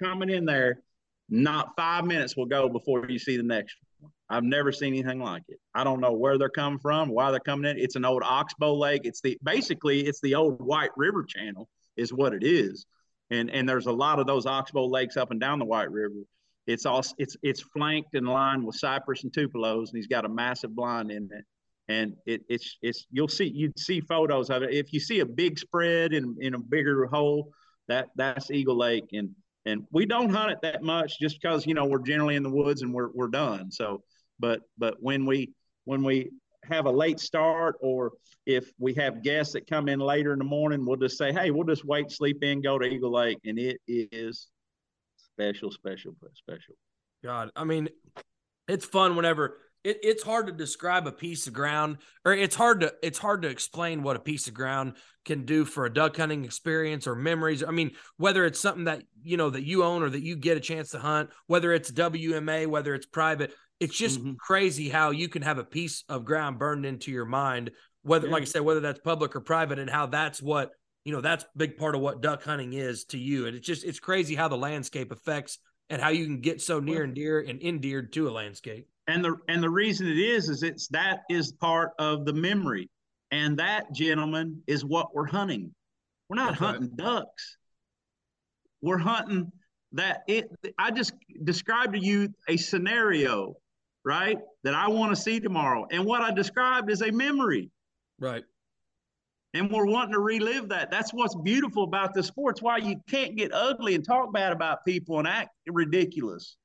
[0.02, 0.82] coming in there.
[1.30, 4.12] Not five minutes will go before you see the next one.
[4.30, 5.60] I've never seen anything like it.
[5.74, 7.78] I don't know where they're coming from, why they're coming in.
[7.78, 9.02] It's an old oxbow lake.
[9.06, 12.86] It's the basically it's the old White River channel is what it is.
[13.30, 16.22] And and there's a lot of those oxbow lakes up and down the White River.
[16.68, 20.30] It's all it's it's flanked and lined with cypress and tupelos, and he's got a
[20.30, 21.46] massive blind in it
[21.90, 24.74] and it, it's it's you'll see you'd see photos of it.
[24.74, 27.52] If you see a big spread in in a bigger hole,
[27.88, 29.32] that that's Eagle Lake, and
[29.66, 32.50] and we don't hunt it that much just because you know we're generally in the
[32.50, 33.72] woods and we're we're done.
[33.72, 34.04] So,
[34.40, 35.54] but but when we
[35.86, 36.32] when we
[36.66, 38.14] have a late start or
[38.46, 41.52] if we have guests that come in later in the morning, we'll just say, hey,
[41.52, 44.48] we'll just wait, sleep in, go to Eagle Lake, and it is
[45.36, 46.76] special, special, special.
[47.24, 47.90] God, I mean,
[48.68, 52.82] it's fun whenever it, it's hard to describe a piece of ground or it's hard
[52.82, 54.94] to it's hard to explain what a piece of ground
[55.26, 59.04] can do for a duck hunting experience or memories i mean whether it's something that
[59.22, 61.92] you know that you own or that you get a chance to hunt whether it's
[61.92, 64.34] wma whether it's private it's just mm-hmm.
[64.40, 67.72] crazy how you can have a piece of ground burned into your mind
[68.04, 68.34] whether yeah.
[68.34, 70.72] like i said whether that's public or private and how that's what
[71.06, 73.46] you know that's a big part of what duck hunting is to you.
[73.48, 75.60] And it's just it's crazy how the landscape affects
[75.90, 78.88] and how you can get so near and dear and endeared to a landscape.
[79.08, 82.90] And the and the reason it is is it's that is part of the memory.
[83.32, 85.74] And that gentleman is what we're hunting.
[86.30, 87.58] We're not hunting ducks.
[88.82, 89.52] We're hunting
[89.94, 90.50] that it
[90.80, 91.14] i just
[91.44, 93.54] described to you a scenario
[94.04, 95.86] right that i want to see tomorrow.
[95.92, 97.70] And what i described is a memory.
[98.20, 98.44] Right
[99.54, 103.36] and we're wanting to relive that that's what's beautiful about the sports why you can't
[103.36, 106.58] get ugly and talk bad about people and act ridiculous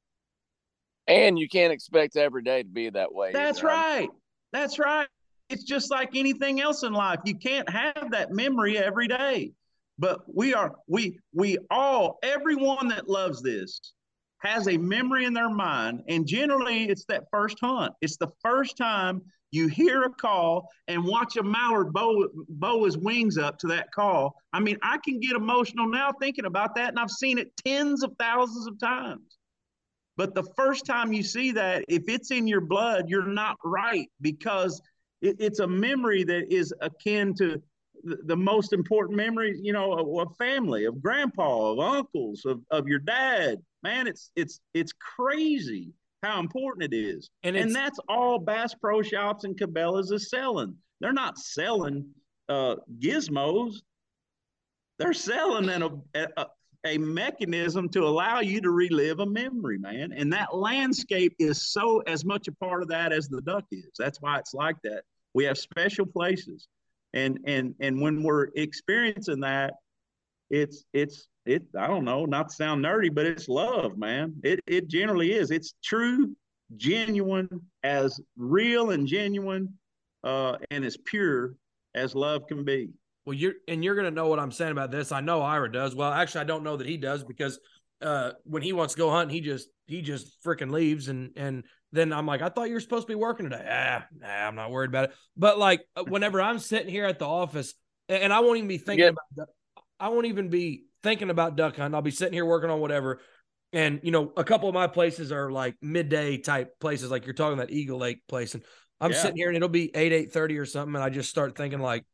[1.09, 3.33] and you can't expect every day to be that way.
[3.33, 3.69] That's either.
[3.69, 4.09] right.
[4.53, 5.09] That's right.
[5.49, 7.21] It's just like anything else in life.
[7.25, 9.53] You can't have that memory every day.
[9.99, 13.81] But we are we we all everyone that loves this
[14.41, 17.95] has a memory in their mind and generally it's that first hunt.
[18.01, 22.99] It's the first time you hear a call and watch a mallard bow, bow his
[22.99, 24.35] wings up to that call.
[24.53, 28.03] I mean, I can get emotional now thinking about that, and I've seen it tens
[28.03, 29.39] of thousands of times.
[30.17, 34.09] But the first time you see that, if it's in your blood, you're not right
[34.21, 34.83] because
[35.23, 37.63] it, it's a memory that is akin to
[38.03, 42.61] the, the most important memories, you know, of, of, family, of grandpa, of uncles, of,
[42.71, 43.59] of your dad.
[43.83, 45.93] Man, it's it's it's crazy
[46.23, 47.31] how important it is.
[47.43, 50.75] And, and that's all Bass Pro Shops and Cabela's is selling.
[51.01, 52.07] They're not selling
[52.49, 53.75] uh, gizmos.
[54.99, 55.83] They're selling an,
[56.15, 56.47] a, a,
[56.85, 60.13] a mechanism to allow you to relive a memory, man.
[60.13, 63.91] And that landscape is so as much a part of that as the duck is.
[63.99, 65.03] That's why it's like that.
[65.35, 66.67] We have special places.
[67.15, 69.75] And and and when we're experiencing that,
[70.51, 74.35] it's it's it I don't know, not to sound nerdy, but it's love, man.
[74.43, 75.51] It it generally is.
[75.51, 76.37] It's true,
[76.77, 77.49] genuine,
[77.83, 79.75] as real and genuine
[80.25, 81.55] uh and as pure
[81.95, 82.91] as love can be.
[83.25, 85.13] Well, you're and you're gonna know what I'm saying about this.
[85.13, 85.95] I know Ira does.
[85.95, 87.59] Well, actually, I don't know that he does because
[88.01, 91.65] uh, when he wants to go hunting, he just he just freaking leaves and and
[91.93, 93.67] then I'm like, I thought you were supposed to be working today.
[93.67, 95.13] Ah, nah, I'm not worried about it.
[95.37, 97.75] But like uh, whenever I'm sitting here at the office
[98.09, 99.13] and I won't even be thinking yeah.
[99.35, 99.49] about
[100.01, 101.95] I won't even be thinking about duck hunting.
[101.95, 103.21] I'll be sitting here working on whatever.
[103.73, 107.35] And you know, a couple of my places are like midday type places, like you're
[107.35, 108.55] talking that Eagle Lake place.
[108.55, 108.63] And
[109.01, 109.19] I'm yeah.
[109.19, 110.95] sitting here and it'll be eight, eight thirty or something.
[110.95, 112.05] And I just start thinking like,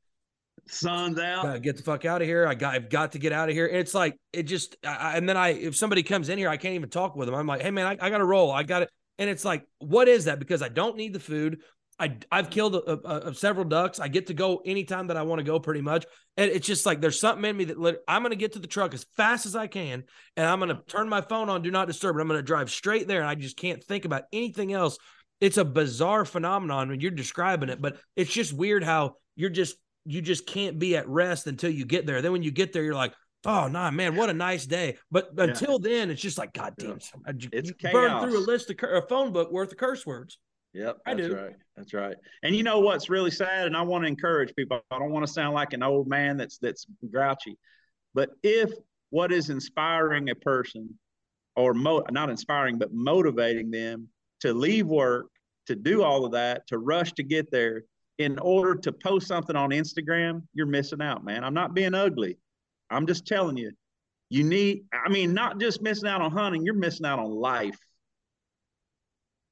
[0.66, 1.62] sun's out.
[1.62, 2.46] get the fuck out of here.
[2.46, 3.66] I got, I've got to get out of here.
[3.66, 6.56] And it's like, it just, I, and then I, if somebody comes in here, I
[6.56, 7.34] can't even talk with them.
[7.34, 8.50] I'm like, hey man, I, I got to roll.
[8.50, 8.90] I got it.
[9.18, 10.38] And it's like, what is that?
[10.38, 11.60] Because I don't need the food.
[11.98, 14.00] I, I've killed a, a, a several ducks.
[14.00, 16.04] I get to go anytime that I want to go, pretty much.
[16.36, 18.66] And it's just like there's something in me that I'm going to get to the
[18.66, 20.04] truck as fast as I can,
[20.36, 22.42] and I'm going to turn my phone on, do not disturb, and I'm going to
[22.42, 24.98] drive straight there, and I just can't think about anything else.
[25.40, 29.76] It's a bizarre phenomenon when you're describing it, but it's just weird how you're just
[30.06, 32.22] you just can't be at rest until you get there.
[32.22, 33.14] Then when you get there, you're like,
[33.46, 34.96] oh nah, man, what a nice day.
[35.10, 35.44] But yeah.
[35.44, 36.98] until then, it's just like, God damn,
[37.38, 40.38] you, it's you burn through a list of a phone book worth of curse words.
[40.74, 41.22] Yep, I do.
[41.22, 41.56] that's right.
[41.76, 42.16] That's right.
[42.42, 44.80] And you know what's really sad, and I want to encourage people.
[44.90, 47.56] I don't want to sound like an old man that's that's grouchy,
[48.12, 48.72] but if
[49.10, 50.98] what is inspiring a person,
[51.54, 54.08] or mo- not inspiring, but motivating them
[54.40, 55.26] to leave work,
[55.66, 57.84] to do all of that, to rush to get there,
[58.18, 61.44] in order to post something on Instagram, you're missing out, man.
[61.44, 62.36] I'm not being ugly.
[62.90, 63.70] I'm just telling you,
[64.28, 64.86] you need.
[64.92, 67.78] I mean, not just missing out on hunting, you're missing out on life.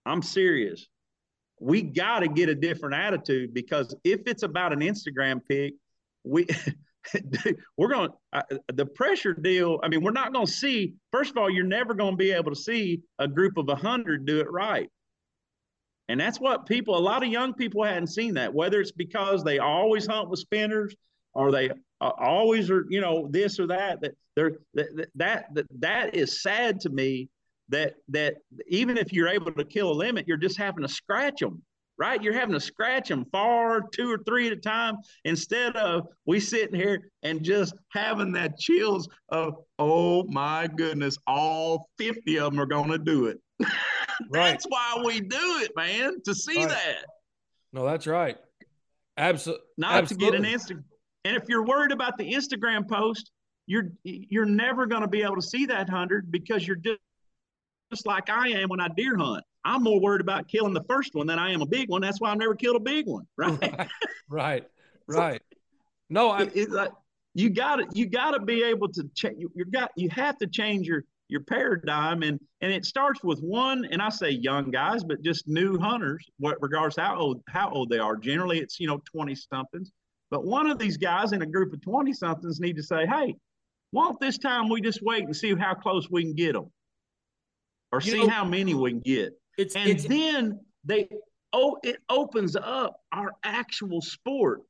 [0.04, 0.88] I'm serious
[1.62, 5.74] we got to get a different attitude because if it's about an Instagram pic,
[6.24, 6.46] we
[7.76, 9.78] we're going uh, the pressure deal.
[9.82, 10.94] I mean, we're not going to see.
[11.12, 13.76] First of all, you're never going to be able to see a group of a
[13.76, 14.88] hundred do it right.
[16.08, 19.44] And that's what people, a lot of young people hadn't seen that, whether it's because
[19.44, 20.94] they always hunt with spinners
[21.32, 21.70] or they
[22.00, 26.42] uh, always are, you know, this or that, that they're, that, that, that, that is
[26.42, 27.28] sad to me
[27.72, 28.36] that that
[28.68, 31.62] even if you're able to kill a limit, you're just having to scratch them,
[31.98, 32.22] right?
[32.22, 36.38] You're having to scratch them far two or three at a time instead of we
[36.38, 42.60] sitting here and just having that chills of oh my goodness, all 50 of them
[42.60, 43.40] are going to do it.
[44.30, 46.68] that's why we do it, man, to see right.
[46.68, 47.04] that.
[47.72, 48.36] No, that's right.
[49.16, 49.64] Absolutely.
[49.78, 50.38] Not Absolutely.
[50.38, 50.84] to get an Instagram.
[51.24, 53.30] And if you're worried about the Instagram post,
[53.66, 56.76] you're you're never going to be able to see that hundred because you're
[57.92, 59.44] just like I am when I deer hunt.
[59.64, 62.00] I'm more worried about killing the first one than I am a big one.
[62.00, 63.26] That's why I've never killed a big one.
[63.36, 63.76] Right.
[64.28, 64.64] right.
[65.08, 65.42] Right.
[66.08, 66.48] no, I.
[66.54, 66.92] It's like
[67.34, 69.34] you got to you got to be able to change.
[69.36, 73.40] You, you got you have to change your your paradigm and and it starts with
[73.40, 77.70] one and i say young guys but just new hunters what regards how old how
[77.70, 79.90] old they are generally it's you know 20 somethings
[80.30, 83.34] but one of these guys in a group of 20 somethings need to say hey
[83.92, 86.70] won't this time we just wait and see how close we can get them
[87.92, 89.32] or you see know, how many we can get.
[89.58, 91.08] It's, and it's, then they
[91.52, 94.62] oh it opens up our actual sport.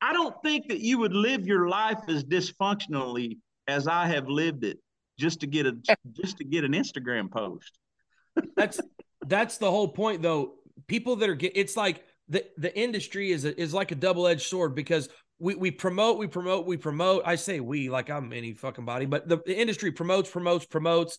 [0.00, 3.38] I don't think that you would live your life as dysfunctionally
[3.68, 4.78] as I have lived it
[5.18, 5.72] just to get a
[6.12, 7.78] just to get an Instagram post.
[8.56, 8.80] that's
[9.26, 10.54] that's the whole point though.
[10.86, 14.42] People that are get it's like the the industry is a, is like a double-edged
[14.42, 15.08] sword because
[15.42, 17.24] we, we promote, we promote, we promote.
[17.26, 21.18] I say we like I'm any fucking body, but the, the industry promotes, promotes, promotes,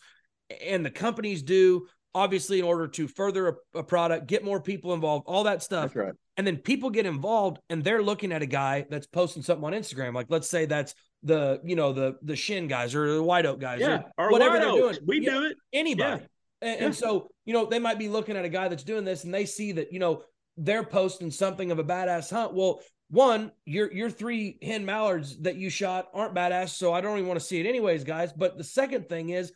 [0.66, 4.94] and the companies do obviously in order to further a, a, product, get more people
[4.94, 5.94] involved, all that stuff.
[5.94, 6.14] That's right.
[6.38, 9.74] And then people get involved and they're looking at a guy that's posting something on
[9.74, 10.14] Instagram.
[10.14, 13.60] Like let's say that's the, you know, the the shin guys or the white oak
[13.60, 14.04] guys yeah.
[14.18, 14.98] or, or whatever they're doing.
[15.06, 15.58] We do it.
[15.74, 16.22] Anybody.
[16.22, 16.28] Yeah.
[16.70, 16.86] And, yeah.
[16.86, 19.34] and so, you know, they might be looking at a guy that's doing this and
[19.34, 20.24] they see that, you know,
[20.56, 22.54] they're posting something of a badass hunt.
[22.54, 27.18] Well, one, your your three hen mallards that you shot aren't badass, so I don't
[27.18, 28.34] even want to see it anyways, guys.
[28.34, 29.52] But the second thing is,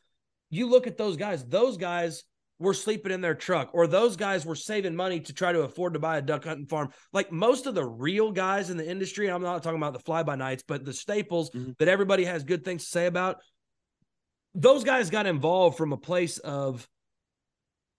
[0.49, 2.23] you look at those guys; those guys
[2.59, 5.93] were sleeping in their truck, or those guys were saving money to try to afford
[5.93, 6.89] to buy a duck hunting farm.
[7.13, 10.23] Like most of the real guys in the industry, I'm not talking about the fly
[10.23, 11.71] by nights, but the staples mm-hmm.
[11.79, 13.37] that everybody has good things to say about.
[14.55, 16.87] Those guys got involved from a place of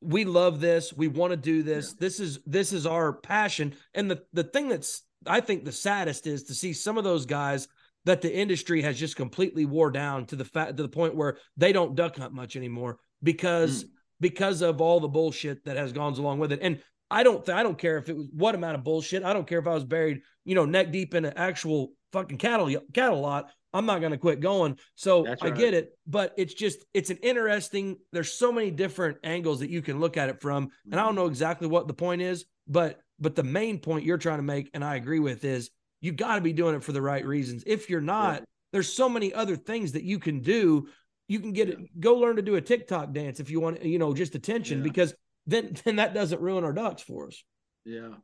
[0.01, 1.97] we love this we want to do this yeah.
[1.99, 6.27] this is this is our passion and the the thing that's I think the saddest
[6.27, 7.69] is to see some of those guys
[8.05, 11.39] that the industry has just completely wore down to the fact to the point where
[11.57, 13.89] they don't duck hunt much anymore because mm.
[14.21, 16.61] because of all the bullshit that has gone along with it.
[16.63, 16.81] And
[17.11, 19.25] I don't th- I don't care if it was what amount of bullshit.
[19.25, 22.39] I don't care if I was buried, you know, neck deep in an actual fucking
[22.39, 23.51] cattle cattle lot.
[23.75, 24.79] I'm not going to quit going.
[24.95, 25.39] So right.
[25.43, 27.97] I get it, but it's just it's an interesting.
[28.13, 31.09] There's so many different angles that you can look at it from, and I don't
[31.09, 31.17] mm-hmm.
[31.17, 34.71] know exactly what the point is, but but the main point you're trying to make,
[34.75, 35.71] and I agree with, is
[36.01, 37.65] you got to be doing it for the right reasons.
[37.67, 38.45] If you're not, yeah.
[38.73, 40.89] there's so many other things that you can do.
[41.27, 43.99] You can get it, go learn to do a TikTok dance if you want, you
[43.99, 44.85] know, just attention, yeah.
[44.85, 45.15] because
[45.47, 47.43] then then that doesn't ruin our ducks for us.
[47.85, 48.15] Yeah.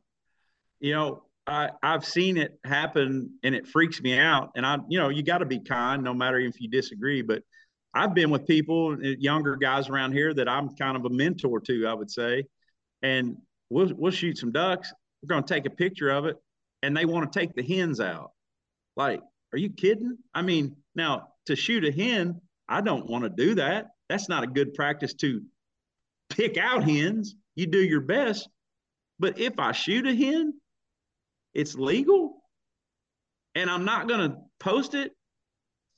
[0.79, 4.51] You know, I, I've seen it happen and it freaks me out.
[4.55, 7.21] And I, you know, you got to be kind no matter if you disagree.
[7.21, 7.43] But
[7.93, 11.59] I've been with people, uh, younger guys around here that I'm kind of a mentor
[11.61, 12.45] to, I would say.
[13.01, 13.37] And
[13.69, 14.93] we'll we'll shoot some ducks.
[15.21, 16.37] We're going to take a picture of it,
[16.83, 18.31] and they want to take the hens out.
[18.95, 19.21] Like,
[19.53, 20.17] are you kidding?
[20.33, 23.87] I mean, now to shoot a hen, I don't want to do that.
[24.09, 25.41] That's not a good practice to
[26.29, 27.35] pick out hens.
[27.55, 28.49] You do your best,
[29.19, 30.53] but if I shoot a hen,
[31.53, 32.43] it's legal,
[33.55, 35.13] and I'm not going to post it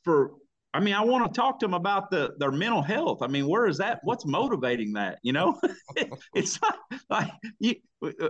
[0.04, 0.34] for
[0.78, 3.24] I mean, I want to talk to them about the their mental health.
[3.24, 4.00] I mean, where is that?
[4.04, 5.18] What's motivating that?
[5.24, 5.60] You know,
[6.36, 6.78] it's not
[7.10, 7.74] like you,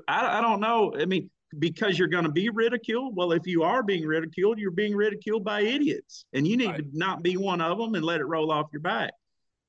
[0.07, 0.95] I, I don't know.
[0.97, 1.29] I mean,
[1.59, 3.17] because you're going to be ridiculed.
[3.17, 6.77] Well, if you are being ridiculed, you're being ridiculed by idiots, and you need right.
[6.77, 9.11] to not be one of them and let it roll off your back.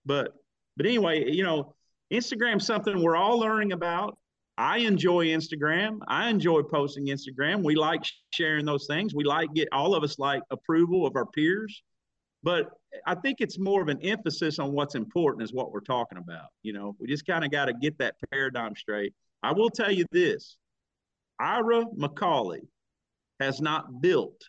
[0.07, 0.33] But
[0.77, 1.75] but anyway, you know,
[2.13, 4.17] Instagram's something we're all learning about.
[4.57, 5.99] I enjoy Instagram.
[6.07, 7.65] I enjoy posting Instagram.
[7.65, 8.03] We like
[8.33, 9.17] sharing those things.
[9.17, 11.83] We like get all of us like approval of our peers.
[12.49, 12.71] But
[13.05, 16.47] I think it's more of an emphasis on what's important is what we're talking about.
[16.63, 19.13] You know, we just kind of got to get that paradigm straight.
[19.43, 20.57] I will tell you this
[21.39, 22.63] Ira McCauley
[23.39, 24.41] has not built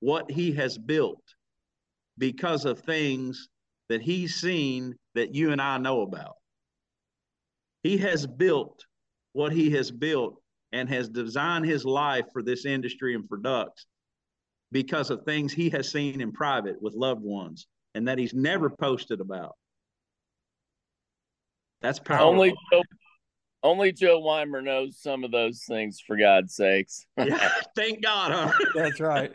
[0.00, 1.22] what he has built
[2.18, 3.48] because of things
[3.88, 6.34] that he's seen that you and I know about.
[7.82, 8.84] He has built
[9.32, 10.34] what he has built
[10.72, 13.86] and has designed his life for this industry and for ducks
[14.72, 18.68] because of things he has seen in private with loved ones and that he's never
[18.68, 19.54] posted about.
[21.82, 22.28] That's powerful.
[22.28, 22.82] Only Joe,
[23.62, 27.06] only Joe Weimer knows some of those things, for God's sakes.
[27.18, 28.32] yeah, thank God.
[28.32, 28.64] Huh?
[28.74, 29.32] That's right.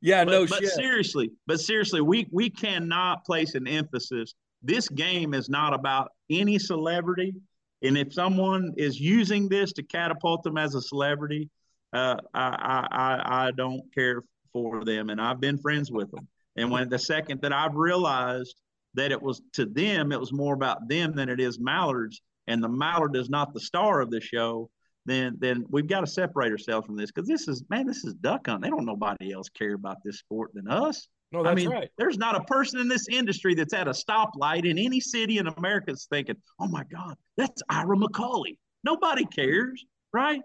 [0.00, 0.70] Yeah, but, no but shit.
[0.70, 4.34] seriously, but seriously, we we cannot place an emphasis.
[4.62, 7.34] This game is not about any celebrity,
[7.82, 11.50] and if someone is using this to catapult them as a celebrity,
[11.92, 14.22] uh, I, I I don't care
[14.52, 16.28] for them, and I've been friends with them.
[16.56, 18.56] And when the second that I've realized
[18.94, 22.62] that it was to them, it was more about them than it is Mallards, and
[22.62, 24.70] the Mallard is not the star of the show,
[25.06, 28.14] then then we've got to separate ourselves from this because this is man, this is
[28.14, 28.62] duck hunt.
[28.62, 31.08] They don't nobody else care about this sport than us.
[31.32, 31.88] No, that's I mean, right.
[31.96, 35.46] there's not a person in this industry that's at a stoplight in any city in
[35.46, 40.42] America that's thinking, "Oh my God, that's Ira McCauley." Nobody cares, right?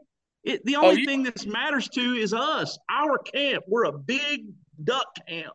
[0.48, 3.66] It, the oh, only you- thing that matters to is us, our camp.
[3.68, 4.46] We're a big
[4.84, 5.54] duck camp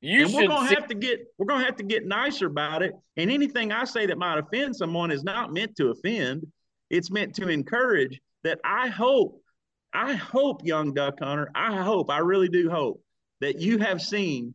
[0.00, 2.82] You and we're gonna see, have to get we're gonna have to get nicer about
[2.82, 2.94] it.
[3.16, 6.46] And anything I say that might offend someone is not meant to offend.
[6.90, 9.42] It's meant to encourage that I hope,
[9.92, 13.02] I hope, young duck hunter, I hope, I really do hope
[13.40, 14.54] that you have seen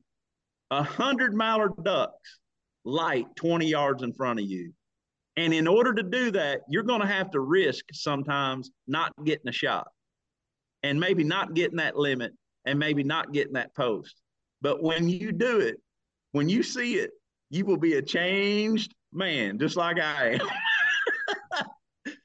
[0.71, 2.39] a hundred mallard ducks
[2.83, 4.73] light 20 yards in front of you.
[5.35, 9.51] And in order to do that, you're gonna have to risk sometimes not getting a
[9.51, 9.87] shot
[10.83, 12.33] and maybe not getting that limit
[12.65, 14.15] and maybe not getting that post.
[14.61, 15.77] But when you do it,
[16.31, 17.11] when you see it,
[17.49, 20.47] you will be a changed man, just like I am.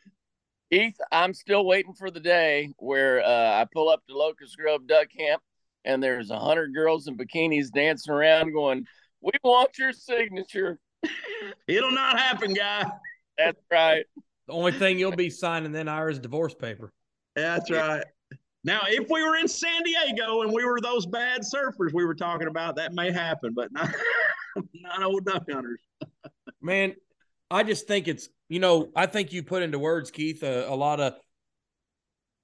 [0.73, 4.87] Keith, I'm still waiting for the day where uh, I pull up to Locust Grove
[4.87, 5.43] Duck Camp
[5.85, 8.85] and there's a hundred girls in bikinis dancing around going,
[9.21, 10.79] We want your signature.
[11.66, 12.91] It'll not happen, guy.
[13.37, 14.05] That's right.
[14.47, 16.93] The only thing you'll be signing then Ira's divorce paper.
[17.37, 18.05] That's right.
[18.65, 22.15] Now, if we were in San Diego and we were those bad surfers we were
[22.15, 23.95] talking about, that may happen, but not,
[24.75, 25.81] not old duck hunters.
[26.61, 26.95] Man,
[27.51, 30.75] I just think it's you know I think you put into words, Keith, a, a
[30.75, 31.15] lot of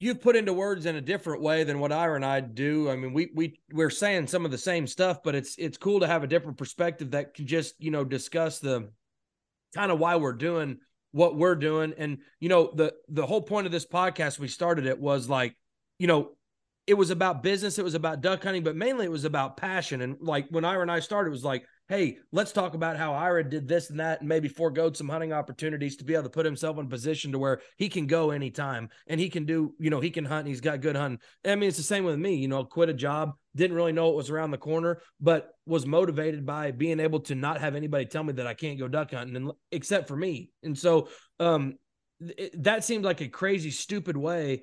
[0.05, 2.91] you've put into words in a different way than what Ira and I do.
[2.91, 6.01] I mean, we we we're saying some of the same stuff, but it's it's cool
[6.01, 8.91] to have a different perspective that can just you know discuss the
[9.75, 10.77] kind of why we're doing
[11.13, 11.95] what we're doing.
[11.97, 15.57] And you know the the whole point of this podcast we started it was like
[15.99, 16.33] you know
[16.87, 20.03] it was about business, it was about duck hunting, but mainly it was about passion.
[20.03, 23.13] And like when Ira and I started, it was like hey, let's talk about how
[23.13, 26.31] Ira did this and that and maybe foregoed some hunting opportunities to be able to
[26.31, 29.75] put himself in a position to where he can go anytime and he can do,
[29.79, 31.21] you know, he can hunt he's got good hunting.
[31.45, 34.11] I mean, it's the same with me, you know, quit a job, didn't really know
[34.11, 38.07] it was around the corner, but was motivated by being able to not have anybody
[38.07, 40.51] tell me that I can't go duck hunting and except for me.
[40.63, 41.09] And so
[41.39, 41.75] um
[42.55, 44.63] that seemed like a crazy stupid way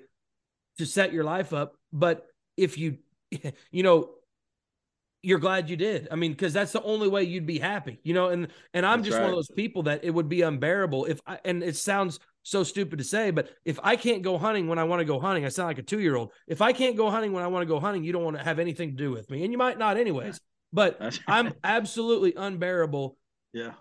[0.80, 2.26] to set your life up, but
[2.57, 2.98] if you
[3.72, 4.10] you know
[5.23, 6.07] you're glad you did.
[6.11, 8.30] I mean, because that's the only way you'd be happy, you know.
[8.30, 11.19] And and I'm That's just one of those people that it would be unbearable if
[11.27, 11.39] I.
[11.45, 14.84] And it sounds so stupid to say, but if I can't go hunting when I
[14.84, 16.31] want to go hunting, I sound like a two year old.
[16.48, 18.43] If I can't go hunting when I want to go hunting, you don't want to
[18.43, 20.39] have anything to do with me, and you might not anyways.
[20.73, 23.18] But That's I'm absolutely unbearable
[23.53, 23.73] yeah.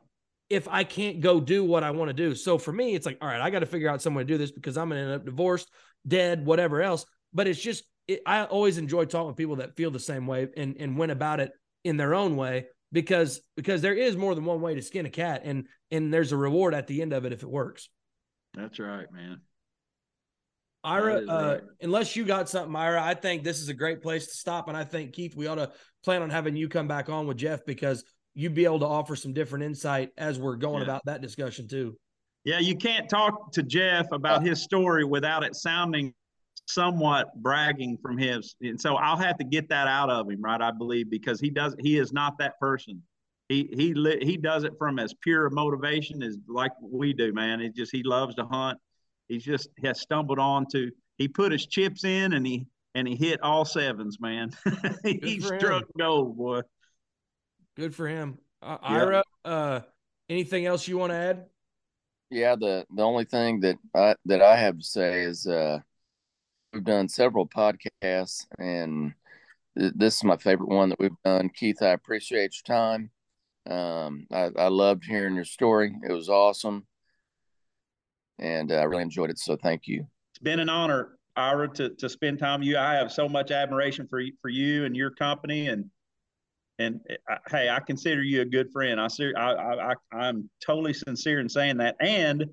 [0.49, 2.35] if I can't go do what I want to do.
[2.35, 4.27] So for me, it's like, all right, I got to figure out some way to
[4.27, 5.71] do this because I'm going to end up divorced,
[6.07, 7.07] dead, whatever else.
[7.33, 10.49] But it's just, it, I always enjoy talking with people that feel the same way
[10.57, 11.53] and and went about it
[11.85, 15.11] in their own way because because there is more than one way to skin a
[15.11, 17.89] cat and and there's a reward at the end of it if it works.
[18.55, 19.41] That's right, man.
[20.83, 21.61] Ira, uh, right.
[21.83, 24.67] unless you got something, Ira, I think this is a great place to stop.
[24.67, 25.71] And I think Keith, we ought to
[26.03, 28.03] plan on having you come back on with Jeff because
[28.35, 30.85] you'd be able to offer some different insight as we're going Yeah.
[30.85, 31.99] about that discussion too.
[32.45, 36.15] Yeah, you can't talk to Jeff about his story without it sounding
[36.73, 38.55] somewhat bragging from his.
[38.61, 40.61] And so I'll have to get that out of him, right?
[40.61, 43.03] I believe because he does he is not that person.
[43.49, 47.61] He he he does it from as pure a motivation as like we do, man.
[47.61, 48.79] It just he loves to hunt.
[49.29, 53.17] He's just has stumbled on to he put his chips in and he and he
[53.17, 54.51] hit all sevens, man.
[55.05, 55.61] he for him.
[55.61, 56.61] struck gold, boy.
[57.77, 58.39] Good for him.
[58.63, 58.89] Uh, Yeah.
[58.89, 59.81] Ira, uh,
[60.29, 61.47] anything else you want to add?
[62.31, 65.79] Yeah, the the only thing that I that I have to say is uh
[66.73, 69.15] we've done several podcasts and
[69.77, 71.49] this is my favorite one that we've done.
[71.49, 73.11] Keith, I appreciate your time.
[73.69, 75.95] Um, I, I loved hearing your story.
[76.09, 76.87] It was awesome,
[78.39, 79.39] and uh, I really enjoyed it.
[79.39, 80.07] So thank you.
[80.33, 82.79] It's been an honor, Ira, to to spend time with you.
[82.79, 85.85] I have so much admiration for for you and your company, and
[86.79, 89.01] and uh, hey, I consider you a good friend.
[89.01, 92.45] I ser- I, I I'm totally sincere in saying that, and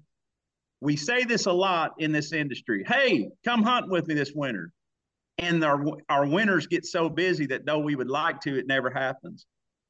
[0.81, 2.83] we say this a lot in this industry.
[2.87, 4.71] Hey, come hunt with me this winter
[5.37, 8.89] and our our winters get so busy that though we would like to, it never
[8.89, 9.45] happens.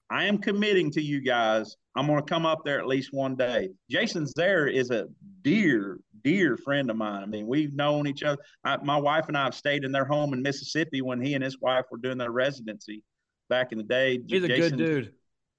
[0.10, 1.76] I am committing to you guys.
[1.96, 3.70] I'm going to come up there at least one day.
[3.90, 5.08] Jason Zaire is a
[5.42, 7.24] dear, dear friend of mine.
[7.24, 8.38] I mean, we've known each other.
[8.64, 11.44] I, my wife and I have stayed in their home in Mississippi when he and
[11.44, 13.04] his wife were doing their residency
[13.50, 14.20] back in the day.
[14.26, 15.14] He's Jason, a good dude.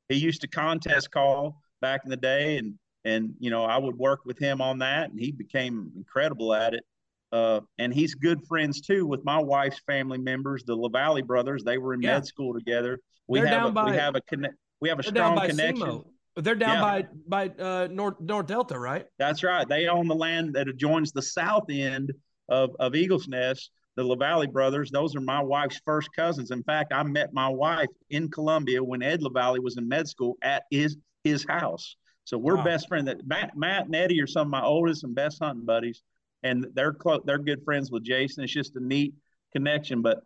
[0.09, 3.96] He used to contest call back in the day, and and you know I would
[3.96, 6.84] work with him on that, and he became incredible at it.
[7.30, 11.62] Uh, and he's good friends too with my wife's family members, the LaValle brothers.
[11.62, 12.14] They were in yeah.
[12.14, 12.98] med school together.
[13.26, 14.54] We they're have a, by, we have a connect.
[14.80, 15.86] We have a strong connection.
[15.86, 16.04] SEMO.
[16.36, 17.02] They're down yeah.
[17.26, 19.06] by by uh, North North Delta, right?
[19.18, 19.68] That's right.
[19.68, 22.12] They own the land that adjoins the south end
[22.48, 23.70] of of Eagles Nest.
[23.96, 24.92] The LaValle brothers.
[24.92, 26.52] Those are my wife's first cousins.
[26.52, 30.36] In fact, I met my wife in Columbia when Ed LaValle was in med school
[30.40, 31.96] at his his house.
[32.28, 32.64] So we're wow.
[32.64, 33.06] best friends.
[33.06, 36.02] That Matt, Matt and Eddie are some of my oldest and best hunting buddies
[36.42, 37.22] and they're close.
[37.24, 38.44] They're good friends with Jason.
[38.44, 39.14] It's just a neat
[39.52, 40.02] connection.
[40.02, 40.22] But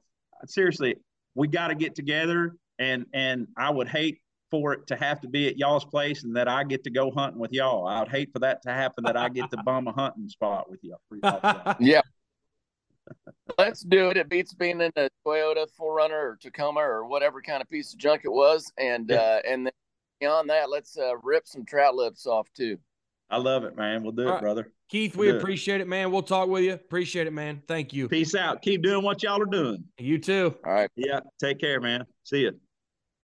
[0.46, 0.96] seriously,
[1.36, 4.18] we got to get together, and and I would hate
[4.50, 7.10] for it to have to be at y'all's place and that I get to go
[7.10, 7.86] hunting with y'all.
[7.86, 10.68] I would hate for that to happen that I get to bum a hunting spot
[10.68, 11.00] with y'all.
[11.80, 12.02] yeah.
[13.58, 14.18] Let's do it.
[14.18, 17.98] It beats being in a Toyota 4Runner or Tacoma or whatever kind of piece of
[17.98, 18.70] junk it was.
[18.76, 19.16] And yeah.
[19.16, 19.72] uh, and then
[20.22, 22.78] beyond that, let's uh, rip some trout lips off too.
[23.28, 24.02] I love it, man.
[24.02, 24.40] We'll do All it, right.
[24.40, 24.72] brother.
[24.88, 25.82] Keith, we appreciate it.
[25.82, 26.12] it, man.
[26.12, 26.74] We'll talk with you.
[26.74, 27.62] Appreciate it, man.
[27.66, 28.08] Thank you.
[28.08, 28.62] Peace out.
[28.62, 29.82] Keep doing what y'all are doing.
[29.98, 30.54] You too.
[30.64, 30.90] All right.
[30.96, 31.20] Yeah.
[31.40, 32.04] Take care, man.
[32.24, 32.52] See you.